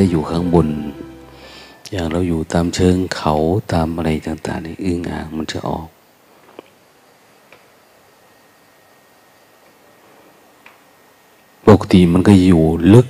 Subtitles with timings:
[0.00, 0.68] ถ้าอยู่ข้างบน
[1.90, 3.34] อย่างเราอยู่ตามเชิงเขา
[3.72, 5.88] ตามอะไรต่างๆนี่อึ้งอ่างมันจะออก
[11.66, 13.06] ปกติมันก็อยู่ลึก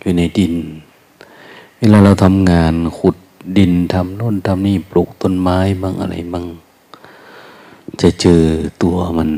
[0.00, 0.54] อยู่ในดิน
[1.78, 3.16] เวลาเราทำงานขุด
[3.58, 6.44] ดินทำโน่นทำนี่ปลูกต้นไม้บ้างอะไรบ้าง
[8.00, 8.42] จะเจอ
[8.82, 9.30] ตัวมัน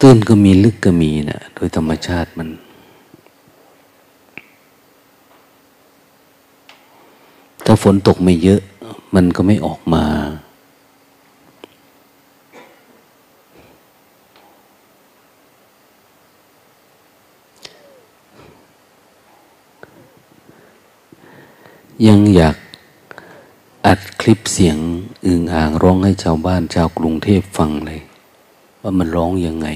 [0.00, 2.48] ตื้นก็มีลึกก็มีนะโดยธรรมชาติมัน
[7.64, 8.60] ถ้าฝนตกไม่เยอะ
[9.14, 10.04] มันก็ไม่ออกมา
[22.06, 22.56] ยังอยาก
[23.86, 24.76] อัดคลิปเสียง
[25.26, 28.00] อึงอ่างร้องให้ชาวบ้านชาวกรุงเทพฟังเลย
[28.86, 29.68] ว่ามันร้องยังไง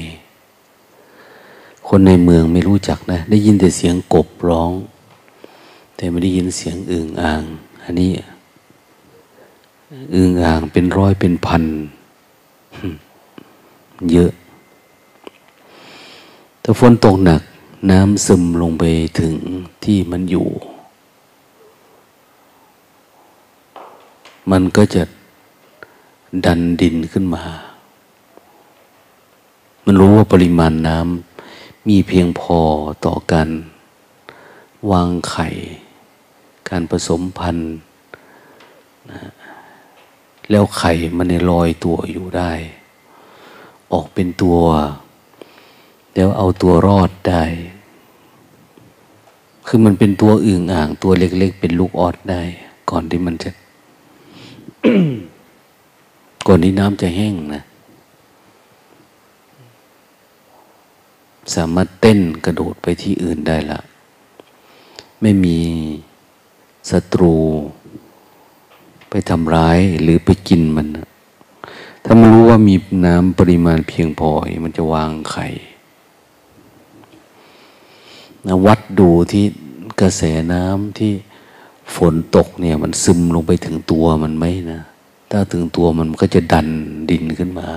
[1.89, 4.71] คนในเมืองไม่รู้จักนะ ได้ยินแต่เสียงกบร้อง
[5.97, 7.43] แต่ไม่ได้ยินเสียงอึ่งอ่าง
[7.85, 8.11] อันนี้
[10.15, 11.65] อึ่งอ่างเป็นร้อยเป็นพัน
[14.13, 14.31] เยอะ
[16.63, 17.43] ถ้าฝนตกหนัก
[17.91, 18.85] น้ำซึมลงไป
[19.19, 19.35] ถึง
[19.85, 20.47] ที่มันอยู่
[24.51, 25.03] มันก็จะ
[26.45, 27.45] ดันดินขึ้นมา
[29.91, 32.59] มันรู้ว่าปริมาณน้ำมีเพียงพอ
[33.07, 33.49] ต่อการ
[34.91, 35.49] วางไข่
[36.69, 37.71] การผสมพันธุ์
[39.11, 39.21] นะ
[40.51, 42.53] แล้วไข่มันในลอยตัวอยู่ได้
[43.93, 44.59] ออกเป็นตัว
[46.15, 47.45] แล้วเอาตัวรอดได้
[49.67, 52.43] คือมันเป็นตัวอึ่งอ่าง ตัวเล็ก ๆ เป็นลูกออดได้
[52.91, 53.51] ก่อนที่มันจะ
[56.47, 57.63] ก่อนที่น้ำจะแห้งนะ
[61.55, 63.81] สามารถเต้นกระโดดไปที่อื่นได้ละ
[65.21, 65.59] ไม่มี
[66.91, 67.35] ศัตรู
[69.11, 70.87] ไปทำร้ายหรือไปกินมัน
[72.05, 72.75] ถ้ามันรู้ว่ามี
[73.07, 74.31] น้ำปริมาณเพียงพอ
[74.65, 75.47] มันจะวางไข่
[78.47, 79.45] นะวัดดูที่
[80.01, 80.23] กระแส
[80.53, 81.13] น้ำที่
[81.95, 84.81] ฝนตกเนี่ย มันซึมลงไปถึงตัวมันไหมนะ
[85.31, 86.69] ถ้าถึงตัวมันก็จะดัน
[87.11, 87.69] ดินขึ้นมา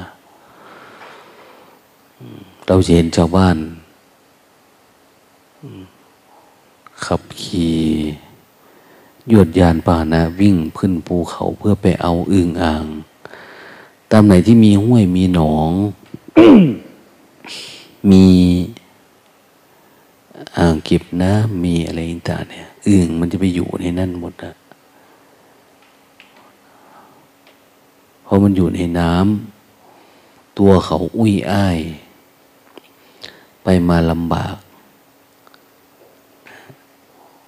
[2.73, 3.57] เราเห็นชาวบ้าน
[7.05, 7.79] ขับขี่
[9.31, 12.85] ยวดยานป่านะ วิ่งขึ้นภูเขาเพื่อไปเอาอึ่งอ่าง
[14.11, 15.71] ตามไหนที่มีห้วยมีหนอง
[18.11, 18.25] มี
[20.57, 21.99] อ่างเก็บน้ำมีอะไร
[22.29, 24.53] ต่างเนี่ยอึ่งมันจะไปอยู่ในนั่นหมดอะ
[28.23, 31.79] เพอมันอยู่ในน้ำตัวเขาอุ้ยอ้าย
[33.63, 34.55] ไปมาลำบาก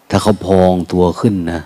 [0.10, 1.60] ถ้าเขาพองตัวขึ้นนะ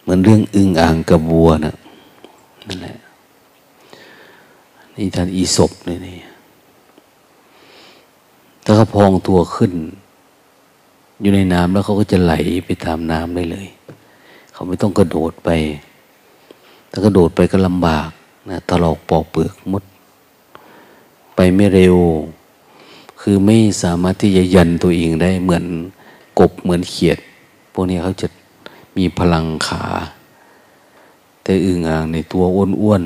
[0.00, 1.74] เหมือนเรื่องอึงอ่างกับวัวนะ
[2.66, 2.96] นั่นแหละ
[4.96, 6.18] นี่ท่านอีศบเลยนี่
[8.64, 9.72] ถ้าเขาพองตัวขึ้น
[11.20, 12.32] อยู่ในน้ำแล้วเขาก็จะไหล
[12.64, 13.68] ไปตามน้ำได้เลย
[14.52, 15.48] เขาไม่ต้องกระโดดไป
[16.90, 18.08] ถ้ากระโดดไปก็ลำบาก
[18.50, 19.82] นะตลอกปอกเปลือกมด
[21.42, 21.96] ไปไม่เร็ว
[23.20, 25.64] คือไม่สามารถที่จะยันตัวเองได้เหมือน
[26.38, 27.18] กบเหมือนเขียด
[27.72, 28.28] พวกนี้เขาจะ
[28.96, 29.84] มีพลังขา
[31.42, 33.02] แต่อึ่งอ่างในตัวอ้วน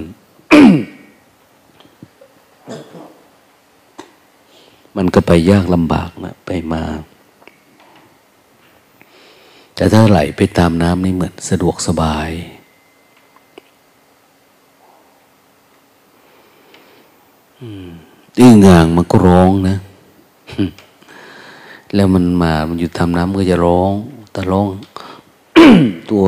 [4.97, 6.83] มันก็ไปยากลำบากนะไปมา
[9.75, 12.31] แต่ถ้าไหลไปตามน้ำนี่เหมือนสะดวกสบาย
[17.61, 17.73] ดื้
[18.39, 19.77] องางมันก็ร้องนะ
[21.95, 23.93] แล้วมันมา มันอยู่ทำน้ำก็จะร้อง
[24.33, 24.67] แต่ร้อง
[26.11, 26.25] ตัว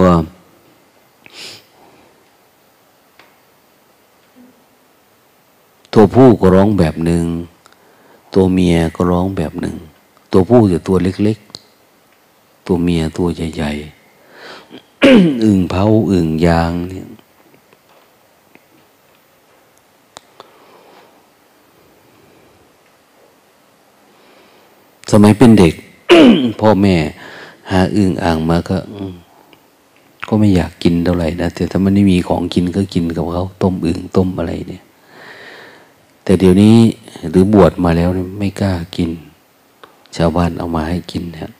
[5.93, 7.25] ตัวผู้ก็ร้องแบบหนึ่ง
[8.35, 9.77] ตัวเมียก็ร้องแบบหนึ่ง
[10.33, 17.07] ตัวผู้จะตัวเล็กๆ ตัวเมียตัวใหญ่ๆ อึ่งเผาอึ่งยางเนี่ย
[25.13, 25.75] สมัยเป็นเด็ก
[26.61, 26.97] พ่อแม่
[27.71, 28.77] หาอึ่งอ่างมาก็
[30.29, 34.83] ก็ไม่อยากกินเท่าไหร่นะแต่ถ้ามันไม่มีของกินก็กินกับเขาต้มอึ่งต้มอะไรเนี่ย
[36.25, 36.77] แต่เดี๋ยวนี้
[37.31, 38.09] หรือบวชมาแล้ว
[38.39, 39.11] ไม่กล้ากิน
[40.17, 41.51] ชาวบ้านเอามาให้กินเนี่ย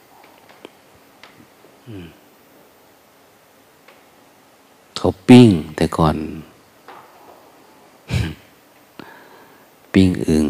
[4.97, 6.17] เขาปิ้ง แต่ก่อน
[9.93, 10.47] ปิ้งอึ่ง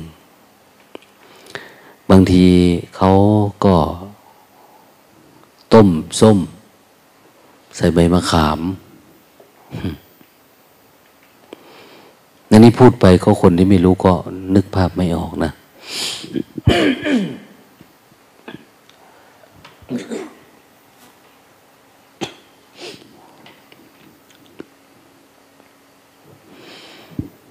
[2.11, 2.47] บางที
[2.97, 3.11] เขา
[3.65, 3.77] ก็
[5.73, 5.89] ต้ม
[6.21, 6.39] ส้ม
[7.77, 8.61] ใส่ใบมะขาม
[12.51, 14.13] นั่นนี่พูดไปเขาคนที่ไม่รู้ก็
[14.55, 15.51] นึกภาพไม่ออกนะ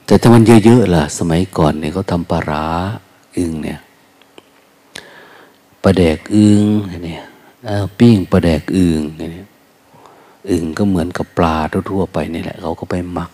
[0.05, 2.65] แต่ถ้ามันเยอะๆล่ะ สมัยก่อนเนี่ยเขาทำปลาร้า
[3.37, 3.79] อึงเนี่ย
[5.85, 6.63] ปลาแดกอึง
[7.05, 7.23] เนี่ย
[7.99, 9.47] ปิ้งปลาแดกอึงเนี่ย
[10.49, 11.55] อึงก็เหมือนกับปลา
[11.89, 13.31] ทั่วๆไปนี่แหละเขาก็ไปหมัก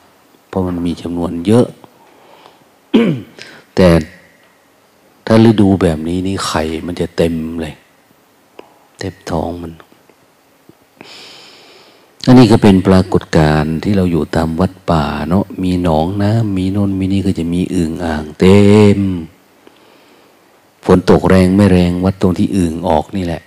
[0.47, 1.67] เพราะมันมีจำนวนเยอะ
[3.75, 3.87] แต่
[5.25, 7.75] ถ้าฤดูแบบนี้นี่ไข่มันจะเต็มเลย
[8.99, 9.73] เต็มท้องมัน
[12.25, 18.61] อันนี้ก็เป็นปรากฏการณ์ที่เราอยู่ตามวัดป่าเนาะมีหนองน้ำมีนนมีนี่ก็จะมีอึ่งอ่างเต็
[18.97, 18.99] ม
[20.85, 23.41] ฝนตกแรงไม่แรงวัดตรงที่อึ่งออกนี่แหละ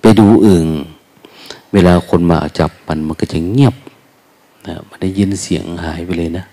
[0.00, 0.66] ไปดูอึ่ง
[1.72, 3.74] เวลาคนมาจับมันมันก็จะเงียบ
[4.66, 6.44] นะมันได้ยินเสียงหายไปเลยนะ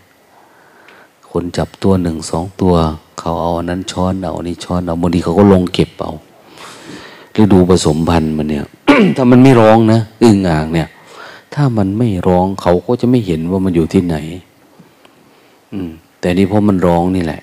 [1.30, 2.74] คนจับตัวหนึ่งสองตัว
[3.20, 6.14] เขาเอาอันนั้นช้อนเอานี่ช้อนเอาบางทีเขาก็ลงเก็บเอา
[7.32, 8.66] หรือดูผสมพันธุ์มันเนี่ย
[9.18, 10.88] ถ้ามันไม่ร้องนะอึ่งอ่างเนี่ย
[11.54, 14.16] ถ้ามันไม่ร้องเขาก็จะไม่เห็นว่ามันอยู่ที่ไหน
[15.74, 17.42] อืม แต่นี่เพราะมันร้องนี่แหละ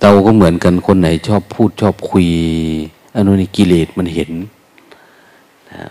[0.00, 2.26] เราก็เหมือนกันคนไหนชอบพูดชอบคุย
[3.14, 4.30] อันนี้กิเลสมันเห็น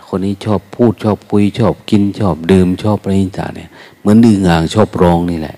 [0.07, 5.57] คนนี้ชอบพูดชอบคุย ชอบกินชอบดื่มชอบอะไรต่างเนี่ยเหมือนดื้องางชอบร้องนี่แหละ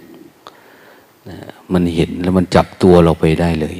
[1.73, 3.77] มันเห็นแล้วมันจับตัวเราไปได้เลย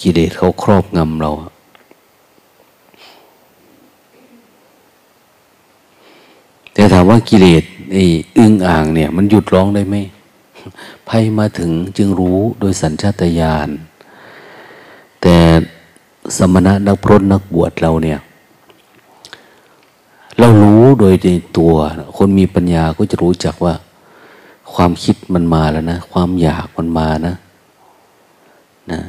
[0.00, 1.30] กิเลสเขาครอบงำเรา
[6.72, 8.04] แต่ถามว่ากิเลสไอ้
[8.38, 9.96] อึ้งอ่างเนี่ย มันหยุดร้องได้ไหม
[11.08, 13.68] ภัยมาถึงจึงรู้โดยสัญชาตญาณ
[15.20, 15.36] แต่
[16.36, 18.18] สมณะนักพรตนักบวชเราเนี่ย
[20.38, 21.74] เรารู้โดยในตัว
[22.16, 23.74] คนมีปัญญาก็จะรู้จักว่า
[24.74, 27.34] ความคิดมันมาแล้วนะ ความอยากมันมานะ
[28.92, 29.00] นะ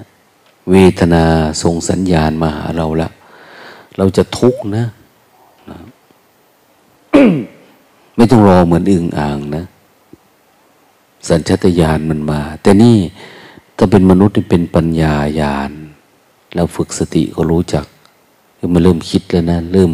[0.71, 1.23] เวทนา
[1.63, 3.09] ส่งสัญญาณมาหาเราละ
[3.97, 4.85] เราจะทุกข์นะ
[5.69, 5.79] นะ
[8.15, 9.65] ไม่ต้องรอเหมือนอึ่งอ่างนะ
[11.29, 12.97] สัญชาตญาณมันมา แต่นี่
[13.77, 15.71] ถ้าเป็นมนุษย์ที่เป็นปัญญาญาณ
[16.55, 17.85] เราฝึกสติก็รู้จัก
[18.57, 19.91] คือมันเริ่มคิดแล้วนะ เริ่ม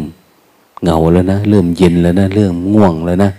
[0.82, 3.30] เหงาแล้วนะ เริ่มเย็นแล้วนะ เริ่มง่วงแล้วนะ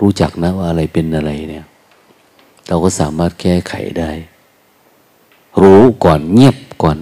[0.00, 1.64] รู้จักนะว่าอะไรเป็นอะไรเนี่ย
[2.68, 4.10] เราก็สามารถแก้ไขได้
[5.62, 6.98] รู้ก่อนเงียบก่อน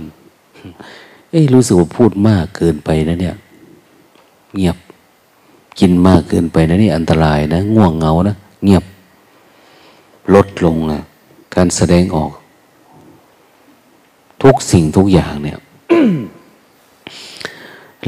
[1.31, 3.37] เอ้รู้สึกว่าพูดมากเกินไปนะเนี่ย
[4.55, 4.77] เงียบ
[5.79, 8.85] กินมากเกินไปนะนี่อันตรายนะ ง่วงเหงานะ เงียบ
[10.35, 11.01] ลดลงนะ
[11.55, 12.31] การแสดงออก
[14.43, 15.59] ทุกสิ่งทุกอย่างเนี่ย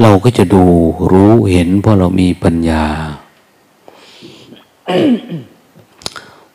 [0.01, 0.63] เราก็จะดู
[1.11, 2.83] รู้เห็น เพราะเรามีปัญญา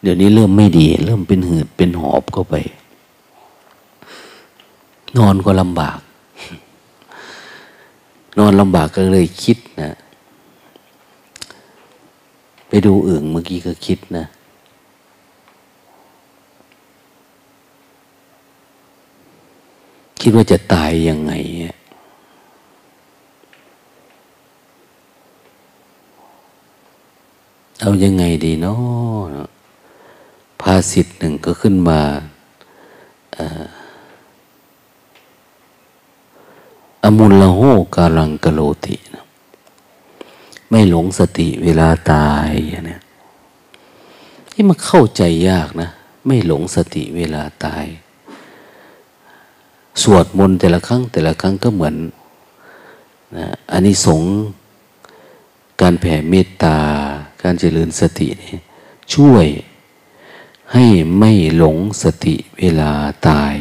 [0.03, 2.55] เดี๋ยวนี้เริ่มไม่ดี เริ่มเป็นหืดเป็นหอบเข้าไป
[5.17, 5.99] นอนก็ลำบาก
[8.39, 9.91] นอนลำบากก็เลยคิดนะ
[12.69, 14.25] ไปดูอื่นเมื่อกี้ก็คิดนะ
[20.21, 21.33] คิดว่าจะตายยังไง
[27.81, 29.49] เอายังไงดีเนาะ
[30.61, 32.01] ภาสิทธ์หนึ่งก็ขึ้นมา
[33.39, 33.47] อา
[37.05, 37.61] อมุลละโห
[37.95, 39.25] กาลังกโลตินะ
[40.71, 42.51] ไม่หลงสติเวลาตาย
[42.87, 43.01] เนี่ย
[44.53, 45.91] ที่มันเข้าใจยากนะ
[46.27, 47.85] ไม่หลงสติเวลาตาย
[50.03, 51.97] สวดมนต์แต่ละครั้ง แต่ละครั้งก็เหมือน
[53.37, 54.23] นะอันนี้สง
[55.81, 56.79] การแผ่เมตตา
[57.43, 58.55] การเจริญสตินี่
[59.15, 59.47] ช่วย
[60.73, 60.85] ให้
[61.19, 62.91] ไม่หลงสติเวลา
[63.29, 63.55] ตาย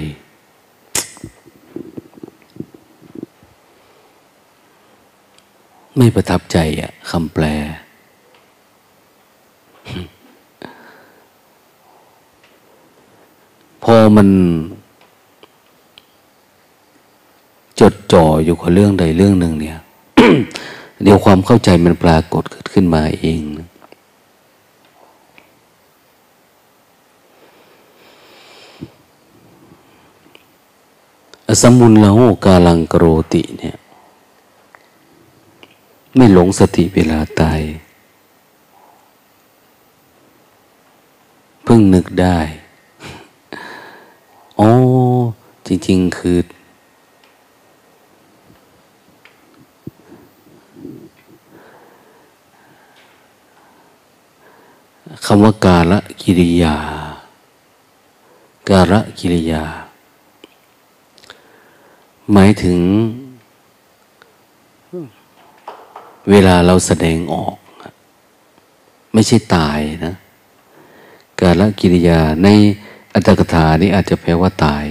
[5.97, 7.45] ไม่ประทับใจอะคำแปล
[13.83, 14.27] พอมัน
[17.79, 19.77] จดจ่ออยู่กับเรื่องใดเรื่องหนึ่งเนี่ย
[21.03, 23.67] เดี๋ยวความเข้าใจมันปรากฏเกิดขึ้นมาเองนะ
[31.61, 33.75] สมุนละหูกาลังกโรติเนี่ย
[36.15, 37.61] ไม่หลงสติเวลาตาย
[41.63, 42.39] เพิ่งนึกได้
[44.59, 44.69] อ๋อ
[45.67, 46.39] จริง ๆ คือ
[55.25, 56.75] คำว่ากาละกิริยา
[58.69, 59.63] การะกิริยา
[62.31, 62.79] หมายถึง
[66.29, 67.55] เวลาเราแสดงออก
[69.13, 70.15] ไม่ใช่ตายนะ
[71.41, 72.47] การละกิริยาใน
[73.13, 74.85] อัตถกถานี้อาจจะแปลว่าตาย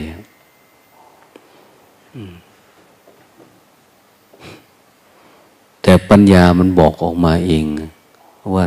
[5.82, 7.64] แต่ปัญญามันบอกออกมาเอง
[8.54, 8.64] ว่า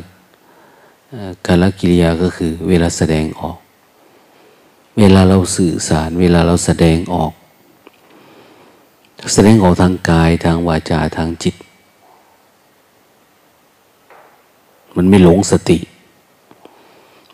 [1.45, 3.57] การละกิริยาก็คือ เวลาแสดงออก
[4.99, 7.31] เวลาเราสื่อสาร เวลาเราแสดงออก
[9.33, 11.55] แสดงออกทางกายทางวาจาทางจิต
[14.95, 15.79] มันไม่หลงสติ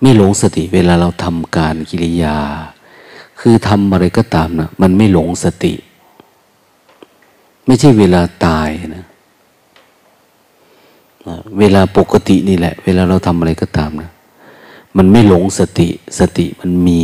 [0.01, 2.37] ไม่หลงสติ เวลาเราทำการกิริยา
[3.39, 5.73] คือทำอะไรก็ตามนะมันไม่หลงสติ
[7.65, 9.05] ไม่ใช่เวลาตายนะ
[11.59, 14.11] เวลาปกตินี่แหละ เวลาเราทำอะไรก็ตามนะ
[14.97, 15.89] มันไม่หลงสติ
[16.19, 17.03] สติมันมี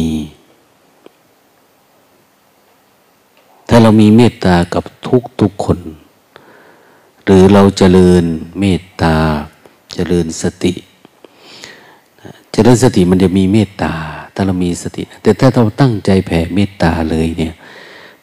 [3.70, 5.80] ถ้าเรามีเมตตากับทุกทุกคน
[7.24, 8.24] หรือเราเจริญ
[8.60, 9.16] เมตตา
[9.98, 10.74] เจริญสติ
[12.52, 13.94] เจริญสติมันจะมีเมตตา
[14.34, 17.54] ถ้าเรามีสติ แต่ถ้าเราตั้งใจแผ่เมตตาเลยเนี่ย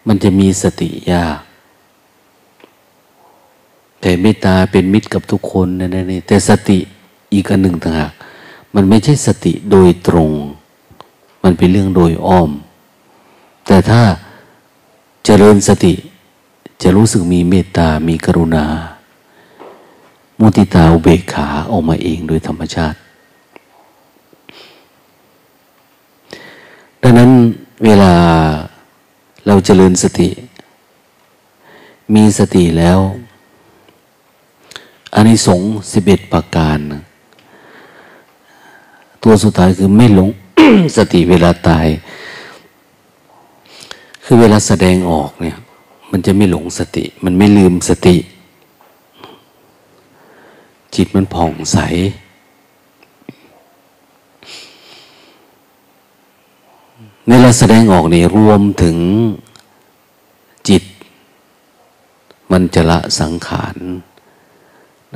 [0.06, 1.38] มันจะมีสติยาก
[4.00, 6.78] แต่เมตตาเป็นมิตรกับทุกคนนะนี่แต่สติ
[7.32, 8.12] อีกอันหนึ่งต่างหาก
[8.74, 10.30] มันไม่ใช่สติโดยตรง
[11.42, 12.50] มันเป็นเรื่องโดยอ้อม
[13.66, 14.02] แต่ถ้า
[15.24, 15.94] เจริญสติ
[16.82, 18.64] จะรู้สึกมีเมตตา มีกรุณา
[20.40, 22.98] มุติตาอุเบกขาออกมาเองโดยธรรมชาติ
[27.02, 27.30] ดังนั้น
[27.84, 28.12] เวลา
[29.46, 30.30] เราเจริญสติ
[32.14, 32.98] มีสติแล้ว
[35.14, 35.60] อันนี้สง
[35.92, 36.78] สิบเอ็ดประการ
[39.22, 40.28] ตัวสุดท้ายคือไม่หลง
[40.96, 41.86] สติเวลาตาย
[44.24, 45.56] คือเวลาแสดงออกเนี่ย
[46.10, 48.16] มันจะไม่หลงสติ มันไม่ลืมสติ
[50.96, 51.78] จิตมันผ่องใส
[57.28, 58.96] เวลาแสดงออกนี่รวมถึง
[60.68, 60.84] จิต
[62.52, 63.76] มันจะละสังขาร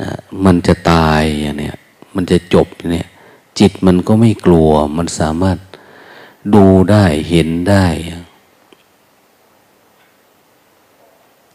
[0.01, 0.09] นะ
[0.45, 1.77] มันจะตายอย่างเนี้ย
[2.15, 3.09] มันจะจบเนี่ย
[3.59, 5.59] จิตมันก็ไม่กลัว มันสามารถ
[6.55, 7.87] ดูได้เห็นได้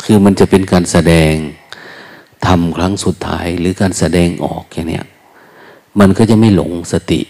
[0.03, 1.33] คือมันจะเป็นการแสดง
[2.47, 5.05] ทำครั้งสุดท้ายหรือการแสดงออกอย่างเนี้ย
[5.99, 7.21] มันก็จะไม่หลงสติ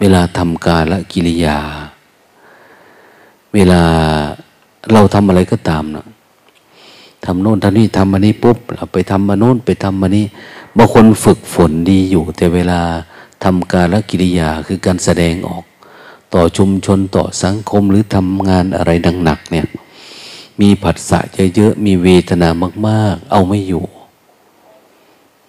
[0.00, 1.58] เวลาทำการละกิริยา
[3.54, 3.82] เวลา
[4.92, 6.06] เราทำอะไรก็ตามนะ
[7.24, 10.24] ทำโน่นทำนี่ทำมานี้ปุ๊บเราไปทำมาโน่นไปทำมานี้
[10.76, 12.80] บางคนฝึกฝนดีอยู่ แต่เวลา
[13.44, 15.64] ทำการละกิริยาคือการแสดงออก
[16.34, 19.66] ต่อชุมชนต่อสังคมหรือทำงานอะไรดังหนักเนี่ย
[20.60, 21.18] มีผัสสะ
[21.56, 22.48] เยอะๆมีเวทนา
[22.86, 23.84] มาก ๆ เอาไม่อยู่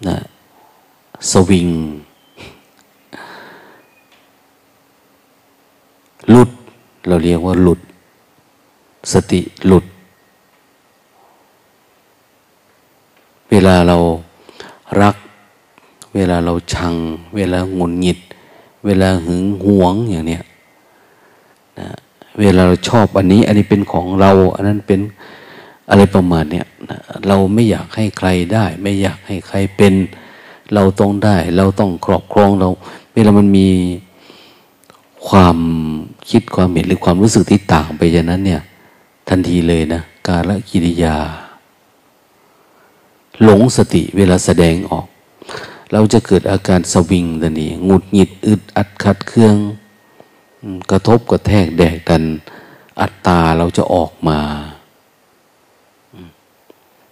[0.07, 0.17] นะ
[1.31, 1.69] สวิง
[6.29, 6.49] หลุด
[7.07, 7.79] เราเรียกว่าหลุด
[9.11, 9.85] สติหลุด
[13.49, 13.97] เวลาเรา
[15.01, 15.15] รัก
[16.15, 16.95] เวลาเราชัง
[17.35, 18.19] เวลาหงุดหงิด
[18.85, 20.43] เวลาหึงหวงอย่างเนี้ย
[21.79, 21.87] นะ
[22.39, 25.01] เวลาเราชอบอันนี้ อันนี้เป็นของเรา อันนั้นเป็น
[25.89, 26.65] อะไรประมาณเนี้ย
[27.27, 29.93] เราไม่อยากให้ใครได้ ไม่อยากให้ใครเป็น
[30.73, 32.69] เราต้องได้ เราต้องครอบครองเรา
[33.13, 33.69] เวลามันมี
[35.27, 35.57] ความ
[36.29, 38.61] คิดความเห็นหรือความรู้สึกที่ต่างไปจากนั้นเนี่ย
[39.29, 41.17] ทันทีเลยนะการละกิริยา
[43.43, 45.07] หลงสติเวลาแสดงออก
[45.91, 49.55] เราจะเกิดอาการสวิงตันนี้หงุดหงิดอึดอัดขัดเครื่อง
[50.91, 52.23] กระทบกระแทกแดกกัน
[52.99, 54.39] อัตตาเราจะออกมา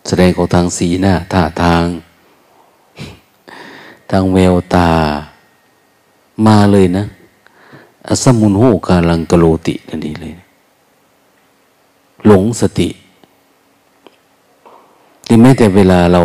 [0.07, 1.85] แสดงของทางสีหน้าท่าทาง
[4.11, 4.91] ทางแววตา
[6.45, 7.05] มาเลยนะ
[8.07, 10.33] อสมุนโหกาลังกโลตินั่นนี่เลย
[12.25, 12.89] หลงสติ
[15.25, 16.21] ที่แม้แต่เวลาเรา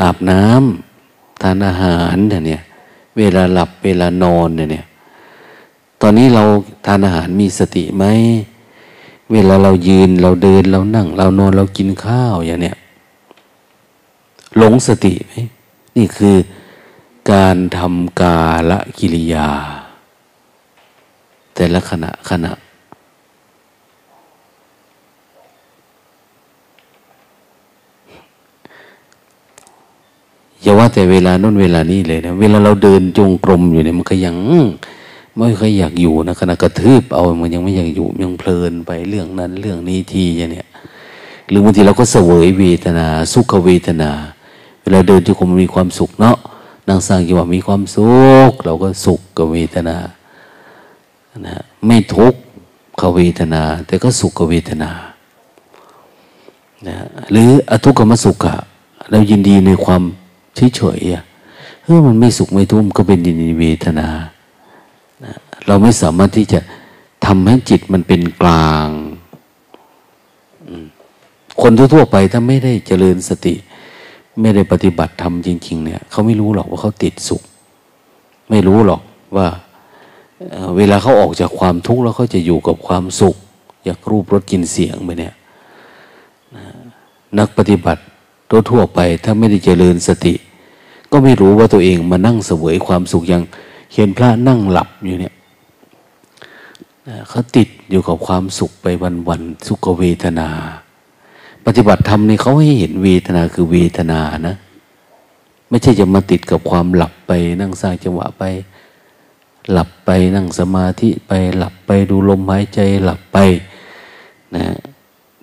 [0.00, 2.62] อาบน้ำทานอาหารเนี่ย
[3.18, 4.86] เวลาหลับเวลานอนเนี่ย
[6.00, 6.44] ตอนนี้เรา
[6.86, 8.04] ทานอาหารมีสติไหม
[9.32, 12.76] เวลาเรายืนเราเดินเรานั่ง เรานอนเรากินข้าวอย่างเนี้ย
[14.56, 15.32] หลงสติไหม
[15.96, 16.36] นี่คือ
[17.32, 18.38] การทำกา
[18.70, 19.48] ละกิริยา
[21.54, 22.52] แต่ละขณะขณะ
[30.62, 34.36] อย่าว่าแต่เวลาน้นเวลานี้เลยนะ เวลาเราเดินจงกรมอยู่เนี่ยมันก็ยัง
[35.36, 40.68] ไม่ค่อยอยากอยู่นะขณะกระทืบเอามันยังไม่อยากอยู่ยังเพลินไปเรื่องนั้นเรื่องนี้ทีอย่างเนี้ย
[41.48, 44.10] หรือบางทีเราก็เสวยเวทนา สุขเวทนา
[44.82, 46.36] เวลาเดินจงกรมมีความสุขเนาะ
[46.88, 48.10] นางสร้างจังหวะมีความสุ
[48.50, 49.96] ข เราก็สุขกับเวทนา
[51.46, 52.34] นะไม่ทุก
[53.00, 54.90] ขเวทนา แต่ก็สุขกับเวทนา
[56.88, 56.96] นะ
[57.30, 58.54] หรืออทุกขมสุขะ
[59.10, 60.02] เรายินดีในความ
[60.56, 61.24] เฉยๆอะ
[61.84, 64.08] เออมันไม่สุขไม่ทุกข์ก็เป็นดินเวทนา
[65.66, 66.60] เราไม่สามารถที่จะ
[67.26, 68.88] ทำให้จิตมันเป็นกลาง
[71.62, 73.54] คนทั่วๆไปถ้าไม่ได้เจริญสติ
[74.40, 77.42] ไม่ได้ปฏิบัติธรรมจริง ๆ เนี่ยเขาไม่รู้หรอกว่าเขาติดสุข
[78.50, 79.02] ไม่รู้หรอก
[79.36, 79.48] ว่า
[80.76, 83.36] เวลาเขาออกจากความทุกข์แล้วเขาจะอยู่กับความสุข
[83.84, 85.34] อยากรูปรสกินเสียงไปเนี่ย
[87.38, 88.02] นักปฏิบัติ
[88.70, 90.34] ทั่วไป ถ้าไม่ได้เจริญสติ
[91.12, 93.42] ก็ไม่รู้ว่าตัวเองมานั่งเสวยความสุขอย่าง
[93.94, 95.34] เห็นพระนั่งหลับอยู่เนี่ย
[97.28, 98.86] เขาติดอยู่กับความสุขไป
[99.28, 100.48] วันๆสุขเวทนา
[101.66, 104.56] ปฏิบัติธรรมนี่เขาให้เห็นเวทนาคือเวทนานะ
[105.68, 108.44] ไม่ใช่จะมาติดกับความหลับไป นั่งสร้างจังหวะไป
[109.72, 113.38] หลับไปนั่งสมาธิไปหลับไปดูลมหายใจหลับไป
[114.56, 114.64] นะ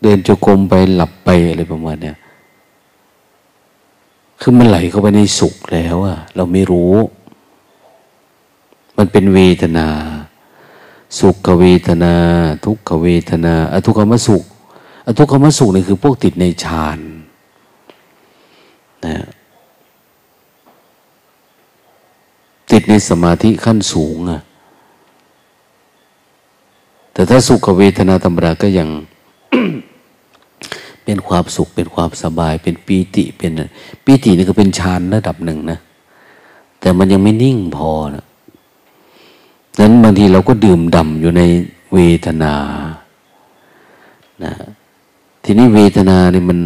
[0.02, 2.18] เดินจงกรมไปหลับไปอะไรประมาณเนี้ย
[4.40, 6.96] คือมันไหลเข้าไปในสุขแล้วอะเราไม่รู้
[8.98, 9.88] มันเป็นเวทนา
[11.20, 12.14] สุขเวทนา
[12.66, 14.44] ทุกขเวทนาอทุกขมสุข
[15.06, 17.00] อทุกขมสุขนี่คือพวกติดในฌาน
[19.06, 19.16] นะ
[22.72, 24.42] ติดในสมาธิขั้นสูงอะ
[27.14, 28.90] แต่ถ้าสุขเวทนาธรรมดาก็ยัง
[31.10, 33.52] เป็นความสุข เป็นความสบาย เป็นปีติ เป็น
[34.04, 35.80] ปีตินี่ก็เป็นฌานระดับหนึ่งนะ
[36.80, 38.26] แต่มันยังไม่นิ่งพอนะ
[39.80, 41.42] นั้นบางทีเราก็ดื่มด่ำอยู่ใน
[41.94, 42.54] เวทนา
[44.44, 44.54] นะ
[45.44, 46.60] ทีนี้เวทนาเนี่ยมัน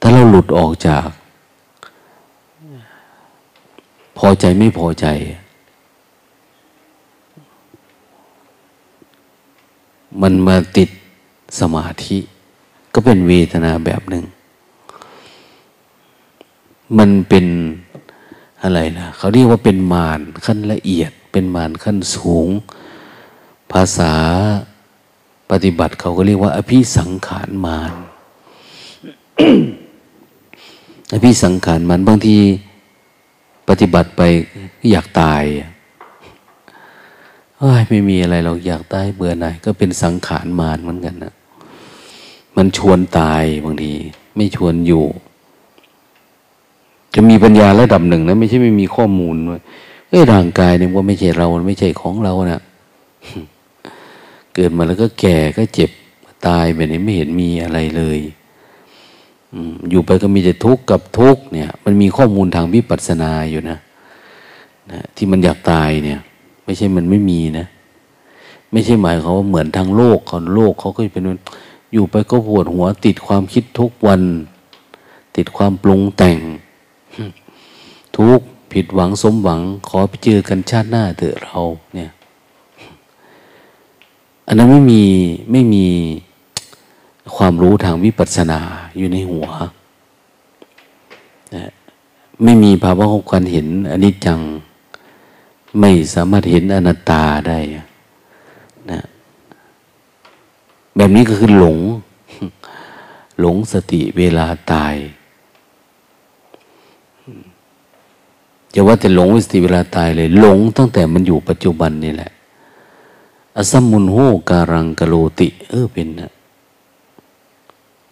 [0.00, 1.06] ถ้าเราหลุดออกจาก
[4.18, 5.06] พอใจไม่พอใจ
[10.22, 10.88] มันมาติด
[11.58, 12.18] สมาธิ
[12.94, 14.24] ก็เป็นเวทนาแบบหนึ่ง
[16.98, 17.46] มันเป็น
[18.62, 22.48] อะไรนะเขาเรียกว่าเป็นมารขั้นละเอียด เป็นมารขั้นสูง
[23.72, 24.14] ภาษา
[25.50, 27.94] ปฏิบัติเขาก็เรียกว่า อภิสังขารมาร
[31.12, 32.36] อภิสังขารมารบางที
[33.68, 34.22] ปฏิบัติไป
[34.90, 35.42] อยากตาย
[37.90, 41.34] ไม่มีอะไรเราอยากตายเบื่อหน่ายก็เป็นสังขารมารเหมือนกันนะ
[42.56, 43.92] มันชวนตายบางที
[44.36, 45.04] ไม่ชวนอยู่
[47.14, 49.60] จะมีปัญญาระดับหนึ่งนะไม่ใช่ไม่มีข้อมูลว่า
[50.08, 52.62] เอ้ยร่างกายเนี่ยว่าไม่ใช่เราไม่ใช่ของเรานะ
[54.54, 55.90] เกิดมาแล้วก็แก่ก็เจ็บ
[56.46, 58.18] ตายแบบนี้ไม่เห็นมีอะไรเลย
[59.90, 63.78] อยู่ไปก็มีแต่ทุกข์กับทุกข์เนี่ย มันมีข้อมูลทางวิปัสสนาอยู่นะ
[64.92, 66.20] นะที่มันอยากตายเนี่ย
[66.64, 67.66] ไม่ใช่มันไม่มีนะ
[68.72, 71.22] ไม่ใช่หมายเขาว่าเหมือนทางโลกเขาโลกเขาก็เป็น
[71.94, 74.22] อยู่ไปก็ปวดหัว ติดความคิดทุกวัน
[75.36, 76.38] ติดความปรุงแต่ง
[78.16, 78.40] ทุก
[78.72, 81.58] ผิดหวังสมหวัง ขอไปเจอกันชาติหน้าเถอะเรา
[81.94, 82.10] เนี่ย
[84.46, 85.02] อันนั้นไม่มี
[85.52, 85.86] ไม่มี
[87.36, 88.60] ความรู้ทางวิปัสสนา
[88.96, 89.46] อยู่ในหัว
[91.54, 91.70] นะ
[92.44, 94.40] ไม่มีภาวะของการเห็นอนิจจัง
[95.80, 97.58] ไม่สามารถเห็นอนัตตาได้
[98.90, 99.00] นะ
[100.96, 101.78] แบบนี้ก็คือหลง
[103.40, 104.94] หลงสติเวลาตาย
[108.74, 112.30] จะว่าแต่หลงสติเวลาตายเลย หลงตั้งแต่มันอยู่ปัจจุบันนี่แหละ
[113.56, 114.16] อสัมมุนโห
[114.50, 116.30] การังกะโรติ เออเป็นนะ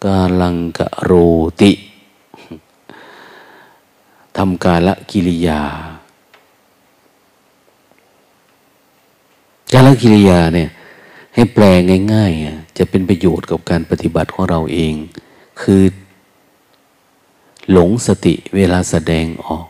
[0.04, 1.12] กาลังกะโร
[1.60, 1.72] ติ
[4.36, 5.62] ทำกาละกิริยา
[9.72, 10.68] กาละกิริยาเนี่ย
[11.34, 11.64] ให้แปล
[12.14, 14.94] ง่ายๆจะเป็นประโยชน์กับการปฏิบัติของเราเอง
[15.62, 15.82] คือ
[17.72, 19.66] หลงสติเวลาแสดงออก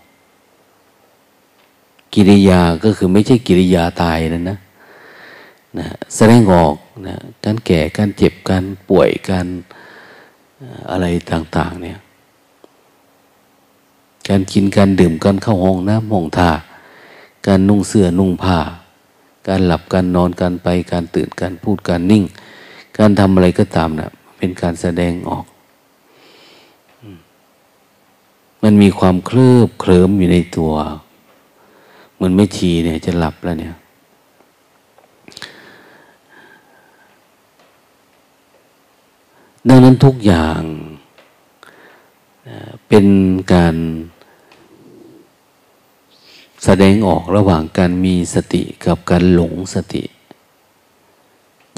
[2.15, 4.59] กิริยาก็คือไม่ใช่กิริยาตายนะนะ
[5.79, 6.75] นะแสดงออก
[7.07, 9.47] นะการแก่การเจ็บการป่วยการ
[10.91, 11.99] อะไรต่าง ๆ เนี่ย
[14.29, 16.51] การกินการดื่มการเข้าห้องน้ำห้องท่า
[17.47, 18.59] การนุ่งเสื้อนุ่งผ้า
[19.49, 22.25] การหลับการนอนการไปการตื่นการพูดการนิ่ง
[22.99, 25.45] การทำอะไรก็ตามนะเป็นการแสดงออก
[28.63, 30.73] มันมีความเคลือบเคลิ้มอยู่ในตัว
[32.15, 33.77] เหมือนไม่ชีเนี่ยจะหลับแล้วเนี่ย
[39.69, 40.61] ดังนั้นทุกอย่าง
[42.89, 43.07] เป็น
[43.53, 43.75] การ
[46.65, 50.05] แสดงออกระหว่างการมีสติกับการหลงสติ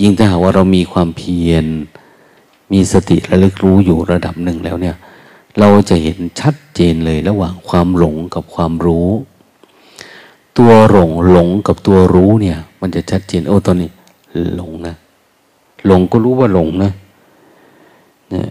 [0.01, 1.67] ยิ่งถ้าหากว่าเรามีความเพียร
[2.73, 4.97] มีสติระลึกรู้อยู่ระดับหนึ่งแล้วเนี่ย
[5.59, 9.09] เราจะเห็นชัดเจนเลยระหว่างความหลงกับความรู้
[10.59, 13.91] ตัวหลงหลงกับตัวรู้เนี่ย มันจะชัดเจนโอ้ตอนนี้
[14.57, 14.95] หลงนะ
[15.87, 16.93] หลงก็รู้ว่าหลงนะ
[18.31, 18.51] เนี่ย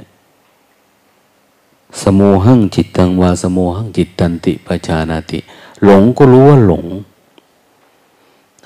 [2.01, 5.39] สโมหังจิตตังวาสโมหังจิตตันติปชานาติ
[5.83, 6.85] หลงก็รู้ว่าหลง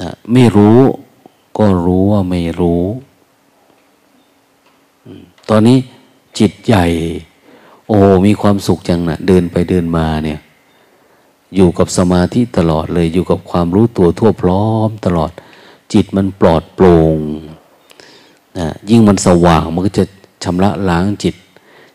[0.01, 0.79] นะไม่รู้
[1.57, 2.83] ก็รู้ว่าไม่รู้
[5.49, 5.77] ตอนนี้
[6.39, 6.85] จิตใหญ่
[7.87, 10.39] โอ้มีความสุขจังนะเดินไปเดินมาเนี่ย
[11.55, 15.31] อยู่กับสมาธิตลอดเลย อยู่กับความรู้ตัวทั่วพร้อมตลอด
[15.93, 17.17] จิตมันปลอดโปร่ง
[18.57, 20.05] นะยิ่งมันสว่างมันก็จะ
[20.43, 21.35] ชำระล้างจิต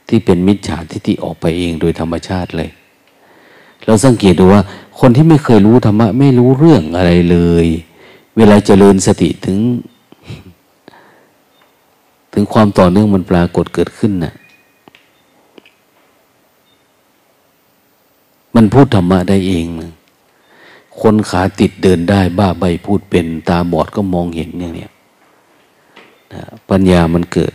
[0.08, 2.70] ที่เป็นมิจฉาทิฏฐิออกไปเองโดยธรรมชาติเลย
[3.86, 4.62] เราสังเกตดูว่า
[5.00, 7.66] คนที่ไม่เคยรู้ธรรมะไม่รู้เรื่องอะไรเลย
[8.36, 9.58] เวลาเจริญสติถึง
[12.32, 14.34] ถึงความต่อเนื่องมันปรากฏเกิดขึ้นนะ่ะ
[18.54, 19.92] มันพูดธรรมะได้เองนะ
[21.00, 24.86] คนขาติดเดินได้บ้าใบพูดเป็นตาบอดก็มองเห็นอย่างนี้
[26.68, 27.52] ปัญญามันเกิด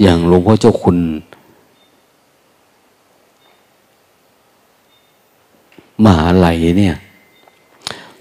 [0.00, 0.98] อย่างหลวงพ่อเจ้าคุณ
[6.04, 6.46] มหาไหล
[6.78, 6.94] เนี่ย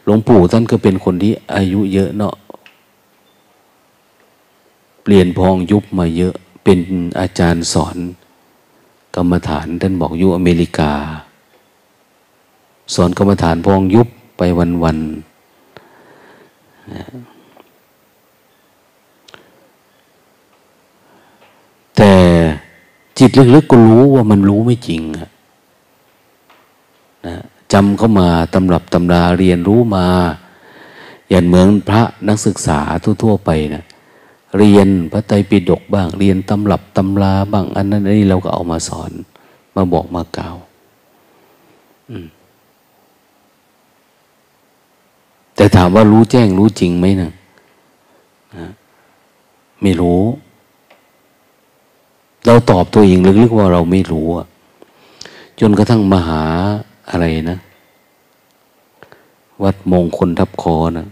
[0.04, 2.36] หลวงปู่ท่านก็เป็นคนที่อายุเยอะเนาะ
[5.04, 6.80] เปลี่ยนพองยุบมาเยอะเป็น
[7.20, 7.98] อาจารย์สอน
[9.16, 10.92] กรรมฐานท่านบอกอยู่อเมริกา
[12.96, 14.42] สอนกรรมฐานพองยุบไป
[14.84, 15.32] วันๆ
[21.98, 22.12] แต่
[23.18, 25.30] จิตลึกๆก็รู้ว่ามันรู้ไม่จริงนะ
[27.74, 30.08] จำเข้ามาตำรับตำราเรียนรู้มา
[31.30, 32.80] อย่างเหมือนพระนักศึกษา
[33.24, 33.84] ทั่วๆไปนะ
[34.58, 39.12] เรียนพระไตรปิฎกบ้าง เรียนตำรับตำราบ้าง อันนั้นอันนี้เราก็เอามาสอน
[39.76, 40.56] มาบอกมากล่าว
[45.56, 47.32] แต่ถามว่ารู้แจ้งรู้จริงไหมนะ
[48.58, 48.68] นะ
[49.82, 50.22] ไม่รู้
[52.46, 54.28] เราตอบตัวเองลึกๆว่าเราไม่รู้
[55.60, 56.44] จนกระทั่งมหา
[57.10, 57.58] อะไรนะ
[59.64, 61.08] วัดมงคลทับคอนะ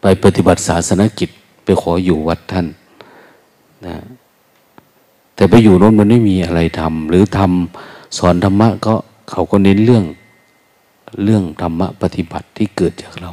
[0.00, 1.30] ไปปฏิบัติศาสนกิจ
[1.64, 2.66] ไปขออยู่วัดท่าน
[3.86, 3.96] นะ
[5.34, 8.94] แต่ไปอยู่โน้นมันไม่มีอะไรทำหรือทำสอนธรรมะก็
[9.30, 10.04] เขาก็เน้นเรื่อง
[11.24, 13.32] เรื่องธรรมะปฏิบัติที่เกิดจากเรา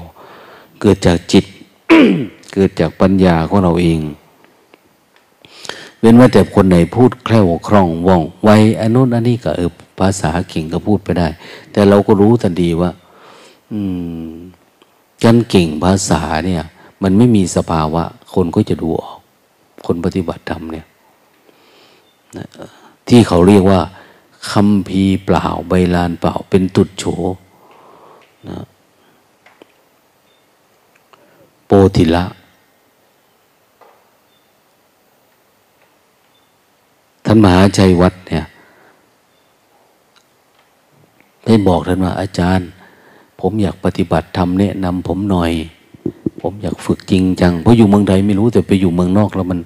[0.82, 1.46] เกิดจากจิต
[2.54, 4.00] เกิดจากปัญญาของเราเอง
[6.08, 11.28] ว้นว่าแต่คนไหนพูดแคล่วคล่องว่องไวอันนู้นอันนี้ก็เออภาษาเก่งก็พูดไปได้
[11.72, 12.92] แต่เราก็รู้ทันทีว่า
[13.74, 13.82] อื
[14.28, 14.30] ม
[15.24, 16.64] การเก่งภาษาเนี่ย
[17.04, 19.20] มันไม่มีสภาวะ คนก็จะดูออก
[19.86, 20.86] คนปฏิบัติธรรมเนี่ย
[23.08, 23.82] ที่เขาเรียกว่า
[24.52, 27.04] คำพีเปล่าใบลานเปล่า เป็นตุดโฉ
[28.50, 28.66] นะ
[31.66, 32.24] โปธิละ
[37.30, 38.46] ท่านมหาชัยวัดเนี่ย
[41.46, 42.68] ได้บอกท่านว่าอาจารย์
[43.40, 45.52] ผมอยากปฏิบัติทำแนะนำผมหน่อย
[46.42, 49.60] ผมอยากฝึกจริงจังเพราะอยู่เมืองใดไม่รู้แต่ไปอยู่เมืองนอกแล้วมัน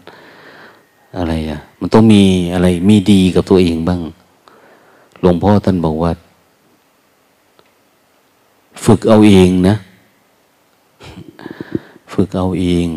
[1.18, 4.02] อะไรอะมันต้องมีอะไรมีดีกับตัวเองบ้าง
[5.22, 6.12] หลวงพ่อท่านบอกว่า
[8.86, 9.76] ฝึกเอาเองนะ
[12.14, 12.88] ฝึกเอาเอง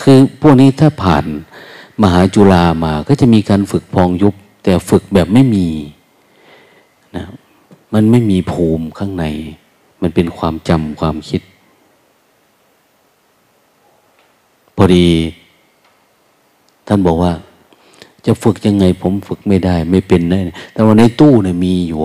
[0.00, 1.24] คือพวกนี้ถ้าผ่าน
[2.00, 5.68] มหาจุฬามาก็จะมีการฝึกพองยุบ แต่ฝึกแบบไม่มี
[7.16, 7.24] นะ
[7.94, 9.24] มันไม่มีภูมิข้างใน
[10.02, 11.42] มันเป็นความจำความคิด
[14.76, 15.08] พอดี
[16.86, 17.32] ท่านบอกว่า
[18.26, 20.38] จะฝึกยังไงผมฝึกไม่ได้ ไม่เป็นได้
[20.72, 22.00] แต่ว่าในตู้เนี่ยมีอยู่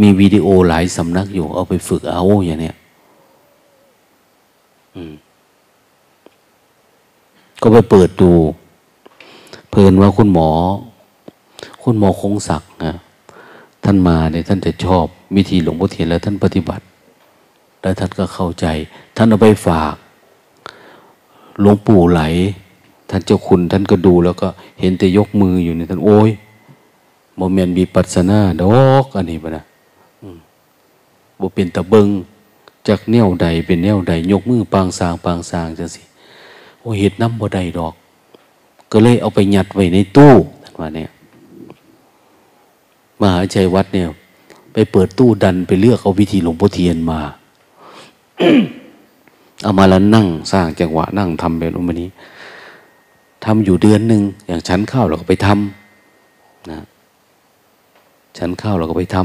[0.00, 2.76] มีวิดีโอหลายสำนักอยู่ เอาไปฝึกเอาอย่างเนี้ย
[7.62, 8.32] ก็ไปเปิดดู
[9.70, 10.50] เพลินว่าคุณหมอ
[11.82, 12.94] คุณหมอคงศักดิ์นะ
[13.84, 15.04] ท่านมาเนี่ยท่านจะชอบ
[15.36, 16.84] วิธีหลวงพ่อเทียนแล้วท่านปฏิบัติ
[17.80, 18.66] แล้วท่านก็เข้าใจ
[19.16, 19.94] ท่านเอาไปฝาก
[21.60, 22.22] หลวงปู่ไหล
[23.10, 24.48] ท่านเจ้าคุณท่านก็ดูแล้วก็
[24.80, 26.30] เห็นแต่ยกมืออยู่ในท่านโอ้ย
[27.36, 29.64] โมเมนต์มีปัสนาดอกอันนี้ปะนะ
[31.38, 32.08] บ่เป็นตะเบิง
[32.88, 36.02] จากแนวใดเป็นแนวใด ยกมือปางสางปางสางจังสิ
[36.80, 37.94] โอ้เห็ดน้ำบ่ใดดอก
[38.92, 41.10] ก็เลยเอาไปหยัดไว้ในตู้ท่านว่าเนี่ย
[43.20, 44.06] มหาชัยวัดเนี่ย
[44.72, 47.20] ไปเปิดตู้ดันไปเลือกเอาวิธีหลวงพ่อเทียนมา
[49.62, 51.70] เอามาแล้วนั่งสร้างจังหวะนั่งทำแบบ
[52.02, 52.08] นี้
[53.44, 56.78] ทำอยู่เดือนหนึ่งอย่างชั้นข้าวเราก็ไปทำนะ
[58.38, 59.18] ชั้นข้าวเราก็ไปท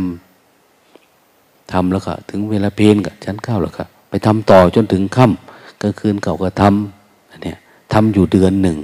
[0.78, 7.54] ำทำแล้วก็ถึงเวลาเพลนกับชั้นข้าวแล้วก็ไปทำต่อจนถึงค่ำกลางคืนเก่าก็ทำอันนี้
[7.93, 8.78] ทำอยู่เดือนหนึ่ง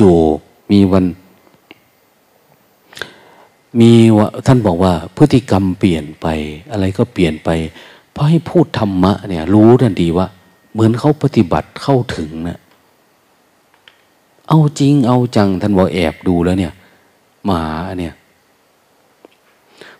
[0.08, 1.04] ู่ๆมีวัน
[3.80, 6.26] มีว่าท่านบอกว่า พฤติกรรมเปลี่ยนไป
[6.70, 7.50] อะไรก็เปลี่ยนไป
[8.12, 10.26] เพราะให้พูดธรรมะเนี่ย รู้ทันทีว่า
[10.72, 12.58] เหมือนเขาปฏิบัติเข้าถึงนะ
[14.48, 16.72] เอาจริงเอาจัง ท่านบอกแอบดูแล้วเนี่ย
[17.44, 17.62] หมา
[17.98, 18.14] เนี่ย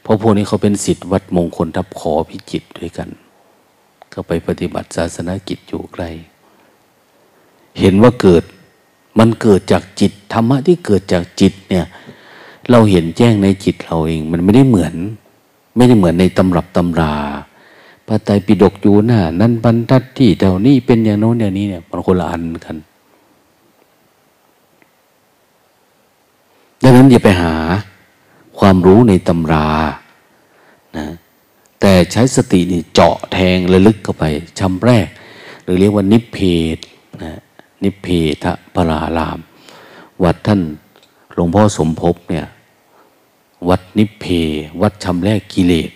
[0.02, 3.08] เพราะพวกนี้เขาเป็นสิทธิ์วัดมงคลทับขอพิจิตด้วยกัน
[4.12, 6.04] ก็ไปปฏิบัติศาสนากิจอยู่ไกล
[7.80, 8.44] เห็นว่าเกิด
[9.18, 11.86] มันเกิดจากจิตธรรมะที่เกิดจากจิตเนี่ย
[12.70, 14.94] เราเห็นแจ้งในจิตเราเอง มันไม่ได้เหมือน
[15.76, 17.14] ไม่ได้เหมือนในตำรับตำรา
[18.06, 22.76] พระไตรปิฎกอยู่หน้านั้นบรรทัดที่เท่านี้เป็นอย่างโน้นอย่างนี้เนี่ยมันคนละอันกัน
[26.82, 27.54] ดังนั้นอย่าไปหา
[28.58, 29.66] ความรู้ในตำรา
[30.96, 31.06] นะ
[31.80, 34.24] แต่ใช้สตินี่เจาะแทงระลึกเข้าไป
[34.58, 35.08] ชำแรก
[35.64, 36.38] หรือเรียกว่านิเพ
[36.76, 36.78] ศ
[37.22, 37.32] นะ
[37.82, 38.06] นิเพ
[38.42, 39.38] ทะปราราม
[40.24, 40.60] วัดท่าน
[41.34, 42.46] หลวงพ่อสมภพเนี่ย
[43.68, 44.24] วัดนิเพ
[44.80, 45.90] วัดชำแรกกิเลส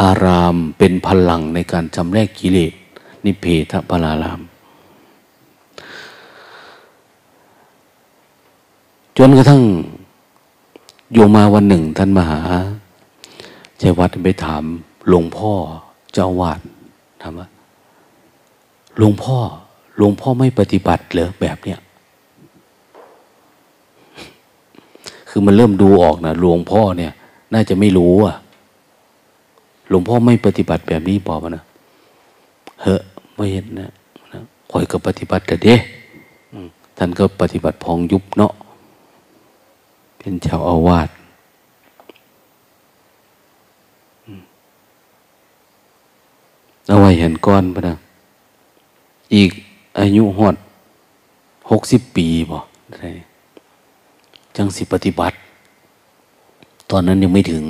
[0.00, 2.72] อารามเป็นพลังในการชำแรกกิเลส
[3.24, 4.40] นิเพทะปราราม
[9.18, 9.62] จนกระทั่ง
[11.12, 12.40] โยมาวันหนึ่งท่านมหา
[13.78, 14.62] ใจวัดไปถาม
[15.08, 15.52] หลวงพ่อ
[16.12, 16.60] เจ้าวาด
[17.20, 17.46] ถามว่า
[18.98, 19.38] หลวงพ่อ
[19.96, 21.78] หลวงพ่อไม่ปฏิบัติเหรอแบบเนี้ย
[25.28, 27.12] คือมันเริ่มดูออกนะหลวงพ่อเนี่ย
[27.52, 28.36] น่าจะไม่รู้อะ
[29.88, 31.64] หลวงพ่อไม่ปฏิบัติแบบนี้บอกมานะ
[32.82, 32.94] เฮ้
[33.36, 33.90] ไม่เห็นนะ
[34.70, 35.74] คอยก็ปฏิบัติแต่เด้
[36.96, 38.52] ท่านก็ปฏิบัติพองยุบเนาะ
[40.18, 41.08] เป็นชาวอาวาส
[46.88, 47.96] เอาไว้เห็นก้อนปะนะ
[49.34, 49.50] อีก
[49.98, 50.56] อายุหด
[51.70, 52.58] หกสิบปีบ่
[54.56, 55.36] จังสิปฏิบัติ
[56.90, 57.64] ตอนนั้นยังไม่ถึง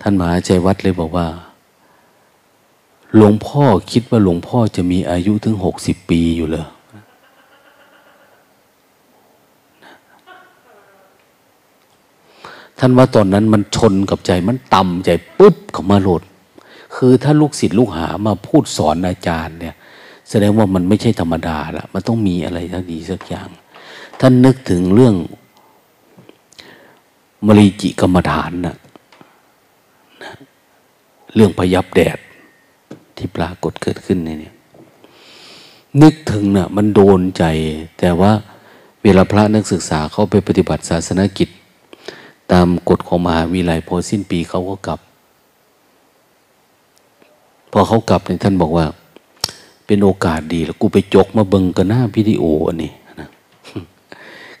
[0.00, 1.26] ท่านมหาใจวัดเลยบอกว่า
[3.16, 6.66] หลวงพ่อคิดว่าหลวงพ่อจะมีอายุถึงหกสิบปีอยู่เลย
[12.78, 16.22] ท่านว่าตอนนั้นมันชนกับใจมันต่ำใจปุ๊บเข้ามาโหลด
[16.96, 19.74] คือถ้าลูกศิษย์ลูกหามาพูดสอนอาจารย์เนี่ย
[20.30, 23.48] แสดงว่ามันไม่ใช่ธรรมดาละมันต้องมีอะไรที่ดีสักอย่าง
[24.20, 25.14] ท่านนึกถึงเรื่อง
[27.46, 28.76] มรีจิกรรมฐานนะ
[30.22, 30.32] นะ
[31.34, 32.18] เรื่องพยับแดด
[33.16, 34.52] ที่ปรากฏเกิดขึ้นในนี้
[36.02, 37.44] นึกถึงนะ่ะมันโดนใจ
[37.98, 38.32] แต่ว่า
[39.02, 41.48] เวลาพระนักศึกษาเขาไปปฏิบัติศาสนกิจ
[42.52, 45.00] ตามกฎของมหาวิทยาลัยพอสิ้นปีเขาก็กลับ
[47.72, 48.86] พอเขากลับเนี่ยท่านบอกว่า
[49.86, 53.28] เป็นโอกาสดีแล้วกูไปจกมาเบิงกันหน้าวิดีโออันนี้นะ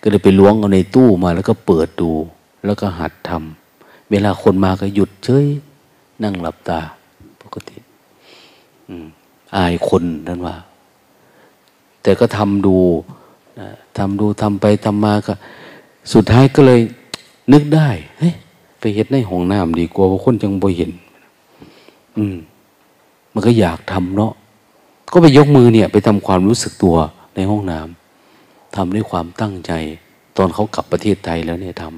[0.00, 2.10] ก็เลยไปล้วงเอาในตู้มาแล้วก็เปิดดู
[2.64, 5.46] แล้วก็หัดทำเวลาคนมาก็หยุดเฉย
[6.22, 6.80] นั่งหลับตา
[7.42, 7.76] ปกติ
[9.56, 10.56] อายคนนั่นว่า
[12.02, 12.76] แต่ก็ทำดู
[13.98, 15.34] ทำดูทำไปทำมาก็
[16.12, 16.80] สุดท้ายก็เลย
[17.52, 17.88] นึกได้
[18.18, 18.34] เฮ้ย
[18.78, 20.92] ไปเห็ดในห้องน้ำดีกว่าเพราคนจังบ่เห็น
[22.16, 22.36] อืม
[23.36, 24.32] มันก็อยากทำเนาะ
[25.12, 26.96] ก็ไปยกมือเนี่ยไปทำความรู้สึกตัว
[27.34, 29.72] ในห้องน้ำทำด้วยความตั้งใจ
[30.36, 31.94] ตอนเขากลับประเทศไทยแล้วเนี่ยทำ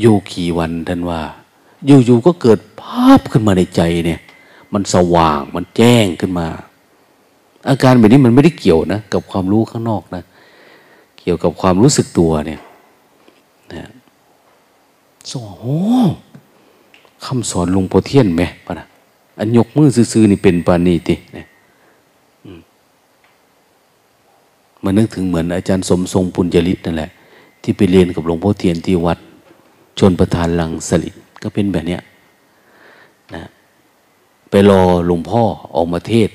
[0.00, 1.20] อยู่กี่วันท่านว่า
[1.86, 4.20] อยู่ๆก็เกิดภาพขึ้นมาในใจเนี่ย
[4.72, 6.48] มันสว่างมันแจ้งขึ้นมา
[7.68, 10.22] อาการแบบนี้มันไม่ได้เกี่ยวนะ กับความรู้ข้างนอกนะ
[11.20, 12.60] เกี่ยวกับความรู้สึกตัวเนี่ย
[15.30, 15.76] สโอ้
[17.24, 18.86] คำสอนลุงโพเทียนไหมปะนะ
[19.38, 21.46] อันยกมือซื่อๆนี่เป็นปานีติเนี่ย
[24.82, 27.10] มานึกถึงเหมือนอาจารย์สมทรงปุญญลิตนั่นแหละ
[27.62, 29.18] ที่ไปเรียนกับหลวงพ่อเทียนที่วัด
[29.98, 32.00] ชนประธานลังสลิดก็เป็นแบบเนี้ย
[33.34, 33.44] นะ
[34.50, 35.42] ไปรอหลวงพ่อ
[35.74, 36.30] ออกมาเทศ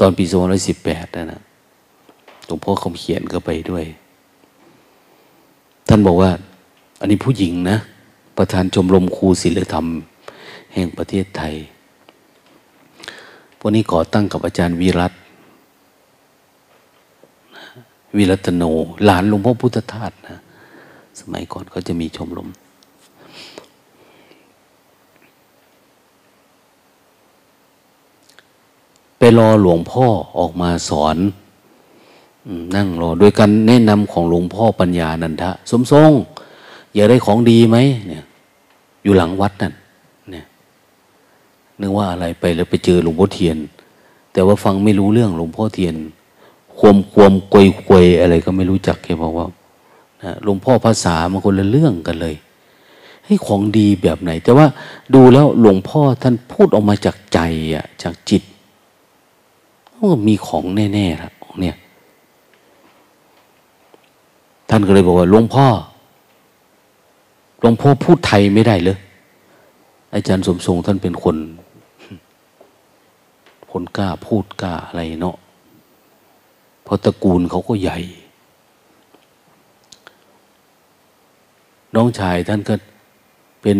[0.00, 1.40] ตอนปีสองร้อยสิบแปดนะนะ
[2.46, 3.84] หลวงพ่อเขาเขียนก็ไปด้วย
[5.88, 6.30] ท่านบอกว่า
[6.98, 7.76] อันนี้ผู้หญิงนะ
[8.36, 9.86] ประธานชมรมครูศิลธรรม
[10.74, 11.54] แห่งประเทศไทย
[13.58, 15.12] พวกนี้ก่อตั้งกับอาจารย์วิรัต
[18.16, 18.62] วิรัตโน
[19.04, 20.36] หลานหลวงพ่อพุทธทาสนะ
[21.20, 22.48] สมัยก่อนเขาจะมีชมรม
[29.18, 30.06] ไปรอหลวงพ่อ
[30.38, 31.16] ออกมาสอน
[32.74, 36.12] นั่งรอ โดยการแนะนำของหลวงพ่อปัญญานันทะ สมทรง
[36.94, 37.76] อย่าได้ของดีไหม
[38.08, 38.24] เนี่ย
[39.02, 39.72] อยู่หลังวัดนั่น
[40.30, 40.44] เนี่ย
[41.80, 43.56] นึกว่าอะไรไปแล้วไปเจอหลวงพ่อเทียน
[44.32, 45.94] แต่ว่าฟังไม่รู้เรื่องหลวงพ่อเทียน
[46.78, 49.46] ควมควมกวยกวยอะไรก็ไม่รู้จักแค่บอกว่า
[50.44, 52.34] หลวงพ่อภาษามันคนละเรื่องกันเลย
[53.26, 54.66] ให้ของดีแบบไหน แต่ว่า
[55.14, 57.38] ดูแล้วหลวงพ่อท่านพูดออกมาจากใจ
[57.74, 58.42] อะ จากจิต
[59.92, 61.76] ก็มีของแน่ๆละเนี่ย
[64.68, 65.66] ท่านก็เลยบอกว่าหลวงพ่อ
[67.60, 68.98] หลวงพ่อพูดไทยไม่ได้เลย
[70.14, 71.36] อาจารย์สมทรงท่านเป็นคน
[73.72, 75.36] คนกล้าพูดกล้าอะไรเนาะ
[76.82, 77.98] เพราะตระกูลเขาก็ใหญ่
[81.94, 82.74] น้องชายท่านก็
[83.62, 83.78] เป็น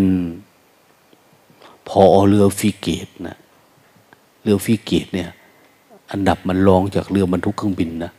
[1.88, 3.36] พอเรือฟิเกตนะ
[4.42, 5.30] เรือฟิเกตเนี่ย
[6.10, 8.12] อันดับมันรองจากเรือบรรทุกเครื่องบินนะ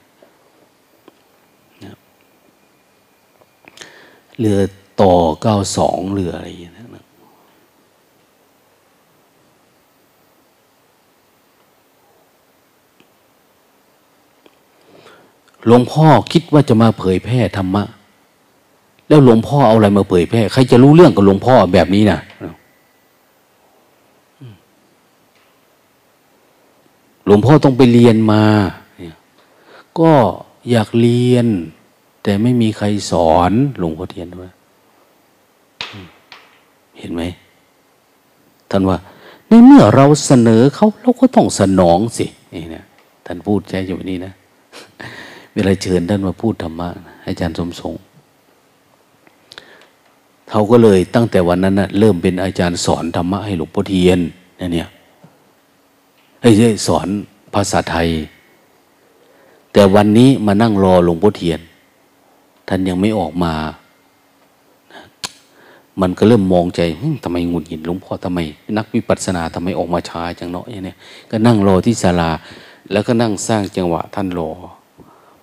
[4.40, 4.58] เรือ
[5.02, 6.70] ต่อเก้าสองเรืออะไรอย่างนี้
[15.66, 17.84] หลวงพ่อคิดว่าจะมาเผยแพร่ธรรมะ
[19.08, 22.20] แล้วหลวงพ่อเอาอะไรมาเผยแพร่ ใครจะรู้เรื่องกับหลวงพ่อแบบนี้นะ
[27.26, 28.44] หลวงพ่อต้องไปเรียนมา
[30.00, 30.12] ก็
[30.72, 31.48] อยากเรียน
[32.24, 34.52] แต่ไม่มีใครสอนหลวงพ่อเทียนว่า
[37.00, 37.24] เห็นไหม
[38.70, 38.98] ท่านว่า
[39.48, 42.84] ในเมื่อเราเสนอเขาเราก็ต้องสนองสินี่นะ
[43.26, 44.34] ท่านพูดใช่อยู่นี้นะ
[45.54, 46.90] เวลาเชิญท่านมาพูดธรรมะ
[47.28, 47.94] อาจารย์สมทรง
[50.50, 54.20] เขาก็เลยตั้งแต่วันนั้นนะเริ่มเป็นอาจารย์สอนธรรมะให้หลวงพ่อเทียน
[54.60, 54.88] นี่เนี่ย
[56.42, 56.50] ให้
[56.88, 57.08] สอน
[57.54, 58.08] ภาษาไทย
[59.74, 61.60] แต่วันนี้มานั่งรอหลวงพ่อเทียน
[62.68, 63.54] ท่านยังไม่ออกมา
[66.02, 66.82] มันก็เริ่มมองใจ
[67.24, 68.40] ทำไมงุนหินหลวงพ่อทำไม
[68.78, 70.94] นักวิปัสสนาทำไมออกมาช้าจังเนาะอย่างนี้
[71.32, 72.32] ก็นั่งรอที่ศาลา
[72.92, 74.50] แล้วก็นั่งสร้างจังหวะท่านรอ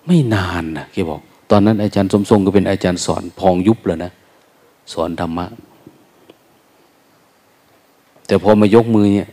[0.05, 4.11] ไม่นานนะแกบอก ตอนนั้นอาจารย์สมทรงก็เป็นอาจารย์สอนพองยุบเลยนะ
[4.93, 5.45] สอนธรรมะ
[8.27, 9.29] แต่พอมายกมือเนี่ย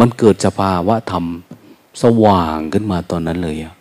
[0.00, 1.24] มันเกิดสภาวะธรรม
[2.02, 3.74] สว่างขึ้นมาตอนนั้นเลยอะ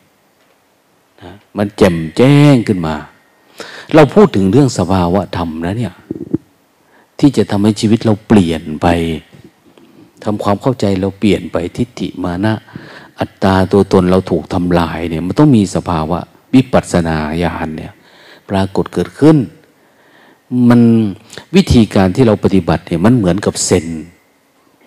[1.22, 2.96] นะมันแจ่มแจ้งขึ้นมา
[3.96, 5.94] เราพูดถึงเรื่องสภาวะธรรมนะเนี่ย
[7.26, 8.88] ที่จะทำให้ชีวิตเราเปลี่ยนไป
[10.24, 12.54] ทำความเข้าใจเราเปลี่ยนไปทิฏฐิมานะ
[13.20, 16.20] อัตตาตัวตนเราถูกทำลายเนี่ยมันต้องมีสภาวะ
[16.54, 17.94] วิปัสสนาญาณเนี่ย
[18.50, 19.38] ปรากฏเกิดขึ้น
[20.70, 20.82] มัน
[21.56, 23.86] วิธีการที่เราปฏิบัติเนี่ยมันเหมือนกับเซน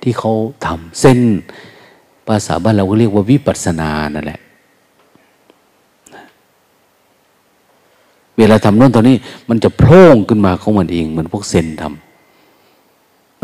[0.02, 0.32] ที่เขา
[0.66, 1.20] ทำเส้น
[2.26, 4.40] ภาษาบ้านเราก็เรียกว่าวิปัสสนานั่นแหละ
[8.38, 9.16] เวลาทำโน่นตอนนี้
[9.48, 12.05] มันจะโพร่งขึ้นมาของมันเอง เหมือนพวกเซนทำ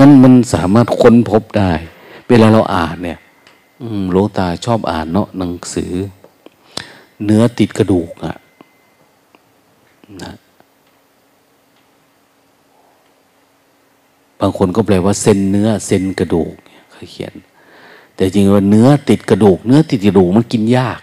[0.03, 1.73] นั้นมันสามารถค้นพบได้
[2.29, 3.19] เวลาเราอ่านเนี่ย
[4.11, 5.93] โลตาชอบอ่านเนาะหนังสือ
[7.25, 8.37] เนื้อติดกระดูกอะ
[10.23, 10.33] นะ
[14.41, 16.55] บางคนก็แปลว่าเส้นเนื้อเส้นกระดูก
[16.91, 17.35] เขาเขียน
[18.15, 21.01] แต่จริงว่าเนื้อติดกระดูก เนื้อติดกระดูกมันกินยาก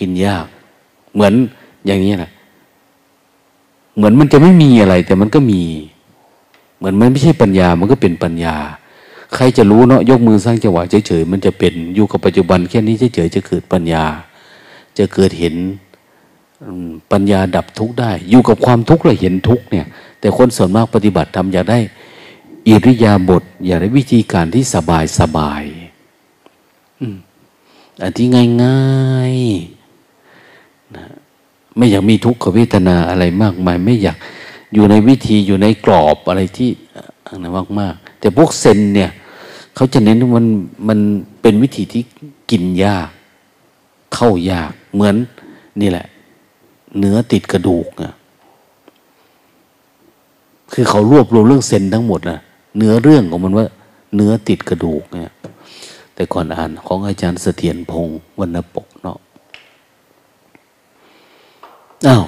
[0.00, 0.46] กินยาก
[1.14, 1.34] เหมือน
[1.86, 2.30] อย่างนี้นะ
[3.96, 5.62] เหมือนมันจะไม่มีอะไร แต่มันก็มี
[6.76, 8.56] เหมือนมันไม่ใช่ปัญญา มันก็เป็นปัญญา
[9.34, 14.04] ใครจะรู้เนาะยกมือสร้างจังหวะเฉยๆมันจะเป็นอยู่กับปัจจุบันแค่นี้เฉยๆจะเกิดปัญญา
[14.98, 15.54] จะเกิดเห็น
[17.12, 19.86] ปัญญาดับทุกข์ได้ อยู่กับความทุกข์แล้วเห็นทุกข์เนี่ย
[20.20, 21.78] แต่คนส่วนมากปฏิบัติทำอยากได้
[22.68, 25.64] อิริยาบถอย่าได้วิธีการที่สบายสบาย
[28.02, 28.28] อันที่
[28.62, 31.04] ง่ายๆนะ
[31.76, 34.16] ไม่อยากมีทุกขเวทนาอะไรมากมาย ไม่อยาก
[34.74, 36.70] อยู่ในวิธีอยู่ในกรอบอะไรที่
[37.42, 39.10] นะมากมากแต่พวกเซนเนี่ย
[39.74, 40.46] เขาจะเน้นมัน
[40.88, 40.98] มัน
[41.42, 42.02] เป็นวิธีที่
[42.50, 43.08] กินยาก
[44.14, 45.16] เข้ายาก เหมือน
[45.80, 46.06] นี่แหละ
[46.98, 48.14] เนื้อติดกระดูกอะ
[50.72, 52.40] คือเขารวบรวมเรื่องเซนทั้งหมดนะ
[52.76, 53.66] เนื้อเรื่องของมันว่า
[54.14, 55.34] เนื้อติดกระดูกเนี่ย
[56.14, 59.18] แต่ก่อนอ่านของอาจารย์เสถียรพงศ์วรรณปกเนาะ
[62.06, 62.24] อ้าว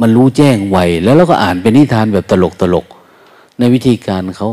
[0.00, 2.86] มันรู้แจ้งไวแล้วเราก็อ่านเป็นนิทานแบบตลกตลก
[3.58, 4.48] ในวิธีการเขา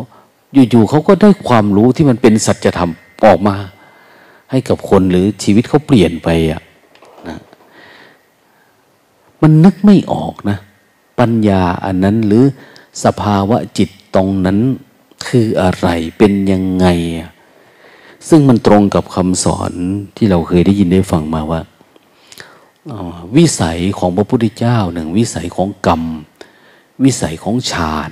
[0.69, 2.91] อยู่ๆเขาก็ได้ความรู้ที่มันเป็นสัจธรรม
[3.25, 3.55] ออกมา
[4.51, 6.61] ให้กับคนหรือชีวิตเขาเปลี่ยนไปอะ
[7.27, 7.37] นะ
[9.41, 10.57] มันนึกไม่ออกนะ
[11.19, 12.43] ปัญญาอันนั้นหรือ
[13.03, 14.57] สภาวะจิตตรงนั้น
[15.27, 15.87] คืออะไร
[16.17, 16.87] เป็นยังไง
[18.29, 19.71] ซึ่งมันตรงกับคำสอน
[20.17, 21.61] ที่เราเคยได้ยินได้ฟังมาว่า
[23.37, 26.01] วิสัยของพระพุทธเจ้าหนึ่งวิสัยของกรรม
[27.03, 28.11] วิสัยของฌาน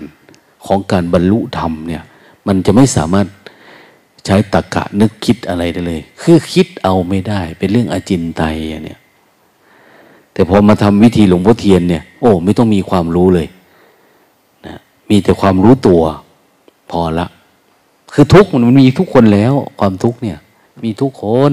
[0.66, 2.04] ของการบรรลุธรรมเนี่ย
[2.48, 3.28] มันจะไม่สามารถ
[4.26, 8.56] ใช้ตรกกะนึกคิดอะไรได้เลย คือคิดเอาไม่ได้ เป็นเรื่องอจินไตย
[8.86, 9.00] เนี่ย
[10.34, 13.48] แต่พอมาทำวิธีหลวงพ่อเทียนเนี่ย โอ้ไม่ต้องมีความรู้เลย
[14.66, 14.76] นะ
[15.10, 16.02] มีแต่ความรู้ตัว
[16.92, 17.28] พอละ
[18.14, 20.38] คือทุกข์มันมีทุกคนแล้ว ความทุกข์เนี่ย
[20.84, 21.52] มีทุกคน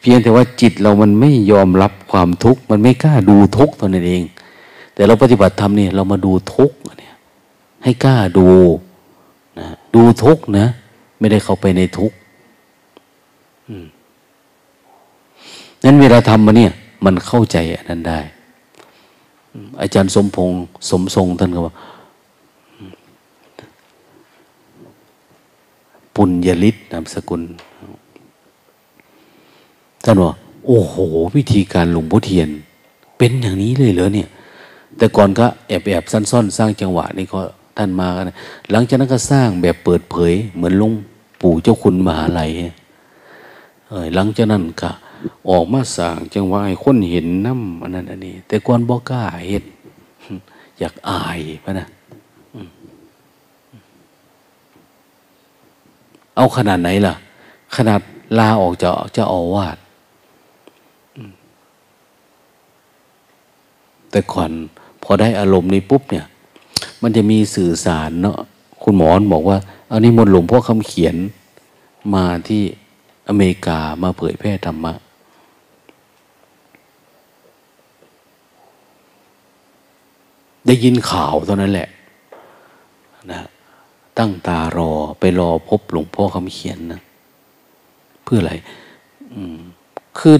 [0.00, 4.22] เพียงแต่ว่าจิตเรามันไม่ยอมรับความทุกข์มันไม่กล้าดูทุกข์ตัวนั้นเอง
[4.94, 7.14] แต่เราปฏิบัติธรรมเนี่ยเรามาดูทุกข์เนี่ย
[7.84, 8.48] ให้กล้าดู
[9.58, 10.66] นะดูทุกข์นะ
[11.18, 12.16] ไม่ได้เข้าไปในทุกข์
[15.84, 16.72] นั้นเวลาทำมาเนี่ย
[17.04, 18.20] มันเข้าใจอันนั้นได้
[19.80, 20.58] อาจารย์สมพงษ์
[20.90, 21.74] สมทรงท่านก็ว่า
[26.14, 27.42] ปุญญลิศนามสกุล
[30.04, 30.32] ท่านว่า
[30.66, 30.94] โอ้โห
[31.36, 32.48] วิธีการหลวงพ่อเทียน
[33.18, 34.28] เป็นอย่างนี้เลยเหรอเนี่ย
[34.96, 37.40] แต่ก่อนก็แอบแอบสั้นซ่อนสร้างจังหวะนี่ก็
[37.76, 38.30] ท่านมากัน
[38.70, 40.92] หลังจากนั้นก็สร้างแบบเปิดเผย เหมือนลุง
[41.40, 42.50] ปู่เจ้าคุณมหาลัย
[43.88, 44.90] เออหลังจากนั้นก็
[45.50, 49.64] ออกมาสร้างจังหวะให้คนเห็นน้ำอันนั้นอันนี้ แต่ก่อนบอกกล้าเห็น
[50.78, 51.86] อยากอายพะนะ
[56.36, 57.14] เอาขนาดไหนล่ะ
[57.76, 58.00] ขนาด
[58.38, 59.76] ลาออกจากเจ้าอาวาส
[64.10, 64.50] แต่ก่อน
[65.02, 66.26] พอได้อารมณ์นี้ปุ๊บเนี่ย
[67.02, 68.38] มันจะมีสื่อสารเนาะ
[68.82, 69.58] คุณหมอบอกว่า
[69.92, 71.16] อันนี้มนหลวงพ่อคำเขียน
[72.14, 72.62] มาที่
[73.28, 74.92] อเมริกามาเผยแพร่ธรรมะ
[80.66, 81.88] ได้ยินข่าวเท่านั้นแหละ
[83.32, 83.40] นะ
[84.18, 84.90] ตั้งตารอ
[85.20, 87.00] ไปรอพบหลวงพ่อคำเขียนนะ
[88.24, 88.52] เพื่ออะไร
[90.18, 90.36] คือ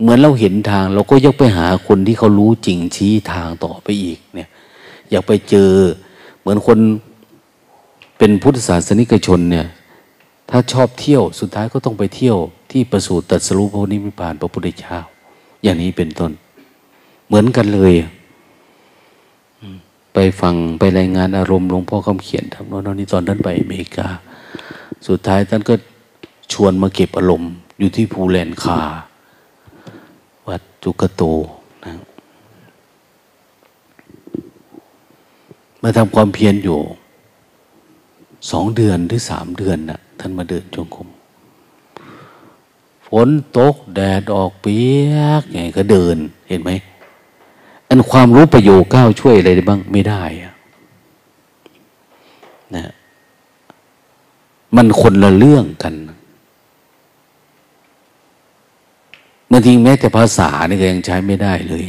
[0.00, 4.48] เหมือนเราเห็นทาง เราก็ยกไปหาคนที่เขารู้จริงชี้ทางต่อไปอีกเนี่ย
[5.10, 5.70] อยากไปเจอ
[6.40, 6.78] เหมือนคน
[8.18, 9.66] เป็นพุทธศาสนิกชนเนี่ย
[10.50, 12.38] ถ้าชอบเที่ยวสุดท้ายก็ต้องไปเที่ยว
[12.70, 14.98] ที่ประสูติตรัสรู้พระนิพพานพระพุทธเจ้า
[15.62, 16.32] อย่างนี้เป็นต้น
[17.26, 17.94] เหมือนกันเลย
[20.14, 24.08] ไปฟังไปรายงานอารมณ์หลวงพ่อคำเขียนทำโน่นนี่ตอนท่านไปอเมริกา
[25.08, 25.74] สุดท้ายท่านก็
[26.52, 28.80] ชวนมาเก็บอารมณ์อยู่ที่ภูแลนคา
[30.48, 31.22] วัดจุกโต
[31.84, 31.92] นะ
[35.82, 36.78] มาทำความเพียรอยู่
[38.50, 41.08] สองเดือนหรือสามเดือนนะ่ะ ท่านมาเดินจงกรม
[43.06, 43.28] ฝน
[43.58, 44.78] ตกแดดออกเปี
[45.12, 46.16] ยกไงก็เดิน
[46.48, 46.70] เห็นไหม
[47.88, 50.22] อันความรู้ประโยชน์ก้าวช่วยอะไรได้บ้างไม่ได้
[52.74, 52.84] นะ
[54.76, 55.94] มันคนละเรื่องกัน
[59.56, 61.82] บางทีแม้แต่ภาษานี่ก็ยังใช้ไม่ได้เลย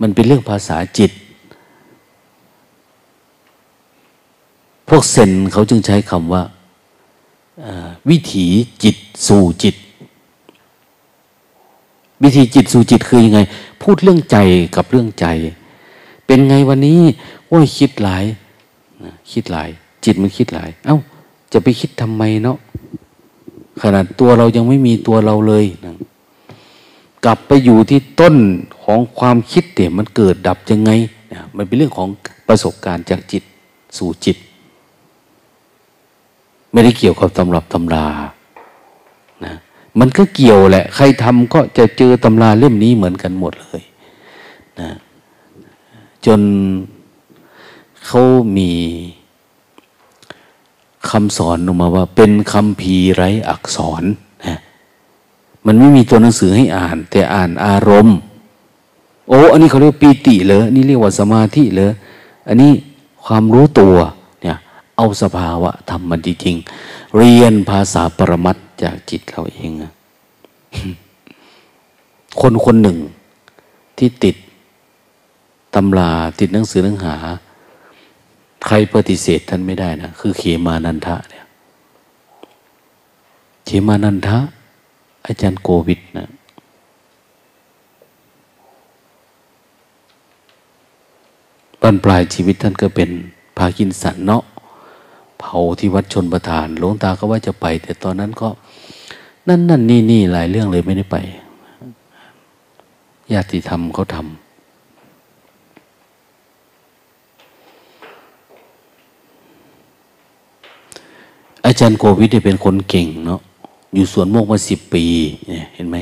[0.00, 1.10] มันเป็นเรื่องภาษาจิต
[4.88, 6.42] พวกเซนเขาจึงใช้คำว่า
[8.10, 8.46] วิถี
[8.84, 8.96] จิต
[9.26, 9.76] สู่จิต
[12.22, 13.40] วิธีจิตสู่จิตคือยังไง
[13.82, 14.36] พูดเรื่องใจ
[14.76, 15.26] กับเรื่องใจ
[16.26, 17.00] เป็นไงวันนี้
[17.48, 18.24] โอ้ยคิดหลาย
[19.32, 19.68] คิดหลาย
[20.04, 20.98] จิตมันคิดหลาย เอา้า
[21.52, 22.58] จะไปคิดทำไมเนาะ
[23.80, 25.94] ขนาดตัวเรายังไม่มีตัวเราเลยนะ
[27.24, 28.36] กลับไปอยู่ที่ต้น
[28.82, 30.90] ของความคิดเดี๋ยมันเกิดดับยังไง
[31.32, 32.08] นะมันเป็นเรื่องของ
[32.48, 33.42] ประสบการณ์จากจิต
[33.98, 34.36] สู่จิต
[36.72, 38.06] ไม่ได้เกี่ยวกับตำรับตำรา
[39.44, 39.54] นะ
[39.98, 43.82] มันก็เกี่ยวแหละ ใครทำก็จะเจอตำราเล่มนี้เหมือนกันหมดเลย
[44.80, 44.90] นะ
[46.26, 46.40] จน
[48.06, 48.22] เขา
[48.56, 48.70] มี
[51.10, 54.02] คำสอนออกมาว่า เป็นคำพีไรอักษร
[55.66, 58.16] มันไม่มีตัวหนังสือให้อ่าน แต่อ่านอารมณ์
[59.28, 61.92] โอ้อันนี้เขาเรียกปีติเลยนี่เรียกว่าสมาธิเลย
[62.48, 62.72] อันนี้
[63.24, 63.96] ความรู้ตัว
[64.42, 64.56] เนี่ย
[64.96, 69.70] เอาสภาวะทำมันจริงๆเรียนภาษาปรมัตจากจิตเราเอง
[72.40, 72.98] คนคนหนึ่ง
[73.98, 74.36] ที่ติด
[75.74, 77.16] ตำราติดหนังสือหนังหา
[78.66, 81.44] ใครปฏิเสธท่านไม่ได้นะ คือเขมานันทะเนี่ย
[83.64, 84.38] เขมานันทะ
[85.26, 86.28] อาจารย์โกวิดนะ
[91.82, 93.10] บรรปลายชีวิตท่านก็เป็น
[93.56, 94.42] พากินสันเนาะ
[95.40, 98.48] เผาที่วัดชนประทานหลวงตาก็ว่าจะไป แต่ตอนนั้นก็
[99.48, 101.16] นั่นนั่นนี่นี่หลายเรื่องเลยไม่ได้ไป
[103.32, 104.24] ญาติธรรมเขาทำ
[111.66, 113.40] อาจารย์โควิดเป็นคนเก่งเนาะ
[113.94, 115.04] อยู่สวนโมกมาสิบปี
[115.48, 115.96] เนี่ยเห็นไหม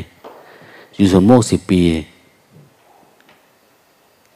[0.97, 1.80] อยู่สวนโมกสิบปี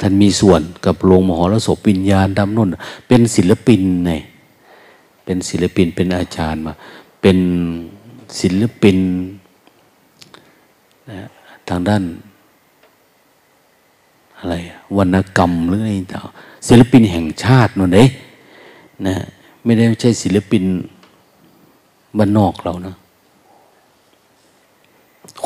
[0.01, 2.69] ท่านมีส่วนกับโรงมหรสพวิญญาณดำนุ่น
[3.09, 4.13] เป็นศิลปินไง
[5.25, 6.73] เป็นศิลปินเป็นอาจารย์มา
[7.21, 7.39] เป็น
[8.41, 8.99] ศิลปิน
[11.11, 11.19] นะ
[11.69, 12.03] ทางด้าน
[14.39, 14.55] อะไร
[14.97, 16.23] วรรณกรรมหรืออะไรต่าง
[16.69, 18.09] ศิลปินแห่งชาตินั่นเอง
[19.07, 19.15] นะ
[19.65, 20.65] ไม่ได้ใช่ศิลปิน
[22.19, 22.95] บ้านนอกเรานะ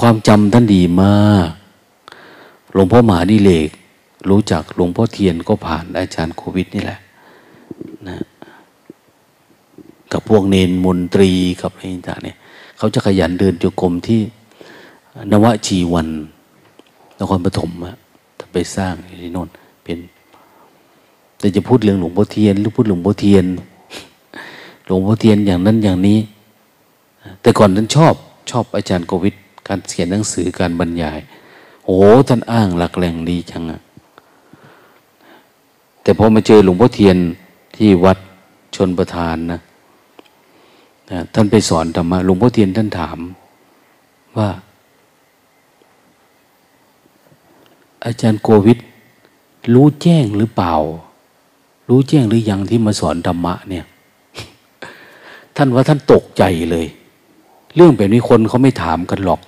[0.00, 1.50] ความจำท่านดีมาก
[2.72, 3.70] หลวงพ่อหมาดิเลก
[4.30, 6.98] รู้จักหลวงพ่อเทียนก็ผ่านอาจารย์โควิดนี่แหละ
[8.08, 8.16] นะ
[10.12, 11.30] กับพวกเนนมนตรี
[11.62, 12.36] กับอะไรต่างเนี่ย
[12.78, 14.20] เขาจะขยันเดินจุกรมที่
[15.32, 16.08] นวชีวัน
[17.18, 17.96] นครปฐมอะ
[18.52, 19.48] ไปสร้างที่โน่น
[19.84, 19.98] เป็น
[21.38, 23.44] แต่จะพูดเรื่องหลวงพ่อเทียนหรือพูดหลวงพ่อเทียน
[24.86, 26.18] หลวงพ่อเทียนอย่างนั้นอย่างนี้
[27.40, 28.14] แต่ก่อนนั้นชอบ
[28.50, 29.34] ชอบอาจารย์โควิด
[29.68, 31.20] การเขียนหนังสือการบรรยาย
[31.86, 31.98] โอ้
[32.28, 33.80] ท่านอ้างหลักแหล่งดีจังอะ
[36.02, 37.16] แต่พอมาเจอหลวงพ่อเทียน
[37.76, 38.18] ที่วัด
[38.76, 39.60] ชนประทานนะ
[41.34, 43.18] ท่านไปสอนธรรมะหลวงพ่อเทียนท่านถาม
[44.36, 44.48] ว่า
[48.04, 48.78] อาจารย์โควิด
[49.74, 50.74] รู้แจ้งหรือเปล่า
[51.88, 53.84] รู้แจ้งหรือยังที่มาสอนธรรมะเนี่ย
[55.56, 56.86] ท่านว่าท่านตกใจเลย
[57.74, 59.40] เรื่องแบบนี้คนเขาไม่ถามกันหรอก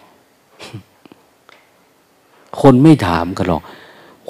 [2.61, 3.63] คนไม่ถามกันหรอก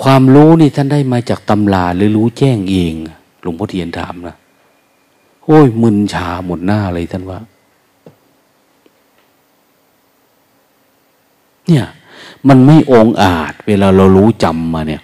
[0.02, 2.94] ความรู้นี่ท่านได้มาจากตำราหรือรู้แจ้งเอง
[3.42, 4.36] หลวงพ่อเทียนถามนะ
[5.44, 7.38] โอ้ยมึนชาหมดหน้าเลยท่านว่า
[11.66, 11.84] เนี่ย
[12.48, 15.02] มันไม่องอาจ เวลาเรารู้จำมาเนี่ย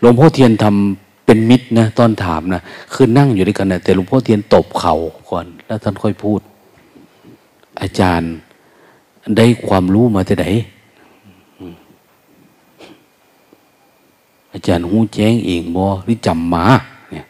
[0.00, 2.62] หลวงพ่อเทียนทำเป็นมิตรนะตอนถามนะ
[2.92, 4.96] คือนั่งอยู่ด้วยกันนะแต่หลวงพ่อเทียนตบเข่า
[5.30, 6.40] ก่อน แล้วท่านค่อยพูด
[7.82, 8.32] อาจารย์
[9.36, 10.46] ได้ความรู้มาแต่ไหน
[14.52, 16.64] อาจารย์หูแจ้งเองบอหรือจำมา
[17.10, 17.26] เนี่ย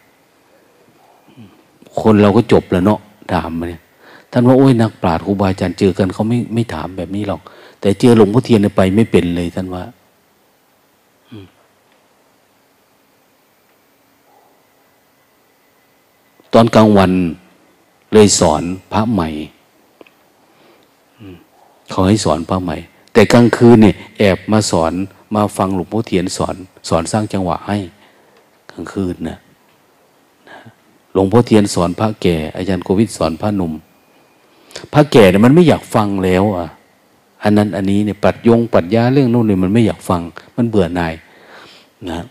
[2.01, 3.01] คนเราก็จบแล้วเนาะ
[3.33, 3.83] ถามมาเนี่ย
[4.31, 7.41] ท่านว่าโอ้ยนักปราชญ์ครูบาอาจารย์เจอกันเขาไม่ไม่ถามแบบนี้หรอก
[7.81, 9.83] แต่เจอหลวงพ่อเทียนไปไม่เป็นเลยท่านว่า
[16.53, 17.13] ตอนกลางวัน
[18.13, 19.29] เลยสอนพระใหม่
[21.93, 22.77] เขาให้สอนพระใหม่
[23.13, 24.93] แต่กลางคืนเนี่ยแอบมาสอน
[25.35, 26.57] มาฟังหลวงพ่อเทียนสอน
[26.89, 27.79] สอนสร้างจังหวะให้
[28.73, 29.39] กลางคืนนะ
[31.13, 33.73] หลวงพ่อเทียนสอนพระแก่ อาจารย์โควิดสอนพระหนุ่ม
[34.93, 36.67] พระแก่เนี่ยมันไม่อยากฟังแล้วอะ
[37.43, 40.21] อันนั้นอันนี้เนี่ยปัดยงปัดยาเรื่องโน้นเนี่ยมันไม่อยากฟัง
[40.57, 41.15] มันเบื่อหน่าย
[42.11, 42.25] นะ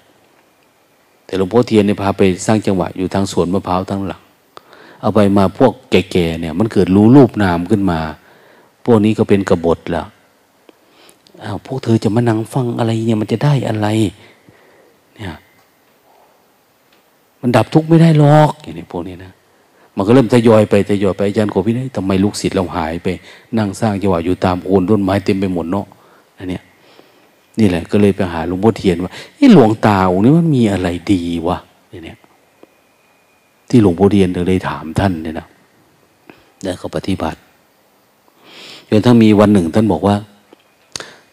[1.26, 4.22] แต่หลวงพ่อเทียนเนี่ยพาไปสร้างจังหวะอยู่ทางสวนมะพร้าวทั้งหลัง
[5.02, 8.00] เอาไปมาพวกแก่ๆเนี่ย มันเกิดรู้รูปนามขึ้นมา
[8.86, 10.08] พวกนี้ก็เป็นกบฏแล้ว
[11.44, 13.88] อ้าวพวกเธอจะมานั่งฟังอะไรเนี่ยมันจะได้อะไร
[15.16, 15.36] เนี่ย
[17.42, 19.32] มันดับทุกข์ไม่ได้หรอกอย่างนี้พวกนี้นะ
[19.96, 23.08] มันก็เริ่มทยอยไปทยอยไปอาจารย์โควิดทำไมลูกศิษย์เราหายไป
[23.58, 25.86] นั่งสร้างจังหวะอยู่ตามโคนต้นไม้เต็มไปหมดเนาะ
[26.38, 26.64] อันเนี้ย
[27.60, 31.58] นี่แหละก็เลยไปหาหลวงพ่อเทียนว่าไอ้หลวงตาองค์นี้มันมีอะไรดีวะ
[31.90, 32.18] เนี่ย
[33.70, 35.48] ที่หลวงพ่อเทียนเลยถามท่านเนี่ยนะ
[36.64, 37.40] แล้วก็ปฏิบัติ
[38.94, 40.16] จนทั้งมีวันหนึ่ง ท่านบอกว่า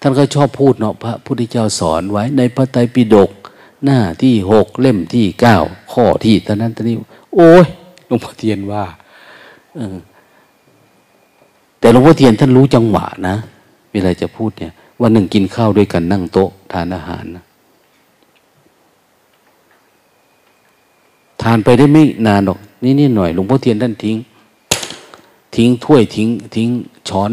[0.01, 3.31] ท่านก็ชอบพูดเนาะพระพุทธเจ้าสอนไว้ในพระไตรปิฎก
[3.85, 5.57] หน้าที่หกเล่มที่เก้า
[5.93, 6.97] ข้อที่ตอนนั้นตอนนี้
[7.35, 7.67] โอ้ย
[8.07, 8.85] หลวงพ่อเทียนว่า
[11.79, 13.37] แต่หลวงพ่อเทียนท่านรู้จังหวะนะ
[13.93, 17.45] เวลาจะพูดเนี่ยวันหนึ่งกินข้าวด้วยกันนั่งโต๊ะทานอาหารนะ
[21.43, 24.17] ทานไปได้ไม่นานหรอกนี่นี่หน่อยหลวงพ่อเทียนท่านทิ้ง
[25.55, 26.69] ทิ้งถ้วยทิ้ง ทิ้ง
[27.09, 27.31] ช้อน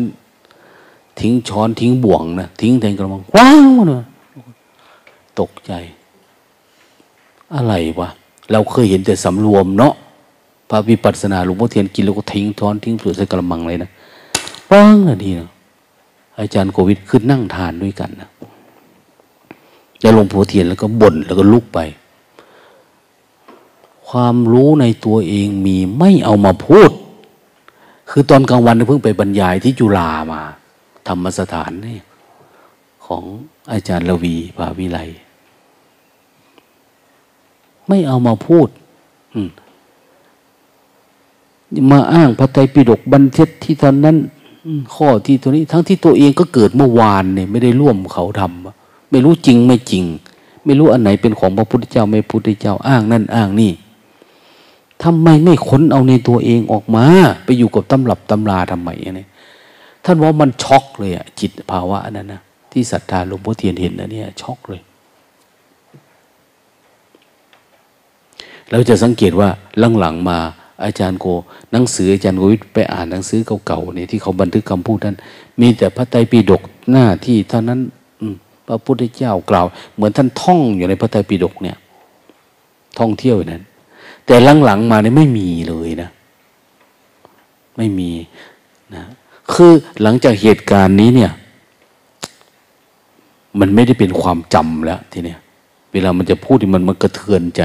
[1.20, 4.04] ทิ้งช้อนทิ้งบ่วงนะทิ้งแทนกระมังว้างมาเลย
[5.40, 5.72] ตกใจ
[7.56, 8.10] อะไรวะ
[8.52, 9.94] เราเคยเห็นแต่สำรวมเนาะ
[10.70, 13.90] พระวิปัสสนาหลวงพ่อเทียนกินแล้วก็ทิ้งช้อนทิ้งถ้วยใส่กระมังเลยนะ
[14.72, 15.50] ว้างอะดีนะ
[16.40, 18.30] อาจารย์โควิดขึ้นนั่งทานด้วยกันนะ
[20.02, 21.80] แล้วหลวงพ่อเทียนแล้วก็บ่นแล้วก็ลุกไป
[24.08, 26.92] ความรู้ในตัวเองมีไม่เอามาพูด
[28.10, 30.42] คือตอนกลางวันเพิ่งไปบรรยายที่จุฬามา
[31.08, 32.00] ธรรมสถานนี่
[33.06, 33.24] ของ
[33.72, 35.00] อาจารย์ละวีภาวิไล
[37.88, 38.68] ไม่เอามาพูด
[41.92, 44.18] มาอ้างพระไตรปิฎกบันเทศที่ตอนนั้น
[44.96, 50.04] ข้อที่ตัวนี้ทั้งที่ตัวเองก็เกิดเมื่อวานเนี่ยไม่ได้ร่วมเขาทำไม่รู้จริงไม่จริง
[50.66, 53.72] ไม่รู้อันไหนเป็นของพระพุทธเจ้าไม่พุทธเจ้าอ้างนั่นอ้างนี่
[55.06, 57.06] ทำไมไม่ค้นเอาในตัวเองออกมา
[57.46, 59.28] ไปอยู่กับตำรับตำราทำไมเนี่ย
[60.06, 62.42] ท่านว่ามันช็อกเลยอะจิตภาวะนั้นนะ
[62.72, 64.82] ที่ศรัทธาหลวงพ่อเทียนเห็นนะเนี่ยช็อกเลย
[68.72, 69.50] เราจะสังเกตว่า
[70.00, 70.38] หลังๆมา
[70.84, 71.26] อาจารย์โก
[71.72, 75.18] หนังสืออาจารย์โกวิทไปอ่านหนังสือเก่าๆเนี่ยที่เขาบันทึกคำพูดนั้น
[75.62, 77.80] มีแต่พระไตรปิฎกหน้าที่เท่านั้น
[78.68, 81.78] พระพุทธเจ้ากล่าว เหมือนท่านท่องอยู่ในพระไตรปิฎกเนี่ย
[83.00, 83.64] ท่องเที่ยวอย่างนั้น
[84.26, 86.10] แต่หลังๆมาเนี่ยไม่มีเลยนะ
[87.78, 88.12] ไม่มี
[88.96, 89.04] นะ
[89.54, 89.72] คือ
[90.02, 91.32] หลังจากเหตุการณ์นี้เนี่ย
[93.60, 95.40] มันไม่ได้เป็นความจำแล้วทีเนี้ย
[95.92, 97.62] เวลามันจะพูดมันมันกระเทือนใจ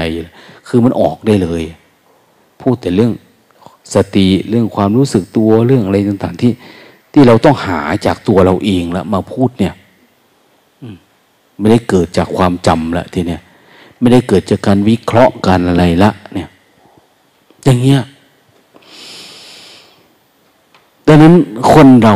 [0.67, 1.63] คือมันออกได้เลย
[2.61, 3.11] พูดแต่เรื่อง
[3.93, 6.51] สติเรื่องความรู้สึกตัวเรื่องอะไรต่าง ๆ ที่
[7.13, 9.73] ที่เราต้องหาจากตัวเราเองแล้วมาพูดเนี่ย
[11.59, 13.41] ไม่ได้เกิดจากความจำละทีเนี้ย
[14.01, 16.49] ไม่ได้เกิดจากการวิเคราะห์การอะไรละ เนี่ย
[17.63, 18.01] อย่างเงี้ย
[21.07, 21.33] ดังนั้น
[21.71, 22.15] คนเรา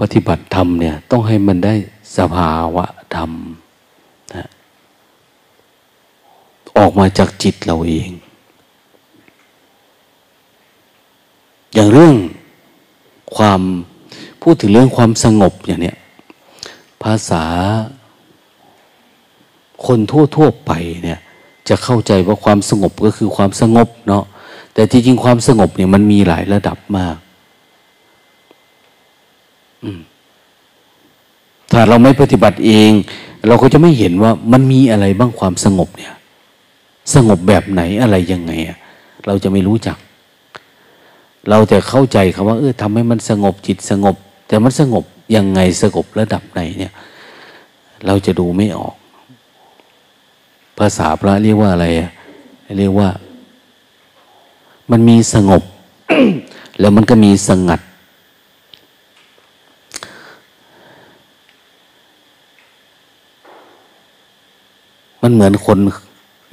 [0.00, 1.74] ปฏิบัติธรรมเนี่ย ต้องให้มันได้
[2.16, 3.30] สภาวะธรรม
[4.34, 4.48] นะ
[6.78, 8.10] ออกมาจากจิตเราเอง
[11.74, 12.14] อย่างเรื่อง
[13.36, 13.60] ความ
[14.42, 15.96] พูดถึงเรื่องความสงบอย่างเนี้ย
[17.02, 17.44] ภาษา
[19.86, 20.72] คนทั่ว ๆ ไป
[21.04, 21.20] เนี่ย
[21.68, 24.24] จะเข้าใจว่าความสงบก็คือความสงบเนาะ
[24.74, 27.16] แต่ที่จริงความสงบเนี่ยมันมีหลายระดับมาก
[31.72, 32.90] ถ้าเราไม่ปฏิบัติเอง
[33.46, 36.14] เราก็จะไม่เห็นว่ามันมีอะไรบ้างความสงบเนี่ย
[37.14, 38.52] สงบแบบไหนอะไรยังไง
[39.26, 39.96] เราจะไม่รู้จัก
[41.48, 44.16] เราแต่เข้าใจคำว่า เออทำให้มันสงบจิตสงบ
[44.48, 45.04] แต่มันสงบ
[45.36, 46.92] ยังไงสงบระดับไหนเนี่ย
[48.06, 48.94] เราจะดูไม่ออก
[50.78, 51.86] ภาษาพระเรียกว่าอะไร
[52.78, 53.08] เรียกว่า
[54.90, 55.62] มันมีสงบ
[56.80, 57.80] แล้วมันก็มีสงัด
[65.22, 65.78] มันเหมือนคน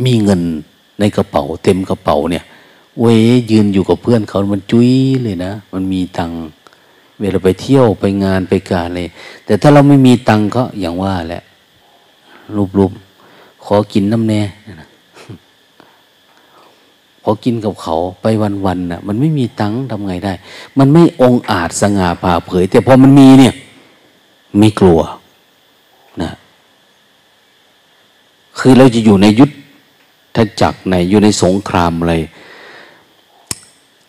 [0.05, 0.41] มีเงิน
[0.99, 2.43] ในกระเป๋า เต็มกระเป๋าเนี่ย
[2.99, 3.19] เว้ย
[3.51, 4.91] ยืนอยู่กับเพื่อนเขามันจุ้ย
[5.23, 6.31] เลยนะ มันมีตัง
[7.19, 9.07] เวลาไปเที่ยวไปงานไปการเลย
[9.45, 11.43] แต่ถ้าเราไม่มีตังก็อย่างว่าแหละ
[12.77, 13.10] รูปๆ
[13.65, 14.41] ขอกินน้ำแน่
[17.23, 18.25] ขอกินกับเขาไป
[18.65, 20.33] วันๆน่ะ มันไม่มีตังทำไงได้
[20.79, 23.53] มันไม่องอาจสง่าผ่าเผย แต่พอมันมีเนี่ย
[24.59, 24.99] ไม่กลัว
[26.21, 26.31] นะ
[28.57, 29.49] คือเราจะอยู่ในยุท
[30.35, 32.15] ธจักรในอยู่ในสงครามอะไร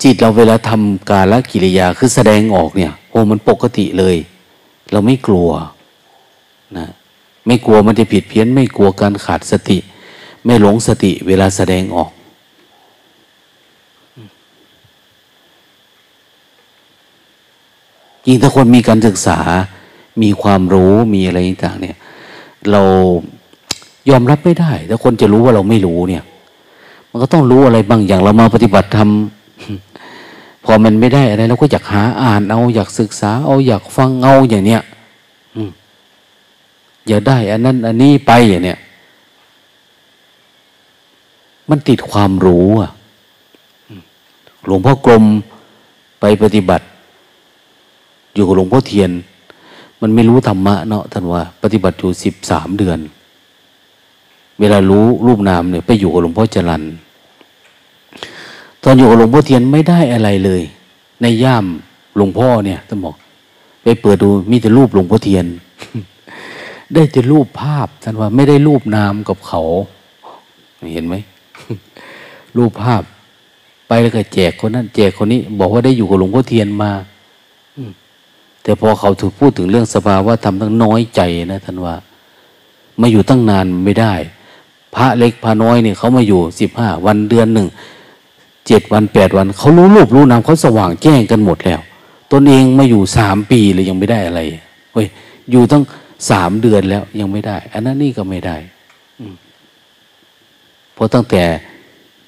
[0.02, 4.16] จิตเราเวลาทำกาละกิริยาคือแสดงออกเนี่ย โอ้มันปกติเลย
[4.90, 5.48] เราไม่กลัว
[6.78, 6.88] นะ
[7.46, 9.78] ไม่กลัวมันจะผิดเพี้ยน ไม่กลัวการขาดสติ
[10.44, 12.10] ไม่หลงสติเวลาแสดงออก
[18.26, 19.38] ยิ่งถ้าคนมีการศึกษา
[20.22, 21.96] มีความรู้มีอะไรต่างเนี่ย
[22.70, 22.82] เรา
[24.10, 26.22] ยอมรับไม่ได้ ถ้าคนจะรู้ว่าเราไม่รู้เนี่ย
[27.10, 34.82] มันก็ต้องรู้อะไรบางอย่างเรามาปฏิบัติทำพอมันไม่ได้อะไรเราก็อยากหาอ่านเอาอยากศึกษา เอาอยากฟังเอาอย่างเนี้ย
[35.56, 35.58] อ
[37.06, 38.78] อย่าได้อันนั้นอันนี้ไปอย่างเนี้ย
[41.70, 42.90] มันติดความรู้อะ
[44.66, 45.24] หลวงพ่อกรม
[46.20, 46.84] ไปปฏิบัติ
[48.34, 49.10] อยู่กับหลวงพ่อเทียน
[50.00, 52.98] มันไม่รู้ธรรมะเนาะท่านว่า ปฏิบัติอยู่สิบสามเดือน
[54.60, 56.82] เวลารู้รูปนามเนี่ยไปอยู่กับหลวงพ่อจรัน
[58.82, 60.62] ตอนอยู่กับหลวงพ่อเทียนไม่ได้อะไรเลย
[61.22, 61.64] ในย่าม
[62.16, 63.14] หลวงพ่อเนี่ยท่านบอก
[63.82, 65.46] ไปเปิดดูมีแต่รูปหลวงพ่อเทียน
[66.94, 69.62] ได้แต่รูปภาพท่านว่าไม่ได้รูปนามกับเขา
[70.94, 71.14] เห็นไหม
[72.56, 73.02] รูปภาพ
[73.88, 76.92] ไปแล้วก็แจกคนนั้นแจกคนนี้ บอกว่าได้อยู่กับหลวงพ่อเทียนมา
[78.62, 81.20] แต่พอเขาถูกพูดถึงเรื่องสภาวะธรรมทั้งน้อยใจ
[81.52, 81.94] นะท่านว่า
[83.00, 84.14] มาอยู่ตั้งนานไม่ได้
[84.94, 87.68] พระเล็กพระน้อยเนี่ยเขามาอยู่สิบห้าวันเดือนหนึ่ง
[88.66, 91.80] เจ็ดวันแปดวันเขารู้รูปรู้นามเขาสว่างแจ้งกันหมดแล้ว
[92.32, 94.40] ตนเองมาอยู่สามปีเลยยังไม่ได้อะไร
[94.92, 95.06] เฮ้ย
[95.50, 95.82] อยู่ตั้ง
[96.30, 98.56] สามเดือนแล้วยังไม่ได้ อันนั้นนี่ก็ไม่ได้
[100.94, 101.42] เพราะตั้งแต่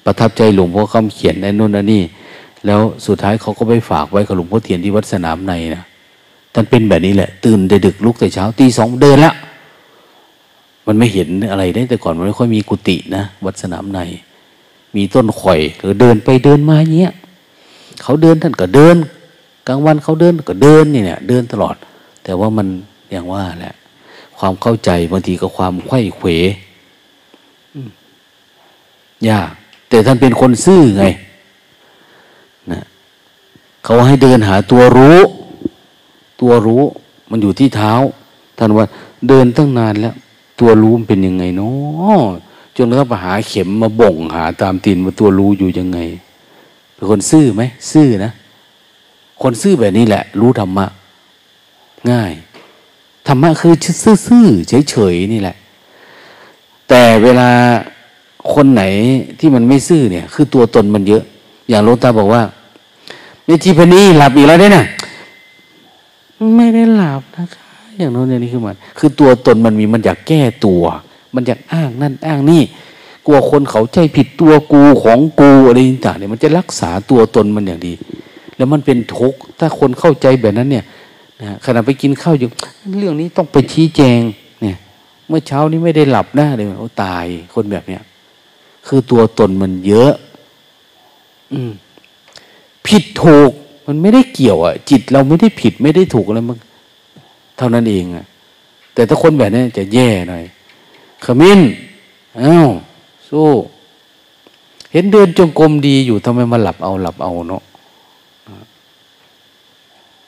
[0.05, 2.03] ประทับใจหลวงพ่อคำเขียนในนู่นนี่
[2.65, 5.83] แล้วสุดท้ายเขาก็ไปฝากไว้กับหลวงพ่อเทียนที่วัดสนามในนะ
[6.53, 9.35] ท่านเป็นแบบนี้แหละ ตื่นแต่ดึกลุกแต่เช้าตีสองเดินแล้ว
[10.87, 13.99] มันไม่เห็นอะไรได้แต่ก่อนมันไม่ค่อยมีกุฏินะวัดสนามใน
[14.95, 17.13] มีต้นข่อยหรือเดินไปเดินมาเงี้ย
[18.03, 18.95] เขาเดินท่านก็เดิน
[19.67, 21.75] กลางวันเขาเดินก็เดินนี่เนี่ยเดินตลอด
[22.23, 22.67] แต่ว่ามัน
[23.11, 23.75] อย่างว่าแหละ
[24.39, 26.27] ความเข้าใจบางทีก็ความไข้เขว
[29.29, 29.49] ยาก
[29.89, 31.05] แต่ท่านเป็นคนซื่อไง
[32.71, 32.81] นะ
[33.83, 35.19] เขาให้เดินหาตัวรู้
[36.41, 36.83] ตัวรู้
[37.29, 37.91] มันอยู่ที่เท้า
[38.57, 38.85] ท่านว่า
[39.27, 40.15] เดินตั้งนานแล้ว
[40.59, 42.23] ตัวรู้มันเป็นยังไงเนาะ
[42.75, 45.99] จนเขาไปหาเข็มมาบ่งหาตามตีนว่าตัวรู้อยู่ยังไง
[46.93, 48.31] เป็นคนซื่อไหมซื่อนะ
[49.41, 50.85] คนซื่อแบบนี้แหละ รู้ธรรมะ
[52.11, 52.31] ง่าย
[53.27, 53.73] ธรรมะคือ
[54.27, 55.55] ซื่อๆเฉยๆนี่แหละ
[56.89, 57.49] แต่เวลา
[58.53, 58.83] คนไหน
[59.39, 61.23] ที่มันไม่ซื่อเนี่ย คือตัวตนมันเยอะ
[61.69, 62.41] อย่างโลตาบอกว่า
[63.45, 64.85] ในทีพนี้หลับอีกแล้วเนี่ยนะ
[66.57, 67.65] ไม่ได้หลับนะคะ
[67.97, 70.83] อย่างโน้นอย่างนี้คือมันคือตัวตนมันมีมันอยากแก้ตัว
[71.35, 72.61] มันอยากอ้างนั่นอ้างนี่
[73.25, 77.93] กลัวคนเขาใจผิดตัวกูของกูอะไรต่างเนี่ยมันจะรักษาตัวตนมันอย่างดี
[78.57, 80.85] แล้วมันเป็นทุกข์ถ้าคนเข้าใจแบบนั้นเนี่ย
[81.41, 82.49] นะขณะไปกินข้าวอยู่
[82.99, 84.19] เรื่องนี้ต้องไปชี้แจง
[84.61, 84.77] เนี่ย
[85.27, 88.01] เมื่อเช้านี้ไม่ได้หลับนะเลยโอ้ตายคนแบบเนี้ย
[88.87, 90.13] คือตัวตนมันเยอะ
[91.53, 91.71] อืม
[92.87, 93.51] ผิดถูก
[93.87, 96.57] มันไม่ได้เกี่ยวอะ จิตเราไม่ได้ผิดไม่ได้ถูกอะไรมัน
[97.57, 98.25] เท่านั้นเองอะ
[98.93, 100.43] แต่ถ้าคนแบบนี้จะแย่หน่อย
[101.25, 101.59] ขมิ้น
[102.41, 102.69] อ้าว
[103.29, 103.47] สู้
[104.91, 107.63] เห็นเดินจงกรมดีอยู่ทำไมมาหลับเอาหลับเอาเนาะ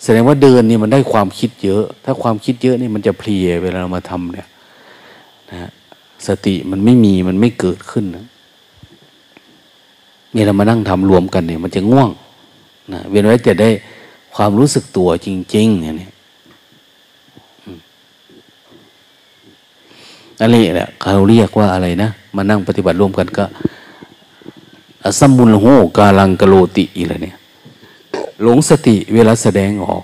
[0.03, 4.47] แสดงว่าเดินนี่มันได้ความคิดเยอะ ถ้าความคิดเยอะนี่มันจะเพลียเวลาเรามาทำเนี่ย
[5.51, 5.69] นะ
[6.27, 8.25] สติมันไม่มีมันไม่เกิดขึ้นนะ
[10.35, 12.09] นี่เรามานั่งทำรวมกันเนี่ย มันจะง่วง
[12.93, 13.69] นะเวียนไว้จะได้
[14.35, 15.93] ความรู้สึกตัวจริง ๆ เนี่ย
[20.39, 23.45] นั่นแหละเขาเรียกว่าอะไรนะมานั่งปฏิบัติร่วมกันก็
[25.03, 25.65] อสมุลโห
[25.97, 27.35] กาลังกโลติอีอะไรเนี่ย
[28.43, 30.03] หลงสติเวลาแสดงออก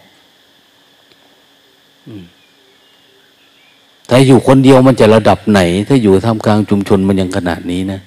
[4.09, 7.99] ถ้าอยู่คนเดียวมันจะระดับไหน ถ้าอยู่ท่ามกลางชุมชนมันยังขนาดนี้นะ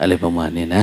[0.00, 0.82] อะไรประมาณนี้นะ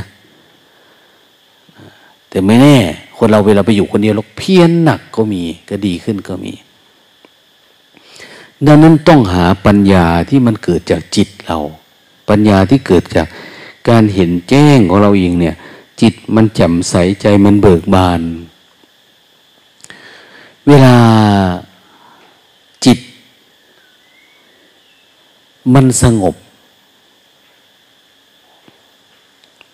[2.30, 2.78] แต่ไม่แน่
[3.18, 6.54] คนเราเวลาไปอยู่คนเดียวเราเพี้ยนหนักก็มี ก็ดีขึ้นก็มี
[8.68, 11.60] ดังนั้นต้องหาปัญญาที่มันเกิดจากจิตเรา
[12.30, 13.28] ปัญญาที่เกิดจาก
[13.90, 15.56] การเห็นแจ้งของเราเองเนี่ย
[16.02, 18.22] จิตมันแจ่มใสใจมันเบิกบาน
[20.68, 20.96] เวลา
[22.86, 23.00] จิต
[25.74, 26.36] มันสงบ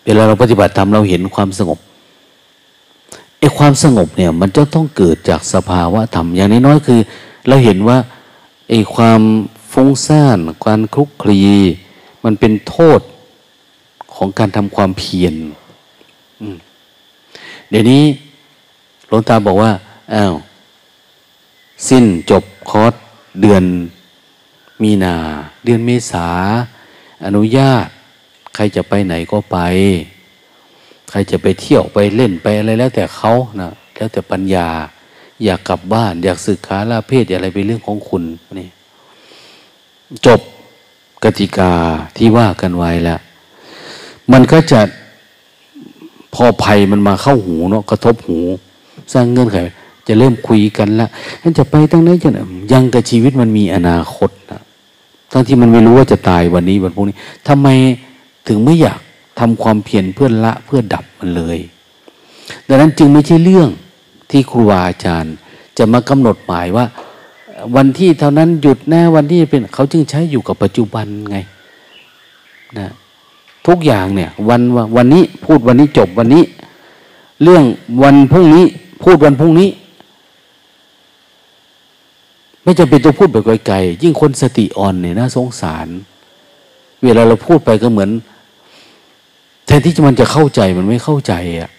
[0.04, 1.78] เวลาเราปฏิบัติธรรมเราเห็นความสงบ
[3.38, 7.00] ไอ้ความสงบเนี่ย มันจะต้องเกิดจากสภาวะธรรมอย่างน้อยๆคือ
[7.48, 7.98] เราเห็นว่า
[8.68, 9.20] ไอ้ความ
[9.72, 11.40] ฟุ้งซ่านการคลุกคลี
[12.24, 13.00] มันเป็นโทษ
[14.14, 15.34] ของการทำความเพียร
[17.70, 18.02] เดี๋ยวนี้
[19.08, 19.72] หลวงตาบอกว่า
[20.14, 20.34] อ้าว
[21.88, 22.92] สิ้นจบคอร์ส
[23.40, 23.64] เดือน
[24.82, 25.16] มีนา
[25.64, 26.28] เดือนเมษา
[27.24, 27.86] อนุญาต
[28.54, 29.58] ใครจะไปไหนก็ไป
[31.10, 34.68] ใครจะไปเที่ยวไปเล่นไปอะไรแล้วแต่เขานะแล้วแต่ปัญญา
[35.44, 38.22] อยากกลับบ้าน อยากสึกขาลาเพศอะไรเป็นเรื่องของคุณ
[38.60, 38.68] นี่
[40.26, 40.40] จบ
[41.24, 41.72] กติกา
[42.16, 43.20] ที่ว่ากันไว้แล้ว
[44.32, 44.80] มันก็จะ
[46.34, 48.38] พอภัยมันมาเข้าหูเนาะกระทบหู
[49.12, 49.56] สร้างเงื่อนไข
[50.08, 51.08] จะเริ่มคุยกันละ
[51.42, 52.30] นั่นจะไปตั้งไหนจะ
[52.72, 54.60] ยังแต่ชีวิตมันมีอนาคตนะ
[55.32, 57.16] ทั้งที่มันไม่รู้ว่าจะตายวันนี้วันพรุ่งนี้
[57.48, 57.68] ทำไม
[58.48, 59.00] ถึงไม่อยาก
[59.38, 61.58] ทำความเพียรเพื่อละเพื่อดับมันเลย
[62.68, 63.68] ดังนั้นจึงไม่ใช่เรื่อง
[64.30, 65.34] ที่ครูบาอาจารย์
[65.78, 66.86] จะมากำหนดหมายว่า
[67.76, 71.38] วันที่เท่านั้นหยุดแน่วันที่เป็นเขาจึงใช้อยู่กับปัจจุบันไง
[72.78, 72.88] นะ
[73.66, 74.60] ทุกอย่างเนี่ย วัน
[74.96, 76.44] วันนี้พูดวันนี้จบวันนี้
[77.42, 77.64] เรื่อง
[78.02, 78.64] วันพรุ่งนี้
[79.02, 79.68] พูดวันพรุ่งนี้
[82.62, 85.88] ไม่จำเป็นต้องพูดแบบไกลๆยิ่งคนสติอ่อนเนี่ยน่าสงสาร
[87.02, 88.10] เวลาเราพูดไปก็เหมือน
[89.66, 91.70] แทนที่มันจะเข้าใจมันไม่เข้าใจอะ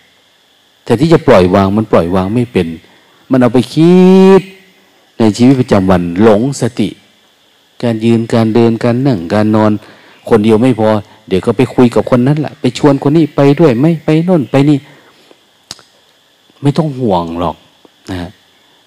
[0.83, 2.67] แทนที่จะปล่อยวางมันปล่อยวางไม่เป็น
[3.31, 4.03] มันเอาไปคิ
[4.39, 4.41] ด
[5.19, 6.89] ในชีวิตประจำวันหลงสติ
[7.83, 9.71] การยืนการเดินการนั่งการนอน
[10.29, 10.89] คนเดียวไม่พอ
[11.27, 14.77] เดี๋ยวก็ไปคุยกับคนนั้นแหละไปชวนคนนี้ไปด้วยไม่ไปน่นไปนี่
[16.61, 17.55] ไม่ต้องห่วงหรอก
[18.11, 18.29] นะ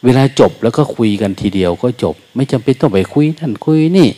[0.05, 4.09] เวลาจบแล้วก็คุยกันทีเดียวก็จบ ไม่จำเป็นต้องไปคุยนั่นคุยนี่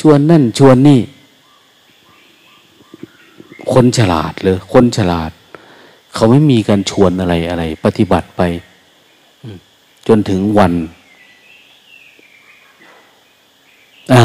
[0.00, 1.00] ชวนนั่นชวนนี่
[3.72, 5.30] คนฉลาดเลยคนฉลาด
[6.14, 8.42] เขาไม่มีการชวนอะไรอะไร ปฏิบัติไป
[10.08, 10.72] จนถึงวัน
[14.12, 14.22] อ่า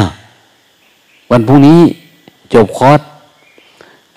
[1.30, 1.80] วันพรุ่งนี้
[2.54, 3.00] จบคอร์ส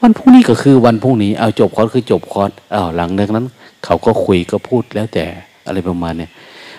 [0.08, 3.46] วันพรุ่งนี้ก็คือวันพรุ่งนี้เอาจบคอร์สคือจบคอร์สอ้าวหลังจากนั้น
[3.86, 5.26] เขาก็คุยก็พูดแล้วแต่
[5.66, 6.32] อะไรประมาณเนี้ย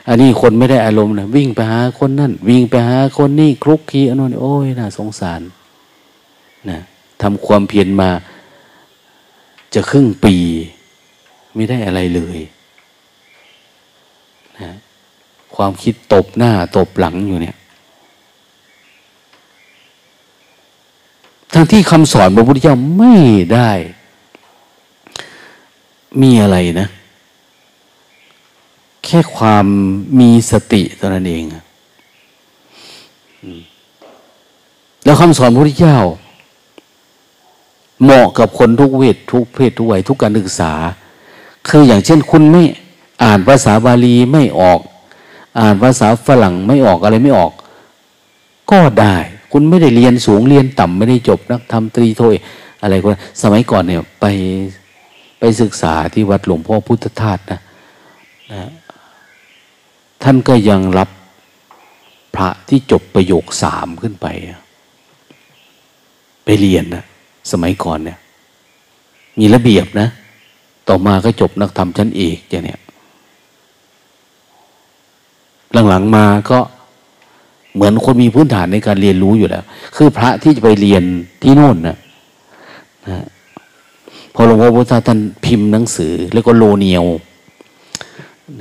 [0.09, 5.41] อันนี้คนไม่ได้อารมณ์นะวิ่งไปหาคนนั่น วิ่งไปหาคนนี่คลุกคีอันนั้นโอ้ยน่าสงสาร
[6.68, 6.79] นะ
[7.22, 8.11] ทำความเพียรมา
[9.74, 10.37] จะครึ่งปี
[11.55, 12.39] ไม่ได้อะไรเลย
[14.59, 14.70] นะ
[15.57, 17.57] ความคิดตบหน้าตบหลังอยู่เนี่ย
[21.53, 23.17] ทั้งที่คำสอนพระพุทธเจ้าไม่
[23.55, 23.71] ได้
[26.23, 26.89] มีอะไรนะ
[29.05, 29.67] แค่ความ
[30.19, 31.43] มีสติเท่านั้นเอง
[35.05, 35.99] แล้วคำสอนพระพุทธเจ้า
[38.03, 40.73] เหมาะกับคนทุกเวททุกเพศทุกวัยทุกการศึกษา
[41.69, 42.63] คืออย่างเช่นคุณไม่
[43.23, 44.81] อ่านภาษาบาลีไม่ออก
[45.59, 47.53] อ่านภาษาฝรั่งไม่ออกอะไรไม่ออก
[48.71, 49.17] ก็ได้
[49.53, 52.35] คุณไม่ได้เรียนสูงเรียนต่ำไม่ได้จบนักทำตรีโทย
[52.83, 53.09] อะไรก็
[53.43, 54.27] สมัยก่อนเนี่ยไป
[55.39, 57.61] ไปศึกษาที่วัดหลวงพ่อพุทธทาสนะ
[58.53, 58.71] นะ
[60.23, 61.09] ท่านก็ยังรับ
[62.37, 64.27] พระที่จบประโยคสามขึ้นไป
[66.45, 67.05] ไปเรียนนะ
[67.53, 68.19] สมัยก่อนเนี่ย
[69.39, 70.09] มีระเบียบนะ
[70.89, 72.81] ต่อมาก็จบนักธรรมชั้นเอกอย่างเนี้ย
[75.89, 76.59] หลังๆมาก็
[77.77, 79.64] เหมือนคนมีพื้นฐานในการเรียนรู้อยู่แล้ว
[79.97, 81.03] คือพระที่จะไปเรียน
[81.43, 81.97] ที่โน่นนะ
[83.09, 83.24] นะ
[84.35, 87.05] พอหลวงพ่อพุทธท่านพิมพ์หนังสือ แล้วก็โลเนียว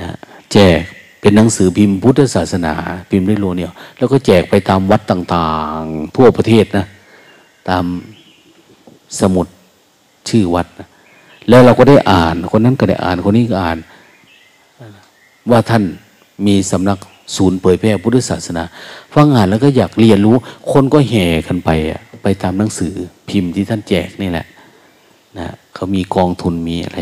[0.01, 0.11] นะ
[0.51, 0.79] แจก
[1.21, 2.73] เป็นหนังสือพิมพ์พุทธศาสนา
[3.09, 6.85] พิมพ์ด้วยโลเนี่ยแล้วก็แจกไปตามวัดต่างๆ ทั่วประเทศนะ
[7.69, 7.85] ตาม
[9.19, 9.47] สมุด
[10.29, 10.87] ชื่อวัดนะ
[11.49, 13.77] แล้วเราก็ได้อ่าน คนนั้นก็ได้อ่านคนนี้ก็อ่าน
[15.51, 15.83] ว่าท่าน
[16.45, 16.99] มีสำนัก
[17.35, 18.63] ศูนย์เผยแพร่พุทธศาสนา
[19.13, 20.35] ฟังอ่านแล้วก็อยากเรียนรู้
[20.71, 22.93] คนก็แห่กันไปอะไปตามหนังสือ
[23.29, 24.45] พิมพ์ที่ท่านแจกนี่แหละ
[25.37, 26.99] นะเขามีกองทุนมีอะไร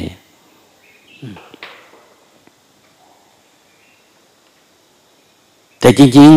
[5.80, 6.32] แต่จริง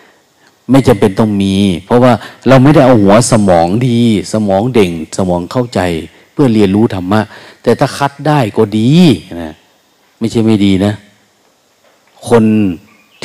[0.00, 1.54] ๆ ไม่จำเป็นต้องมี
[1.84, 2.12] เพราะว่า
[2.48, 4.00] เราไม่ได้เอาหัวสมองดี
[4.32, 5.80] สมองเด่ง สมองเข้าใจ
[6.32, 7.20] เพื่อเรียนรู้ธรรมะ
[7.62, 8.90] แต่ถ้าคัดได้ก็ดี
[9.42, 9.54] นะ
[10.18, 10.92] ไม่ใช่ไม่ดีนะ
[12.28, 12.44] คน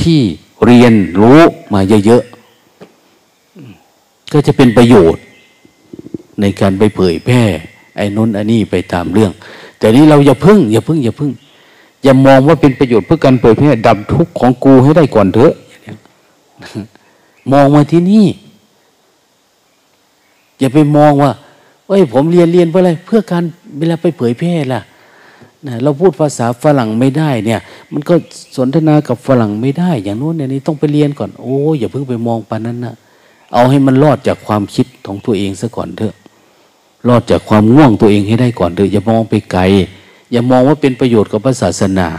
[0.01, 0.21] ที่
[0.65, 1.39] เรียนรู้
[1.73, 5.23] มาเยอะๆ ก็จะเป็นประโยชน์
[6.41, 7.43] ในการไปเผยแพร่
[7.95, 9.31] ไอ้นนอันนี้ไปตามเรื่อง
[9.79, 11.31] แต่นี้เราอย่าพึ่ง อย่าพึ่ง อย่าพึ่ง
[12.03, 15.53] อย่ามองว่าเป็นประโยชน์เพื่อการเผยแพร่ดับทุกข์ของกูให้ได้ก่อนเถอะ
[17.51, 18.27] มองมาที่นี่
[20.59, 21.31] อย่าไปมองว่า
[21.87, 23.43] เอ้ยผมเรียนเรียนเพื่ออะไร เพื่อการ
[23.77, 24.81] เวลาไปเผยแพร่ล่ะ
[25.65, 27.59] นะเราพูดภาษาฝรั่งไม่ได้เนี่ย
[27.93, 28.13] มันก็
[28.57, 32.95] สนทนากับฝรั่งไม่ได้ อย่างโน้นอย่างนี้ต้องไปเรียนก่อน โอ้อย่าเพิ่งไปมองปานนั้นนะ
[33.53, 36.15] เอาให้มันรอดจากความคิดของตัวเองซะก่อนเถอะ
[37.07, 39.61] รอดจากความง่วงตัวเองให้ได้ก่อนเถอะอย่ามองไปไกล
[40.31, 42.09] อย่ามองว่าเป็นประโยชน์กับศาสนา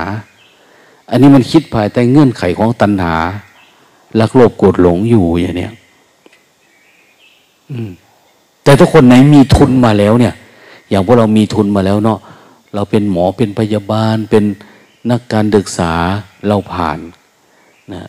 [1.11, 3.15] อันนี้มันคิดภายใต้เงื่อนไขของตัณหา
[4.21, 5.73] ลักโลภโกรธหลงอยู่อย่างเนี้ย
[8.63, 10.35] แต่ทุกคนไหนมีทุนมาแล้วเนี่ย
[10.91, 12.19] อย่างพวกเรามีทุนมาแล้วเนาะ
[12.75, 14.45] เราเป็นหมอเป็นพยาบาล เป็น
[15.11, 15.93] นักการศึกษา
[16.49, 16.99] เราผ่าน
[17.93, 18.03] นะ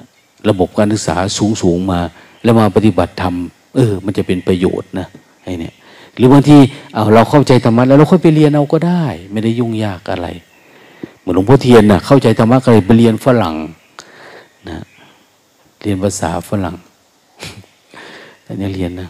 [0.49, 1.99] ระบบการศึกษาสูงสูงมา
[2.43, 3.35] แล้วมาปฏิบัติธรรม
[3.75, 5.07] เออ มันจะเป็นประโยชน์นะ
[5.43, 5.71] ไอ้นี่
[6.15, 6.57] หรือบางที
[6.93, 10.27] เอาเราเข้าใจธรรมะแล้วเราค่อยไปเรียนเอาก็ได้ ไม่ได้ยุ่งยากอะไร
[11.19, 13.55] เหมือนหลวงพ่อเทียนนะ่ะเข้าใจธรรมะก็เลยไปเรียนฝรั่ง
[14.69, 14.77] นะ
[15.81, 16.75] เรียนภาษาฝรั่ง
[18.43, 19.09] แต่เนี่เรียนนะ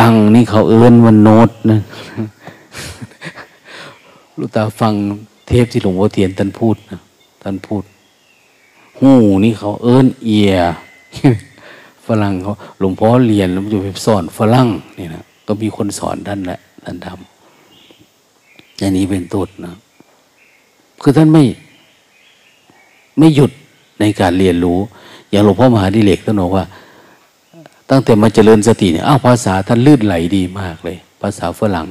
[0.00, 1.80] ดังนี่เขาเอิ้นวันโนดนะ
[4.38, 4.94] ลูกตาฟัง
[5.48, 7.00] เทพที่หลวงพ่อเทียนท่านพูดนะ
[7.42, 7.82] ท่านพูด
[8.98, 9.12] หู
[9.44, 10.54] นี่เขาเอิ้นเอีย
[12.06, 14.68] ฝรั่งเขาหลวงพ่อเรียนแล้วจะไปสอนฝรั่ง
[14.98, 19.74] นี่นะก็มีคนสอนท่านแหละท่านทำอย่างนี้เป็นต้นนะ
[21.02, 21.44] คือท่านไม่
[23.18, 23.50] ไม่หยุด
[24.00, 24.78] ในการเรียนรู้
[25.30, 26.64] อย่างหลวงพ่อมหาดิเลกท่านบอกว่า
[27.90, 31.86] ตั้งแต่มาเจริญสติเนี่ยอ้าวภาษาท่านลื่นไหลดีมากเลย ภาษาฝรั่ง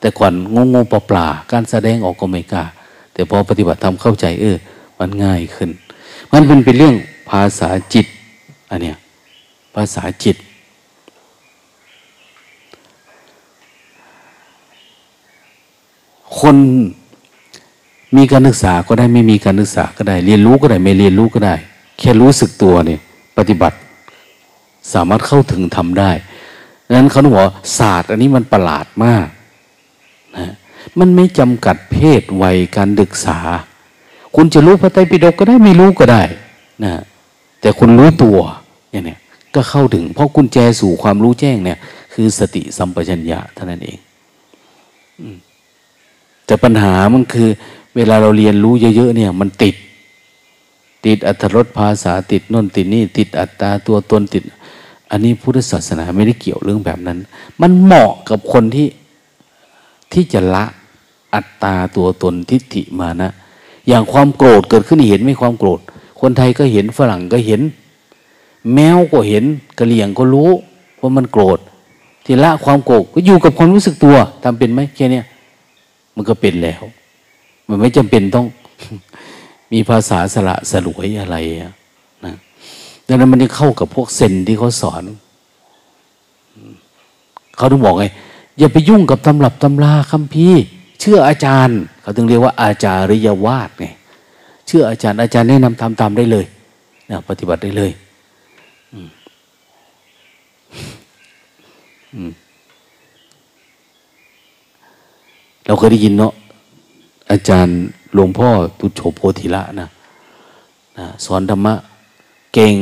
[0.00, 2.64] แต่ก่อนงงงปลาปลาการแสดงออกก็ไม่กล้า
[3.12, 4.56] แต่พอปฏิบัติทำเข้าใจเออ
[4.98, 5.70] มันง่ายขึ้น
[6.32, 6.94] มันเป็นเป็นเรื่อง
[7.30, 8.06] ภาษาจิต
[8.70, 8.96] อันเนี้ย
[9.74, 10.36] ภาษาจิต
[16.38, 16.56] คน
[18.16, 21.54] มีการศึกษาก็ได้ไม่มีการศึกษาก็ได้ เรียนรู้ก็ได้ไม่เรียนรู้ก็ได้
[21.98, 23.00] แค่รู้สึกตัวเนี่ย
[23.38, 23.76] ปฏิบัติ
[24.92, 26.10] สามารถเข้าถึงทำได้
[26.86, 27.44] ดังนั้นเขาบอก
[27.78, 29.26] ศาสตร์ อันนี้มันประหลาดมาก
[30.36, 30.46] นะ
[30.98, 33.38] มันไม่จำกัดเพศวัยการศึกษา
[34.36, 36.22] คุณจะรู้พระไตรปิฎกก็ได้ไม่รู้ก็ได้
[36.84, 36.92] นะ
[37.60, 38.38] แต่คุณรู้ตัว
[38.90, 39.16] อย่างนี้
[39.54, 41.78] ก็เข้าถึง เพราะกุญแจสู่ความรู้แจ้งเนี่ย
[42.12, 43.98] คือสติสัมปชัญญะเท่านั้นเอง
[46.46, 47.48] แต่ปัญหามันคือ
[47.96, 49.74] เวลาเราเรียนรู้เยอะๆเนี่ย มันติด
[51.06, 54.42] ติดอัตรสภาษาติดน่นติดนี่ ติดอัตตาตัวตนติด
[55.10, 57.18] อันนี้พุทธศาสนาไม่ได้เกี่ยวเรื่องแบบนั้น
[57.60, 58.86] มันเหมาะกับคนที่
[60.12, 60.64] ที่จะละ
[61.34, 63.30] อัตตาตัวตนทิฏฐิมานะ
[63.88, 65.80] อย่างความโกรธเกิดขึ้นเห็นไม่ความโกรธ
[66.20, 67.60] คนไทยก็เห็นฝรั่งก็เห็น
[68.74, 69.44] แมวก็เห็น
[69.78, 70.50] กระเหลี่ยงก็รู้
[71.00, 71.58] ว่ามันโกรธ
[72.24, 75.22] ที่ละความโกรธก็อยู่กับความรู้สึกตัวทำเป็นไหมแค่นี้
[76.14, 76.82] มันก็เป็นแล้ว
[77.68, 78.46] มันไม่จำเป็นต้อง
[79.72, 81.36] มีภาษาสละสลวยอะไร
[82.24, 82.34] นะ
[83.06, 85.02] ดังนั้นมันจะเข้ากับพวกเซนที่เขาสอน
[87.56, 88.06] เขาต้องบอกไง
[88.58, 90.48] อย่าไปยุ่งกับตำรับตำราคำพี
[91.00, 93.86] เชื่ออาจารย์ เขาถึงเรียกว่าอาจาริยวาสไง
[94.66, 96.44] เชื่ออาจารย์อาจารย์แนะนำทำตามได้เลย
[97.10, 97.90] นะปฏิบัติได้เลย
[105.66, 106.32] เราเคยได้ยินเนาะ
[107.30, 107.78] อาจารย์
[108.14, 108.48] หลวงพ่อ
[108.78, 109.88] ตุโฉโพธิละนะ
[110.98, 111.74] นะสอนธรรมะ
[112.54, 112.74] เก่ง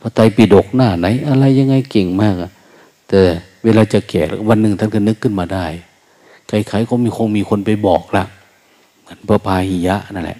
[0.00, 2.50] พระไตรปิฎกหน้าไหน อะไรยังไงเก่งมากอะ
[3.08, 3.20] แต่
[3.64, 5.66] เวลาจะแก่วันหนึ่งท่านก็นึกขึ้นมาได้
[6.48, 8.24] ใครๆก็มีคงมีคนไปบอกละ
[9.00, 10.38] เหมือนพระพาหิยะนั่นแหละ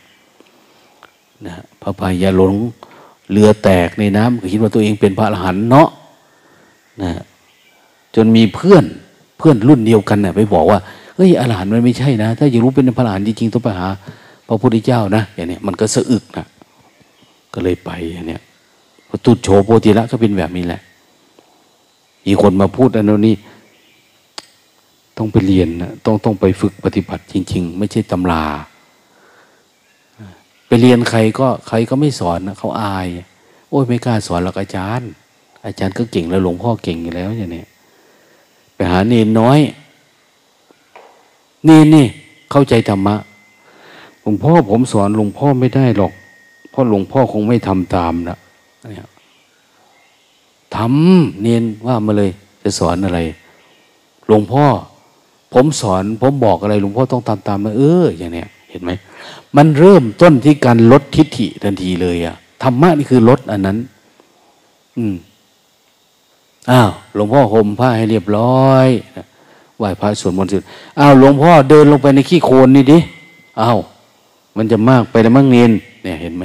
[1.47, 2.55] นะพระพาหิยะหลง
[3.31, 5.89] เรือแตกในน้ำก็คิดว่าตัวเองเป็นพระอรหันต์เนาะ
[7.03, 7.11] นะ
[8.15, 8.85] จนมีเพื่อน
[9.39, 10.79] เพื่อนรุ่นเดียวกันนะ่ะไปบอกว่า
[11.17, 13.87] เฮ้ยอรหันต์มันไม่ใช่นะ ถ้าอยากรู้เป็นพระอรหันต์จริงๆต้องไปหา
[14.49, 16.47] พระพุทธเจ้านะอย่างนี้มันก็สะอึกนะ
[17.55, 18.39] ก็เลยไปอย่างนี้
[19.09, 20.81] พอตุดโฉโพธิละก็เป็นแบบนี้แหละ
[22.27, 23.37] มีคนมาพูดอันนี้
[25.19, 28.45] ต้องไปเรียนนะต้องต้องไปฝึกปฏิบัติจริง ๆ ไม่ใช่ตำรา
[30.67, 33.09] ไปเรียนใครก็ใครก็ไม่สอนนะเขาอาย
[33.71, 35.11] โอ้ยไม่กล้าสอนหรอกอาจารย์
[35.67, 37.65] อาจารย์ก็เก่งแล้วหลวงพ่อเก่งอยู่แล้วอย่างนี้
[38.75, 39.59] ไปหาเนนน้อย
[41.65, 42.07] เนี่นี่
[42.51, 43.17] เข้าใจธรรมะ
[44.23, 46.13] หลวงพ่อผมสอนหลวงพ่อไม่ได้หรอก
[46.71, 48.39] เพราะหลวงพ่อคงไม่ทำตามนะ
[48.91, 49.09] เนี่ย
[50.77, 52.31] ทำเนียนว่ามาเลย
[52.63, 53.21] จะสอนอะไร
[54.27, 54.65] หลวงพ่อ
[55.53, 58.91] ผมสอน ผมบอกอะไร หลวงพ่อต้องตามตามมาเอออย่างเนี้ยเห็นไหม
[59.57, 63.79] มันเริ่มต้นที่การลดทิฏฐิทันทีเลยอะธรรมะนี่คือลดอันนั้น
[64.97, 65.15] อืม
[66.71, 68.89] อ้าวหลวงพ่อห่มผ้าให้เรียบร้อย
[69.79, 70.63] ไหว้พระสวดมนต์สร็จ
[70.99, 72.99] อ้าวหลวงพ่อเดินลงไปในขี้โคลนนี่ดิ
[73.61, 73.79] อ้าว
[74.57, 75.71] มันจะมากไปแล้วมั่งเนียน
[76.03, 76.45] เนี่ยเห็นไหม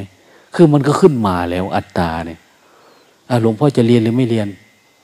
[0.55, 2.39] คือมันก็ขึ้นมาแล้วอัตตาเนี่ย
[3.41, 4.47] หลวงพ่อจะเรียนหรือไม่เรียน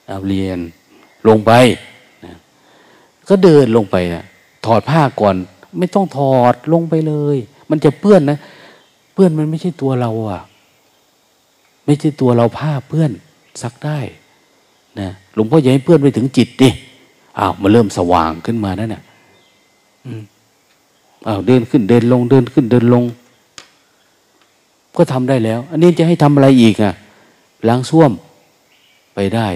[0.09, 0.59] อ้าเรียน
[1.27, 1.51] ลงไป
[2.25, 2.33] นะ
[3.29, 4.23] ก็เดินลงไปนะ
[4.65, 5.35] ถอดผ้าก่อน
[5.77, 7.37] ไม่ต้องถอดลงไปเลย
[7.69, 8.37] มันจะเปื้อนนะ
[9.13, 10.41] เปื้อนมันไม่ใช่ตัวเราอะ
[11.85, 13.11] ไม่ใช่ตัวเราผ้าเปื้อน
[13.61, 13.99] ซักได้
[14.99, 16.69] นะหลวงพ่ออย่าให้เพื่อนไปถึงจิตดิ
[17.37, 19.01] อ้าวมาเริ่มสว่างขึ้นมานั่นน่ะ
[21.27, 23.03] อ้าวเดินขึ้นเดินลงเดินขึ้นเดินลง
[24.97, 26.93] ก็ทำได้แล้ว อันนี้จะให้ทำอะไรอีกอะ
[27.69, 28.11] ล้างส้วม
[29.15, 29.47] ไปได้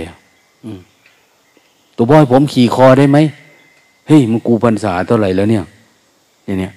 [1.96, 3.18] ตัวบอยผมขี่คอได้ไหม
[4.08, 5.64] เฮ้ยมันกูพรรษาเท่าไหร่แล้วเนี่ย
[6.46, 6.74] เนี่ย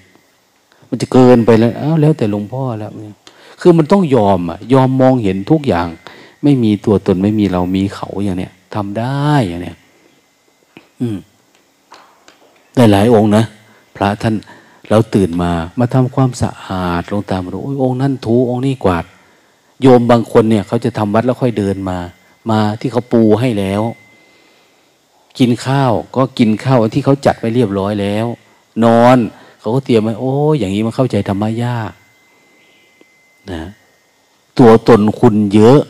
[0.89, 3.17] มันจะเกินไปแล้วอ้าวแล้วแต่หลวงพ่อแล้วเนี่ย
[3.61, 5.87] คือมันต้องยอมอะ ยอมมองเห็นทุกอย่าง
[6.43, 9.77] ไม่มีตัวตนไม่มีเรามีเขาอย่างเนี้ยทำได้อย่างเนี้ย
[11.01, 11.19] อืม
[12.75, 13.45] ได้หลายองค์นะ
[13.97, 14.35] พระท่าน
[14.91, 19.05] เราตื่นมามาทำความสะอาดลงตามมาดูองค์นั้นถูองค์นี้กวาด
[19.83, 21.99] โยมบางคนเนี่ย เขาจะทำวัดแล้วค่อยเดินมา
[22.51, 23.83] มาที่เขาปูให้แล้ว
[25.39, 28.27] กินข้าวก็กินข้าวที่เขาจัดไว้เรียบร้อยแล้ว
[28.85, 29.17] นอน
[29.61, 31.93] เขาก็เตรียมไว้โอ้อย่างนี้มันเข้าใจธรรมะยาก
[33.53, 33.63] นะ
[34.59, 35.81] ตัวตนคุณเยอะ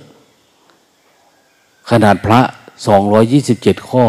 [1.91, 2.41] ขนาดพระ
[2.87, 4.05] สองร้อยี่สิบเจ็ดข้อ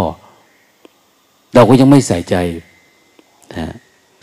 [1.54, 2.36] เราก็ยังไม่ใส่ใจ
[3.58, 3.74] นะ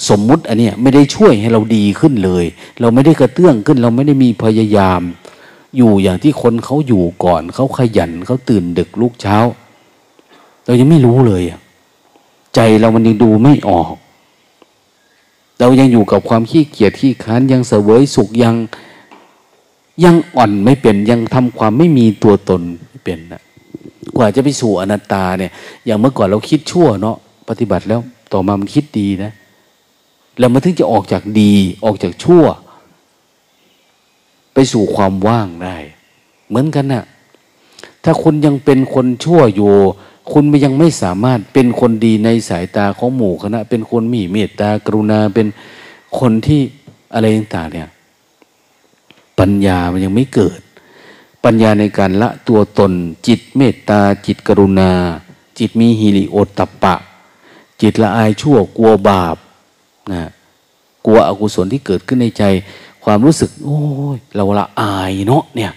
[0.08, 2.44] สมมุติอันนี้ไม่ได้ช่วยให้เราดีขึ้นเลย
[2.80, 5.02] เราไม่ได้กระเตื้องขึ้น เราไม่ได้มีพยายาม
[5.76, 9.36] อยู่อย่างที่คนเขาอยู่ก่อน เขาขยันเขาตื่นดึกลุกเช้า
[10.64, 11.42] เรายังไม่รู้เลย
[12.54, 13.94] ใจเรามันยังดูไม่ออก
[15.60, 18.54] เรายังอยู่กับความขี้เกียจขี้ค้านยังเสวยสุขยัง
[20.04, 23.42] ยังอ่อนไม่เป็นยังทำความไม่มีตัวตนไม่เป็นนะ
[24.16, 25.52] กว่าจะไปสู่อนัตตาเนี่ย
[25.86, 27.16] อย่างเมื่อก่อนเราคิดชั่วเนาะ
[27.48, 28.00] ปฏิบัติแล้ว
[28.32, 29.32] ต่อมามันคิดดีนะ
[30.38, 31.52] แล้วมันถึงจะออกจากดี
[31.84, 32.44] ออกจากชั่ว
[34.54, 35.76] ไปสู่ความว่างได้
[36.48, 37.04] เหมือนกันนะ่ะ
[38.04, 39.72] ถ้าคุณยังเป็นคนชั่วอยู่
[40.32, 45.46] คุณยังไม่สามารถเป็นคนดีในสายตาของหมู่คณะ เป็นคนมีเมตตากรุณาเป็น
[46.18, 46.60] คนที่
[47.14, 47.88] อะไรต่างเนี่ย
[49.38, 50.60] ปัญญามันยังไม่เกิด
[51.44, 52.92] ปัญญาในการละตัวตน
[53.26, 54.90] จิตเมตตา จิตกรุณา
[55.58, 56.94] จิตมีฮิริโอตตปะ
[57.80, 59.36] จิตละอายชั่วกลัวบาป
[60.12, 60.22] นะ
[61.06, 62.44] กลัวอกุศลที่เกิดขึ้นในใจ
[63.04, 63.80] ความรู้สึก โอ้
[64.16, 65.72] ยเราละอายเนาะเนี่ย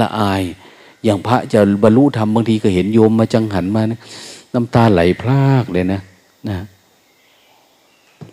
[0.00, 0.42] ละอาย
[1.04, 4.00] อย่างพระจะบรรลุธรรมบางทีก็เห็นโยมมาจังหันมานะ
[4.54, 6.00] น้ำตาไหลพรากเลยนะ
[6.48, 6.56] นะ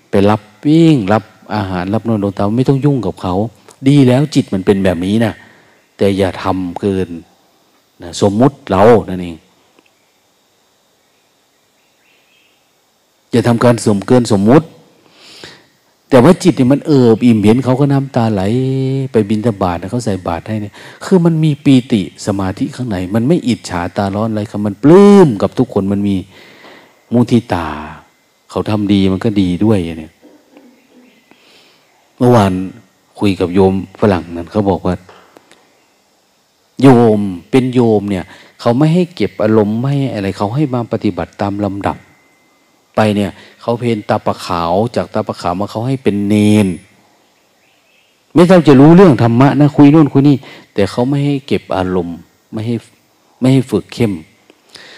[0.09, 1.23] ไปรับวิ่งรับ
[1.55, 3.35] อาหารรับนอนดวงตาไม่ต้องยุ่งกับเขา
[3.87, 5.33] ดีแล้วจิตมันเป็นแบบนี้นะ
[5.97, 7.09] แต่อย่าทำเกิน
[8.03, 9.37] นะสมมุติเรานั่นเอง
[13.31, 14.65] อย่าทำการสมเกินสมมุติ
[16.09, 18.41] แต่ว่าจิตเนี่ยมันเอิบอิ่มเห็นเขาก็น้ำตาไหล
[19.11, 20.73] ไปบินตาบาทเขาใส่บาตรให้เนี่ย
[21.05, 26.15] คือมันมีปีติสมาธิข้างใน มันไม่อิจฉาตาร้อนอะไรครับมันปลื้มกับทุกคนมันมี
[27.13, 27.67] มุทิตา
[28.49, 30.11] เขาทำดีมันก็ดีด้วยเนี่ย
[32.17, 32.51] เมื่อวาน
[33.19, 34.95] คุยกับโยมฝรั่งนั้นเขาบอกว่า
[36.81, 36.87] โย
[37.17, 37.19] ม
[37.51, 38.25] เป็นโยมเนี่ย
[38.61, 41.97] เขาไม่ให้เก็บอารมณ์ไม่อะไรเขาให้มาปฏิบัติตามลำดับ
[42.95, 43.31] ไปเนี่ย
[43.61, 46.35] เขาเพนตาปะขาวจากตาปะขาวมาเขาให้เป็นเน
[46.65, 46.67] น
[48.35, 50.37] ไม่ต้องจะรู้เรื่องธรรมะนะคุยนู่นคุยนี่
[50.73, 52.17] แต่เขาไม่ให้เก็บอารมณ์
[52.51, 52.75] ไม่ให้
[53.39, 54.13] ไม่ให้ฝึกเข้ม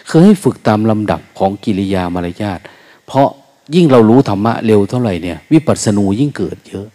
[0.10, 2.60] คือให้ฝึกตามลำดับของกิริยามารยาท
[3.08, 3.28] เพราะ
[3.76, 6.88] ยิ่งเรารู้ธรรมะเร็วเท่าไหร่เนี่ย วิปัสสนูยิ่งเกิดเยอะ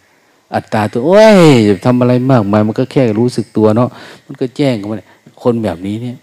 [0.53, 1.37] อัตตาตัวโอ้ย
[1.85, 3.89] ทำอะไรมากมายมันก็แค่รู้สึกตัวเนาะ
[4.25, 4.89] มันก็แจ้งกัน
[5.43, 6.17] คนแบบนี้เนี่ย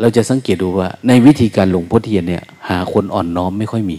[0.00, 3.98] เราจะสังเกตดูว่า ในวิธีการหลวงพ่อเทียนเนี่ย หาคนอ่อนน้อมไม่ค่อยมี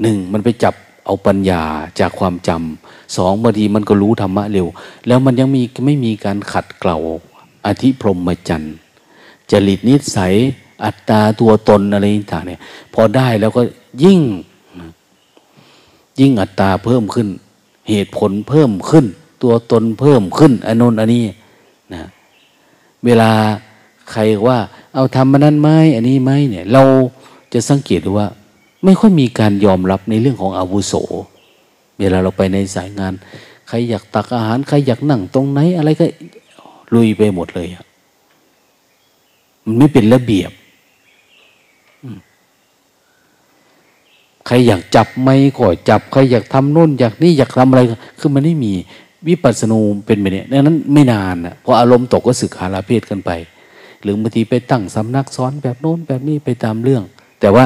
[0.00, 0.74] หนึ่งมันไปจับ
[1.04, 1.62] เอาปัญญา
[2.00, 4.66] จากความจำสองบางทีมันก็รู้ธรรมะเร็ว
[5.06, 6.96] แล้วมันยังมีไม่มีการขัดเกลา
[7.66, 8.74] อธิพรหมจันทร์
[9.50, 10.34] จริตนิสัย
[10.84, 12.60] อัตตาตัวตนอะไรต่างเนี่ย
[12.94, 13.62] พอได้แล้วก็
[14.04, 14.20] ยิ่ง
[16.20, 17.28] ยิ่งอัตตาเพิ่มขึ้น
[17.88, 19.06] เหตุผลเพิ่มขึ้น
[19.42, 21.24] ตัวตนเพิ่มขึ้นอนนนอันนี้
[23.04, 23.30] เวลา
[24.12, 24.58] ใครว่า
[24.94, 26.82] เอาทำมานั้นไหมอันนี้ไหมเนี่ย เรา
[27.52, 28.26] จะสังเกตว่า
[28.84, 30.94] ไม่ค่อยมีการยอมรับในเรื่องของอาวุโส
[31.98, 33.12] เวลาเราไปในสายงาน
[33.68, 36.06] ใครอยากตักอาหาร ใครอยากนั่งตรงไหน อะไรก็
[36.94, 37.84] ลุยไปหมดเลยอะ
[39.64, 40.50] มันไม่เป็นระเบียบ
[44.46, 47.80] ใครอยากจับไม่ก็จับ ใครอยากทำโน่นอยากนี่อยากทำอะไร
[48.18, 48.74] คือมันไม่มี
[49.28, 53.30] วิปัสสนูเป็นแบบนี้ดังนั้นไม่นานนะพออารมณ์ตกก็สึกหาลาเพศกันไป
[54.02, 57.02] หรือบางทีไปตั้งสำนักสอนแบบโน้นแบบนี้ไปตามเรื่อง
[57.40, 57.64] แต่ว่า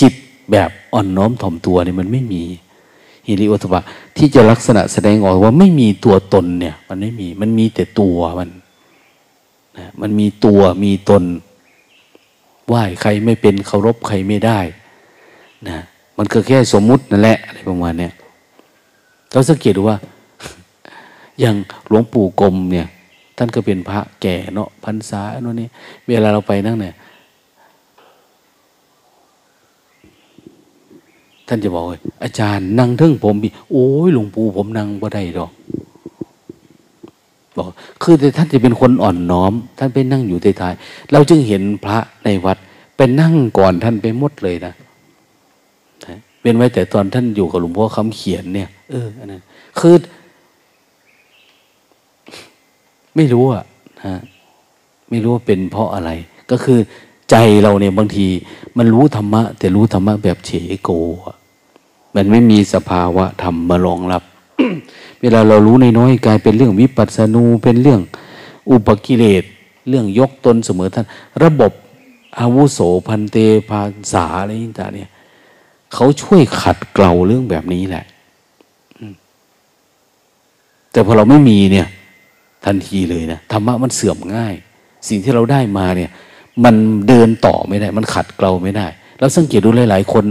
[0.00, 0.12] จิต
[0.52, 2.42] แบบอ่อนน้อมถ่อมตัวเนี่ยมันไม่มี
[3.26, 3.82] ฮิริโอตปะ
[4.16, 8.50] ที่จะลักษณะแสดงออกว่าไม่มีตัวตนเนี่ย มันไม่มีมันมีแต่ตัวมัน
[9.78, 11.22] นะมันมีตัวมีตน
[12.68, 14.58] ไหว้ใครไม่เป็นเคารพใครไม่ได้
[15.68, 15.78] นะ
[16.18, 18.12] มันก็แค่สมมุตินั่นแหละอะไรประมาณเนี้ย
[19.32, 19.98] เราสังเกตดูว่า
[21.42, 21.56] อย่าง
[21.88, 22.86] หลวงปู่กรมเนี่ย
[23.36, 25.68] ท่านก็เป็นพระแก่เนาะพรรษาโน่นนี่
[26.08, 26.94] เวลาเราไปนั่งเนี่ย
[31.48, 31.84] ท่านจะบอก
[32.22, 35.52] อาจารย์นั่งทึ่งผมบีโอ้ยหลวงปู่ผมนั่งบ่ได้ดอก
[37.56, 37.66] บอก
[38.02, 40.74] คือแต่ท่านจะเป็นคนอ่อนน้อม ท่านไปนั่งอยู่ท้าย
[41.12, 42.58] เราจึงเห็นพระในวัด
[42.96, 44.74] เป็นนั่งก่อนท่านไปหมดเลยนะ
[46.42, 49.42] เป็นไว้แต่ตอนท่านอยู่กับหลวงพ่อคำเขียนเนี่ยเอออันนั้น
[49.78, 49.94] คือ
[53.16, 53.64] ไม่รู้อะ
[54.06, 54.16] ฮะ
[55.10, 56.10] ไม่รู้ว่าเป็นเพราะอะไร
[56.50, 56.78] ก็คือ
[57.30, 58.26] ใจเราเนี่ยบางที
[58.78, 60.50] มันรู้ธรรมะ แต่รู้ธรรมะแบบเฉ
[60.82, 60.90] โก
[62.14, 64.22] มันไม่มีสภาวะธรรมมารองรับ
[65.20, 68.00] เวลาเรารู้ในน้อยกลายเป็นเรื่องวิปัสสนูเป็นเรื่อง
[68.70, 69.44] อุปกิเลส
[69.88, 71.06] เรื่องยกตนเสมอท่าน
[71.44, 71.72] ระบบ
[72.38, 72.78] อาวุโส
[73.08, 73.36] พันเต
[73.70, 73.82] ภา
[74.12, 75.10] ษาอะไรต่างเนี่ย
[75.94, 78.04] เขาช่วยขัดเกลาเรื่องแบบนี้แหละ
[80.92, 81.86] แต่พอเราไม่มีเนี่ย
[82.66, 84.54] ทันทีเลยนะธรรมะมันเสื่อมง่าย
[85.08, 86.10] สิ่งที่เราได้มาเนี่ย
[86.64, 86.74] มัน
[87.08, 88.86] เดินต่อไม่ได้ มันขัดเกลาไม่ได้
[89.18, 90.24] แล้วสังเกตดูหลาย ๆ คน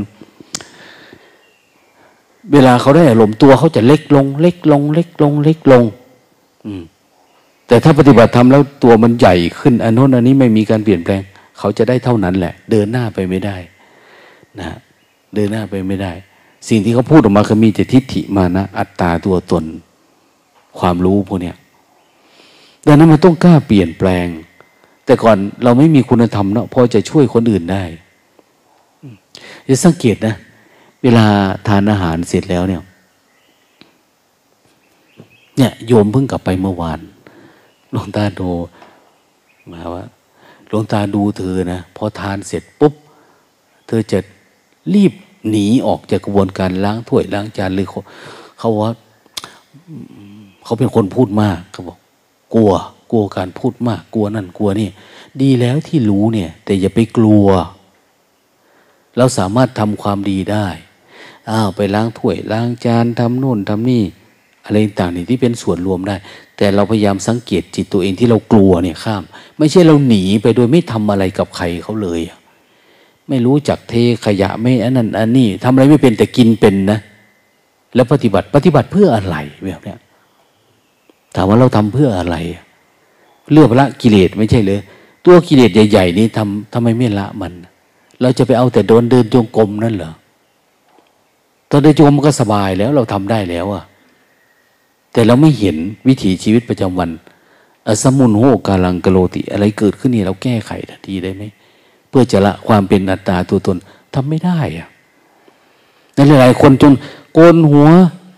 [2.54, 5.84] เวลาเขาได้อารมณ์ตัวเขาจะเล็กลง เล็กลง เล็กลง เล็กลง
[6.66, 6.84] อืม
[7.68, 11.22] แต่ถ้าปฏิบัติทำแล้วตัวมันใหญ่ขึ้นอันโน้นอันนี้ไม่มีการเปลี่ยนแปลง
[11.58, 13.58] เขาจะได้เท่านั้นแหละ เดินหน้าไปไม่ได้
[14.60, 14.78] นะ
[15.36, 16.12] เดินหน้าไปไม่ได้
[16.70, 19.64] สิ่งที่เขาพูดออกมาคือมีแต่ทิฏฐิมานะ อัตตาตัวตน
[20.80, 21.56] ความรู้พวกเนี้ย
[22.88, 24.28] ดังนั้นมันต้องกล้าเปลี่ยนแปลง
[25.06, 27.84] แต่ก่อนเราไม่มีคุณธรรมเนาะพอจะช่วยคนอื่นได้
[29.68, 30.36] จะสังเกตนะ
[31.04, 31.26] เวลา
[31.68, 32.82] ทานอาหารเสร็จแล้วเนี่ย
[35.58, 37.00] เนี่ยโยมเพิ่งกลับไปเมื่อวาน
[37.92, 38.42] หลวงตาโด
[39.72, 40.04] มาว่า
[40.68, 42.94] หลวงตาดูเธอนะพอทานเสร็จปุ๊บ
[43.88, 44.20] เธอจะ
[44.94, 45.14] รีบ
[45.50, 47.88] หนีออกจากกระบวนการล้างถ้วยล้างจานหรือ
[48.60, 48.92] เขาว่า
[50.64, 51.98] เขาเป็นคนพูดมากเขาบอก
[52.56, 52.72] กลัว
[53.12, 54.90] กลัวการพูดมาก กลัวนั่นกลัวนี่
[55.42, 57.48] ดีแล้วที่รู้เนี่ย แต่อย่าไปกลัว
[59.18, 60.68] เราสามารถทำความดีได้
[61.52, 64.04] อ้าวไปล้างถ้วยล้างจานทำโน่นทำนี่
[64.66, 66.16] อะไรต่างๆนี่ที่เป็นส่วนรวมได้
[66.58, 69.24] แต่เราพยายามสังเกตจิตตัวเองที่เรากลัวเนี่ยข้าม
[69.58, 72.22] ไม่ใช่เราหนีไปโดยไม่ทำอะไรกับใครเขาเลย
[73.30, 73.94] ไม่รู้จักเท
[74.26, 77.00] ขยะไม่อันนั้นอันนี้ทำอะไรไม่เป็นแต่กินเป็นนะ
[77.96, 80.00] แล้วปฏิบัติปฏิบัติเพื่ออะไรแบบเนี้ย
[81.36, 82.36] ถามว่าเราทำเพื่ออะไร
[83.52, 84.80] เลือกละกิเลสไม่ใช่เลย
[85.26, 87.54] ตัวกิเลสใหญ่ๆนี้ทำทำไมไม่ละมัน
[88.22, 90.14] เราจะไปเอาแต่โดนเดินจงกรมนั่นเหรอ
[91.70, 93.84] ตอนเดินจงกรมก็สบายแล้วเราทำได้แล้วอะ
[95.14, 95.76] แต่เราไม่เห็น
[96.08, 97.10] วิถีชีวิตประจำวัน
[97.88, 101.44] อสมุนโหกาลังกโลติ อะไรเกิดขึ้นนี่เราแก้ไขทันทีได้ไหม
[102.10, 103.78] เพื่อจะละความเป็นอัตตาตัวตน
[104.14, 104.88] ทำไม่ได้อะ
[106.16, 106.94] นั่นหลายคนจน
[107.34, 107.88] โกนหัว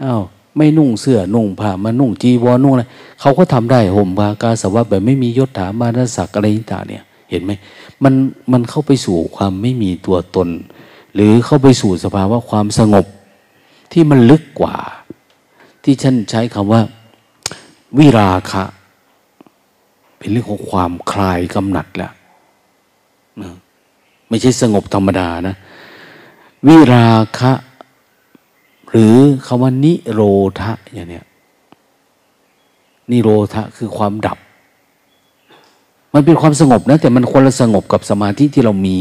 [0.04, 0.22] อา้าว
[0.58, 2.86] ไม่นุ่งเสื้อนุ่งผ้ามานุ่งจีวรนุ่งอะไร
[3.20, 7.52] เขาก็ทำได้ห่มผ้ากาสาวะแบบไม่มียศถาบรรศักดิ์อะไรต่างเนี่ยเห็นไหม
[8.04, 8.14] มัน
[8.52, 10.50] มันเข้าไปสู่ความไม่มีตัวตน
[11.14, 13.06] หรือเข้าไปสู่สภาวะความสงบ
[13.92, 14.76] ที่มันลึกกว่า
[15.84, 16.82] ที่ฉันใช้คำว่า
[17.98, 18.64] วิราคะ
[20.18, 22.14] เป็นเรื่องของความคลายกำหนัดแล้ว
[23.42, 23.54] นะ
[24.30, 25.56] ไม่ใช่สงบธรรมดานะ
[26.68, 27.52] วิราคะ
[28.96, 30.22] หรือคำว่านิโร
[30.60, 31.26] ธะอย่างเนี้ย
[33.12, 34.38] นิโรธะคือความดับ
[36.14, 39.00] มันเป็นความสงบนะแต่มันคนละสงบกับสมาธิที่เรามี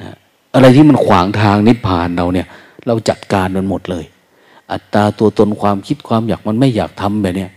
[0.00, 0.16] นะ
[0.54, 2.46] อะไรที่มันขวางทางนิพพานเราเนี่ย
[2.86, 4.04] เราจัดการมันหมดเลย
[4.70, 7.50] อัตตาตัวตนความคิดความอยากมันไม่อยากทำแบบเนี้ย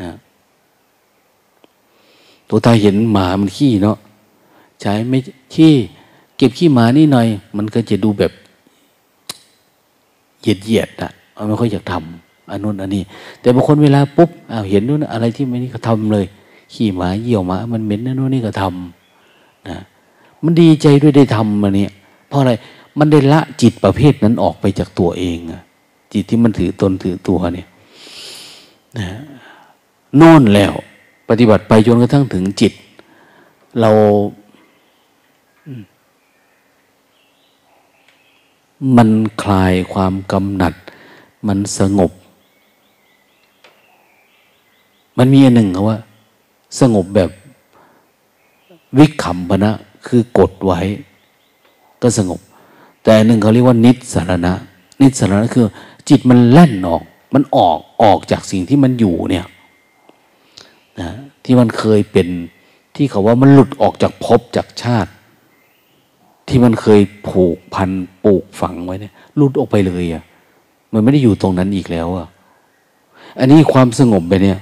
[0.00, 0.16] นะ
[2.48, 3.96] ตัวตาเห็นหมามันขี้เนาะ
[4.80, 5.18] ใช้ไม่
[5.54, 5.72] ขี้
[6.36, 8.32] เก็บขี้หมานี่หน่อย มันก็จะดูแบบ
[10.42, 13.02] เหยียดเหยียดอะมันไม่ค่อยอยากทำอันนู้นอันนี้
[13.40, 16.26] แต่บางคนเวลาปุ๊บอ้าวเห็นนู้นอะไรที่ไม่นี่ก็ทำเลย
[16.72, 19.76] ขี้หมาเยี่ยวหมา มันเหม็นนั่นนู้นนี่ก็ทำนะ
[20.44, 21.92] มันดีใจด้วยได้ทำมาเนี่ย
[22.28, 22.52] เพราะอะไร
[22.98, 25.62] มันได้ละจิตประเภทนั้นออกไปจากตัวเองอะ
[26.12, 27.66] จิตที่มันถือตนถือตัวเนี่ย
[28.98, 29.06] นะ
[30.16, 30.72] โน่นแล้ว
[31.28, 32.72] ปฏิบัติไปจนกระทั่งถึงจิต
[33.80, 33.90] เรา
[38.96, 39.10] มัน
[39.42, 40.74] คลายความกำหนัด
[41.48, 42.12] มันสงบ
[45.18, 45.98] มันมีอันหนึ่งเขาว่า
[46.80, 47.30] สงบแบบ
[48.98, 49.72] วิขำพนะ
[50.06, 50.80] คือกดไว้
[52.02, 52.40] ก็สงบ
[53.04, 54.52] แต่หนึ่งเขาเรียกว่านิสารณะ
[55.00, 55.66] นิสารณะคือ
[56.08, 57.02] จิตมันแล่นออก
[57.34, 59.46] มันออกออกจากสิ่งที่มันอยู่เนี่ย
[61.00, 61.10] นะ
[61.44, 62.28] ที่มันเคยเป็น
[62.96, 65.10] ที่เขาว่ามันหลุดออกจากภพจากชาติ
[66.48, 67.90] ที่มันเคยผูกพัน
[68.24, 70.22] ปลูกฝังไว้เนี่ยลุดออกไปเลยอะ่ะ
[70.92, 72.26] มันไม่ได้อยู่ตรงนั้นอีกแล้วอะ่ะ
[73.38, 74.58] อันนี้ความสงบไปเนี่ย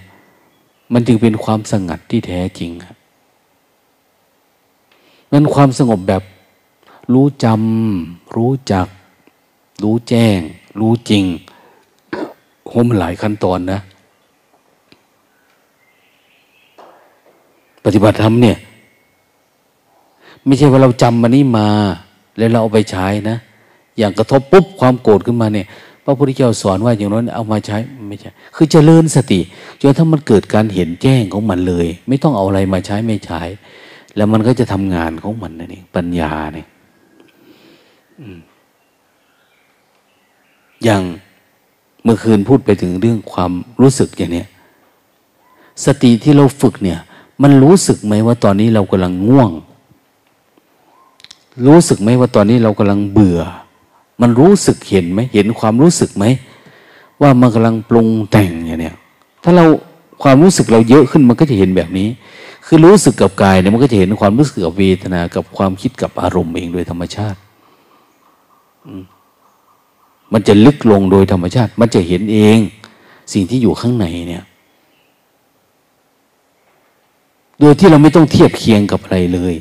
[0.93, 2.97] มันจึงเป็นความสงัดที่แท้จริงครับ
[5.33, 6.23] นั้นความสงบแบบ
[7.13, 8.87] รู้จำรู้จัก
[9.83, 10.39] รู้แจ้ง
[10.81, 11.25] รู้จริง
[12.67, 13.81] โหมันหลายขั้นตอนนะ
[17.85, 18.57] ปฏิบัติธรรมเนี่ย
[20.47, 21.69] ไม่ใช่ว่าเราจำมันนี้มา
[22.39, 23.37] แล้วเราเอาไปใช้นะ
[23.99, 25.67] อย่างกระทบปุ๊บความโกรธขึ้นมาเนี่ย
[26.05, 29.41] พระพุทธเจ้าสอนว่าอย่างนั้นเอามาใช้ไม่ใช่ คือเจริญสติ
[29.81, 33.41] จนถ้ามันเกิดการเห็นแจ้งของมันเลย ไม่ต้องเอาอะไรมาใช้ไม่ใช้
[34.17, 36.67] แล้วมันก็จะทำงานของมันนั่นเองปัญญาเนี่ย
[40.85, 41.03] อย่าง
[42.03, 44.45] เมื่อคืนพูดไปถึงเรื่องความรู้สึกอย่างนี้
[45.85, 46.99] สติที่เราฝึกเนี่ย
[47.43, 49.51] มันรู้สึกไหมว่าตอนนี้เรากำลังง่วง
[51.67, 53.41] รู้สึกไหมว่าตอนนี้เรากำลังเบื่อ
[54.21, 56.25] มันรู้สึกเห็นไหมเห็นความรู้สึกไหม
[57.23, 58.97] ว่ามันกำลังปรุงแต่งอย่างเนี้ย
[59.45, 59.65] ถ้าเรา
[60.23, 62.09] ความรู้สึกเราเยอะขึ้นมันก็จะเห็นแบบนี้
[62.67, 67.39] คือรู้สึกกับกายเนี่ยมันก็จะเห็นความรู้สึกกับเวทนากับความคิดกับอารมณ์เองโดยธรรมชาติ
[70.33, 72.59] มันจะลึกลงโดยธรรมชาติ มันจะเห็นเอง
[73.33, 74.45] สิ่งที่อยู่ข้างในเนี่ย
[77.61, 79.55] โดยที่เราไม่ต้องเทียบเคียงกับอะไรเลย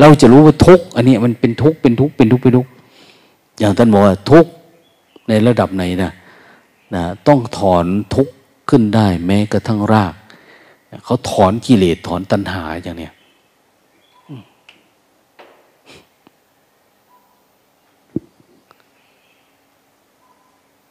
[0.00, 2.66] เราจะรู้ว่าทุกอันนี้มันเป็นทุกเป็นทุกเป็นทุกเป็นทุก
[3.58, 4.46] อย่างท่านบอกว่าทุก
[5.28, 6.12] ในระดับไหนนะ
[6.94, 8.28] นะต้องถอนทุก
[8.68, 10.14] ขึ้นได้แม้กระทั่งราก
[11.04, 13.12] เขาถอนกิเลสถอนตัณหาอย่างเนี้ย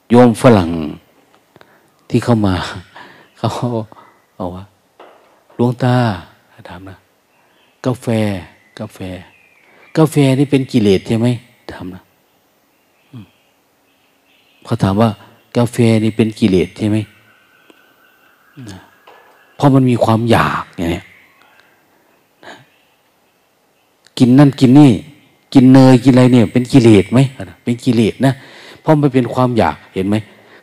[0.09, 0.71] โยมฝรั่ง
[2.09, 2.55] ที่เข้ามา
[3.37, 3.49] เขา
[4.35, 4.63] เอาว่า
[5.57, 5.95] ลวงตา
[6.69, 6.97] ถามนะ
[7.85, 8.07] กาแฟ
[8.79, 8.99] กาแฟ
[9.97, 11.27] กาแฟนี่เป็นกิเลสใช่ไหม
[11.71, 12.01] ถามนะ
[14.63, 15.09] เขาถามว่า
[15.57, 16.97] กาแฟนี่เป็นกิเลสใช่ไหม
[19.55, 21.01] เพราะมันมีความอยากอย่างนี้
[24.17, 24.91] กินนั่นกินนี่
[25.53, 27.19] กินเนยกินอะไรเนี่ย เป็นกิเลสไหม
[27.63, 28.33] เป็นกิเลสนะ
[28.81, 30.15] เพราะมันเป็นความอยากเห็นไหม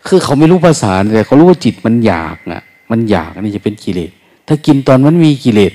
[0.06, 4.10] คือเขาไม่รู้ภาษาแต่เขารู้ว่าจิตมันอยากอะ มันอยากนี่จะเป็นกิเลส
[4.46, 5.72] ถ้ากินตอนมันมีกิเลส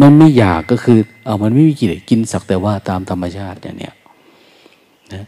[0.00, 3.94] มันไม่อยากก็คือ เอามันไม่มีกิเลสกินสักแต่ว่าตามธรรมชาติอย่างเนี้ย
[5.12, 5.24] นะ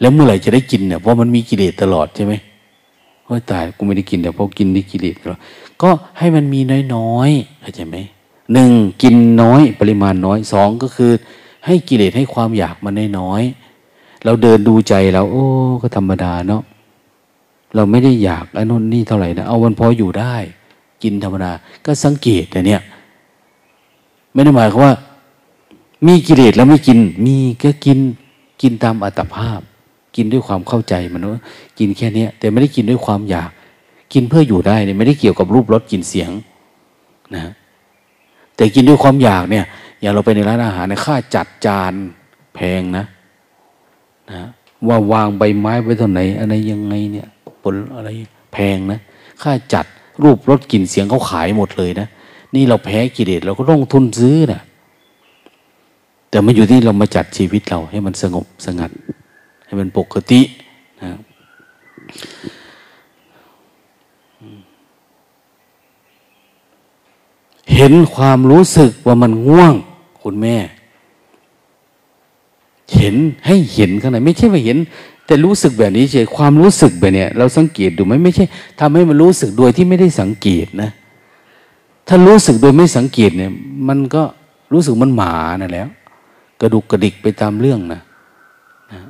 [0.00, 2.34] แล้วเมื่อไหร่จะได้กินเนี่ยเพราะมันมีกิเลสตลอดใช่ไหม
[3.24, 5.38] โอ้ยตายกูไม่ได้กินแต่พราะกินได้กิเลสตลอด
[5.82, 6.60] ก็ให้มันมี
[6.94, 7.96] น้อยๆเข้าใจไหม
[8.52, 8.70] หนึ่ง
[9.02, 11.12] กินน้อยปริมาณน้อยสองก็คือ
[11.66, 15.46] ให้กิเลสให้ความอยากมันน้อยๆเราเดินดูใจเราโอ้
[15.82, 16.62] ก็ธรรมดาเนาะ
[17.74, 20.36] เราไม่ได้อยากอันนู้นนี่เท่าไหร่นะเอาวันพออยู่ได้
[21.02, 21.52] กินธรรมดา
[21.84, 22.80] ก็สังเกตแต่เนี้ย
[24.32, 24.94] ไม่ได้หมายความว่า
[26.06, 27.98] มีกิเลสแล้วไม่กิน มีก็กิน
[28.62, 29.60] กินตามอัตภาพ
[30.16, 31.42] กินด้วยความเข้าใจมันว่า
[31.78, 33.50] กินแค่นี้แต่ไม่ได้กินด้วยความอยาก
[34.12, 36.30] กินเพื่ออยู่ได้เนี่ยไม่ได้เกี่ยวกับรูปรสกลิ่นเสียง
[37.34, 37.52] นะ
[38.56, 39.64] แต่กินด้วยความอยากเนี่ย
[40.00, 41.92] อย่างเราไปในร้านอาหารเนี่ยค่าจัดจาน
[42.54, 43.04] แพงนะ
[44.30, 44.48] นะ
[44.88, 47.28] ว่าวางใบไม้ไว้ตรงไหนอะไรยังไงเนี่ย
[47.62, 48.08] ผลอะไร
[48.52, 49.00] แพงนะ
[49.42, 49.86] ค่าจัด
[50.22, 52.08] รูปรสกลิ่นเสียงเขาขายหมดเลยนะ
[52.54, 54.60] นี่เราแพ้กิเลสเราก็ต้องทุนซื้อนะ
[56.30, 58.90] แต่มาอยู่ที่เรามาจัดชีวิตเราให้มันสงบสงัด
[59.66, 60.40] ให้มันปกติ
[61.02, 61.10] นะ
[67.74, 69.74] เห็นความรู้สึกว่ามันง่วง
[70.22, 70.56] คุณแม่
[72.96, 73.14] เห็น
[73.46, 74.78] ให้เห็นข้างในไม่ใช่ว่าเห็น
[75.28, 78.44] แต่รู้สึกแบบนี้เฉยความรู้สึกแบบเนี้ยเราสังเกตดูไหมไม่ใช่
[78.80, 80.90] ทำให้มันรู้สึกโดยที่ไม่ได้สังเกตนะ
[82.08, 83.52] ถ้ารู้สึกโดยไม่สังเกตเนี่ย
[83.88, 84.22] มันก็
[84.72, 85.88] รู้สึกมันหมานั่นแล้ว
[86.60, 88.00] กระดุกกระดิกไปตามเรื่องนะ
[88.92, 89.00] นะ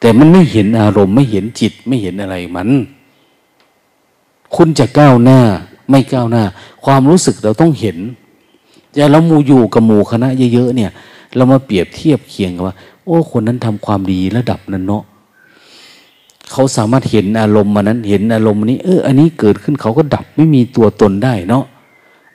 [0.00, 2.68] แต่มันไม่เห็นอารมณ์ไม่เห็นจิตไม่เห็นอะไรมัน
[4.54, 5.40] คุณจะก้าวหน้า
[5.90, 6.42] ไม่ก้าวหน้า
[6.84, 7.96] ความรู้สึกเราต้องเห็น
[8.94, 10.90] อย่าเรามูอยู่กับหมู่คณะเยอะๆเนี่ย
[11.36, 15.04] เรามาเปรียบเทียบเคียงกันว่า โอ้คนนั้นทำความดีระดับนั้นเนาะ
[16.52, 21.64] เขาสามารถเห็นอารมณ์มานั้น เห็นอารมณ์นี้ เออ อันนี้เกิดขึ้นเขาก็ดับไม่มีตัวตนได้เนาะ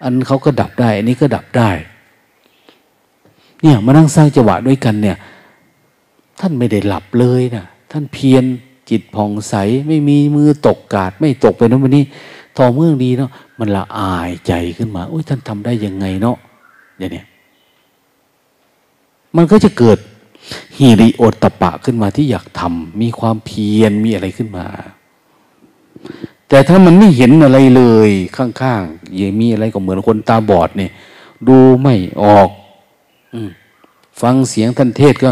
[0.04, 1.70] อันเขาก็ดับได้ อันนี้ก็ดับได้
[3.62, 5.18] เนี่ยมานั่งสร้างจังหวะด้วยกันเนี่ย
[6.40, 8.44] ท่านไม่ได้หลับเลยนะท่านเพียร
[8.90, 9.56] จิตผ่องใส
[9.88, 12.04] ไม่มีมือตกกาด ไม่ตกไปนั้นวันนี้
[12.58, 16.38] ทอเมืองดีเนาะมันละอายใจขึ้นมาโอ้ยท่านทำได้ยังไงเนาะ
[16.98, 17.24] อย่างนี้
[19.36, 19.98] มันก็จะเกิด
[20.82, 24.66] ฮิริโอตปะขึ้นมาที่อยากทำมีความเพียรมีอะไรขึ้นมา
[26.50, 30.92] แต่ถ้ามันไม่เห็นอะไรเลยข้างๆยังมีอะไรก็เหมือนคนตาบอดเนี่ย
[31.48, 32.50] ดูไม่ออก
[33.34, 33.36] อ
[34.22, 35.30] ฟังเสียงท่านเทศก็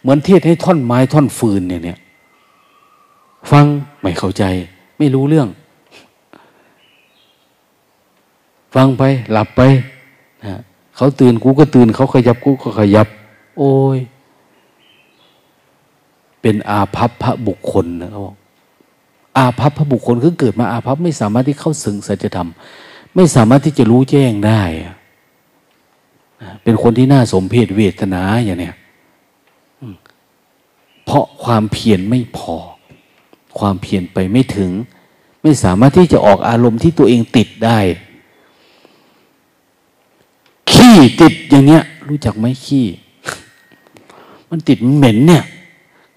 [0.00, 1.98] เหมือนเทศให้ท่อนไม้ท่อนฟืนเนี่ยเนี่ย
[3.50, 3.66] ฟัง
[4.00, 4.44] ไม่เข้าใจ
[4.98, 5.48] ไม่รู้เรื่อง
[8.74, 9.60] ฟังไปหลับไป
[10.44, 10.60] นะ
[10.96, 13.08] เขาตื่นกูก็ตื่นเขาขยับกูก็ขยับ
[13.58, 13.98] โอ้ย
[16.40, 18.36] เป็นอาภัพพระบุคคลนะเขาบอก
[19.36, 22.48] อาภัพพระบุคคลคือเกิดมาอาภัพไม่สามารถที่เข้าสึงสัจธรรม
[23.14, 24.62] ไม่สามารถที่จะรู้แจ้งได้
[26.62, 28.76] เป็นคนที่น่าสมเพศเวทนาอย่างเนี้ย
[31.04, 32.56] เพราะความเพียรไม่พอ
[33.58, 34.70] ความเพียรไปไม่ถึง
[35.42, 37.78] ไม่สามารถที่จะออกอารมณ์ที่ตัวเองติดได้
[40.72, 42.86] ขี้ติดอย่างเนี้ย รู้จักไหมขี้
[44.50, 45.44] มันติดเหม็นเนี่ย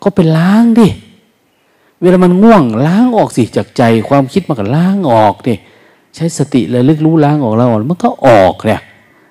[0.04, 0.88] ก็ไปล้างดิ
[2.02, 5.54] เวลามันง่วงล้างออกสิจากใจ ความคิดมันก็ล้างออกดิ
[6.16, 8.82] ใช้สติเลยลึกรู้ล้างออกแล้วมันก็ออกเนี่ย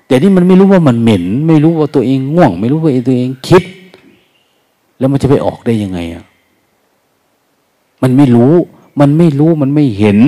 [0.07, 3.65] แต่นี่มันไม่รู้ว่ามันเหม็น ไม่รู้ว่าตัวเองง่วง ไม่รู้ว่าตัวเองคิด
[4.99, 6.25] แล้วมันจะไปออกได้ยังไงอะ
[8.03, 8.53] มันไม่รู้
[9.01, 10.19] มันไม่รู้มันไม่เห็น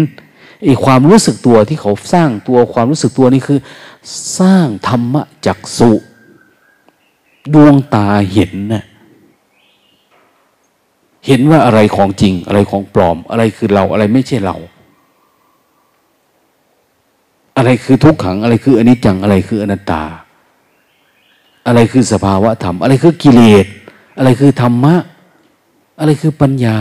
[0.64, 3.58] ไอ้ความรู้สึกตัวที่เขาสร้างตัวความรู้สึกตัวนี่คือ
[4.38, 5.14] สร้างธรรม
[5.46, 5.92] จักสุ
[7.54, 8.84] ดวงตาเห็นนะ่ะ
[11.26, 14.56] เห็นว่าอะไรของจริง อะไรของปลอม อะไรคือเราอะไรไม่ใช่เรา
[17.56, 20.02] อะไรคือทุกขัง อะไรคืออนิจจังอะไรคืออนัตตา
[21.66, 23.66] อะไรคือสภาวะธรรม อะไรคือกิเลส
[24.18, 24.94] อะไรคือธรรมะ
[25.98, 26.78] อะไรคือปัญญา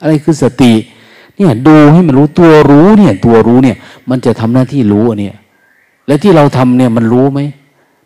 [0.00, 0.72] อะไรคือสติ
[1.36, 3.76] เนี่ยดูให้มันรู้ตัวรู้เนี่ย ตัวรู้เนี่ย
[4.10, 5.36] มันจะทำหน้าที่รู้อันเนี้ย
[6.06, 7.40] และที่เราทำเนี่ยมันรู้ไหม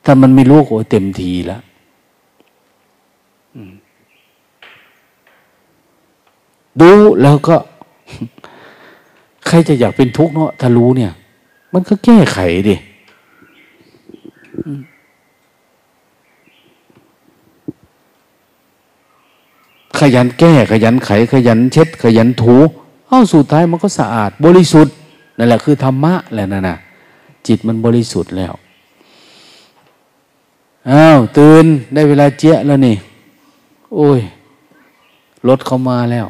[0.04, 1.62] ถ้ามันไม่รู้โอ้เต็มทีแล้ว
[6.80, 6.90] ดู
[7.22, 7.56] แล้วก็
[9.46, 11.12] ใครจะอยากเป็นทุกข์เนาะถ้ารู้เนี่ย
[11.72, 12.38] มันก็แก้ไข
[12.68, 12.76] ดิ
[19.98, 22.54] ขยันแก้ ขยันไข ขยันเช็ด ขยันถู
[23.08, 24.94] เอ้าสุดท้ายมันก็สะอาด บริสุทธิ์
[25.38, 26.76] นั่นแหละคือธรรมะแหละนั่นน่ะ
[27.46, 28.52] จิตมันบริสุทธิ์แล้ว
[30.90, 31.64] อ้าวตื่น
[31.94, 32.96] ได้เวลาเจ๊ะแล้วนี่
[33.94, 34.20] โอ้ย
[35.48, 36.26] รถเขามาแล้ว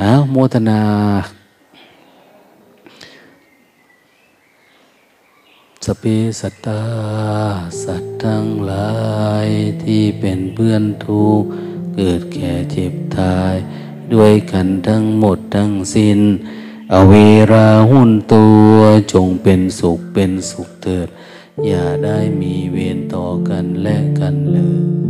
[0.00, 0.82] อ้าวโมทนา
[5.84, 6.04] สเป
[6.40, 6.82] สัตา
[7.82, 8.92] สัตว์ทั้งหลา
[9.46, 9.48] ย
[9.84, 11.48] ที่เป็นเพื่อนทุกข์
[11.94, 13.54] เกิดแก่เจ็บตาย
[14.14, 16.18] ด้วยกันทั้งหมดทั้งสิ้น
[16.92, 17.12] อเว
[17.52, 18.74] ราหุ่นตัว
[19.12, 21.08] จงเป็นสุขเป็นสุขเถิด
[21.66, 24.58] อย่าได้มีเวรต่อกันและกันเล
[25.00, 25.01] ย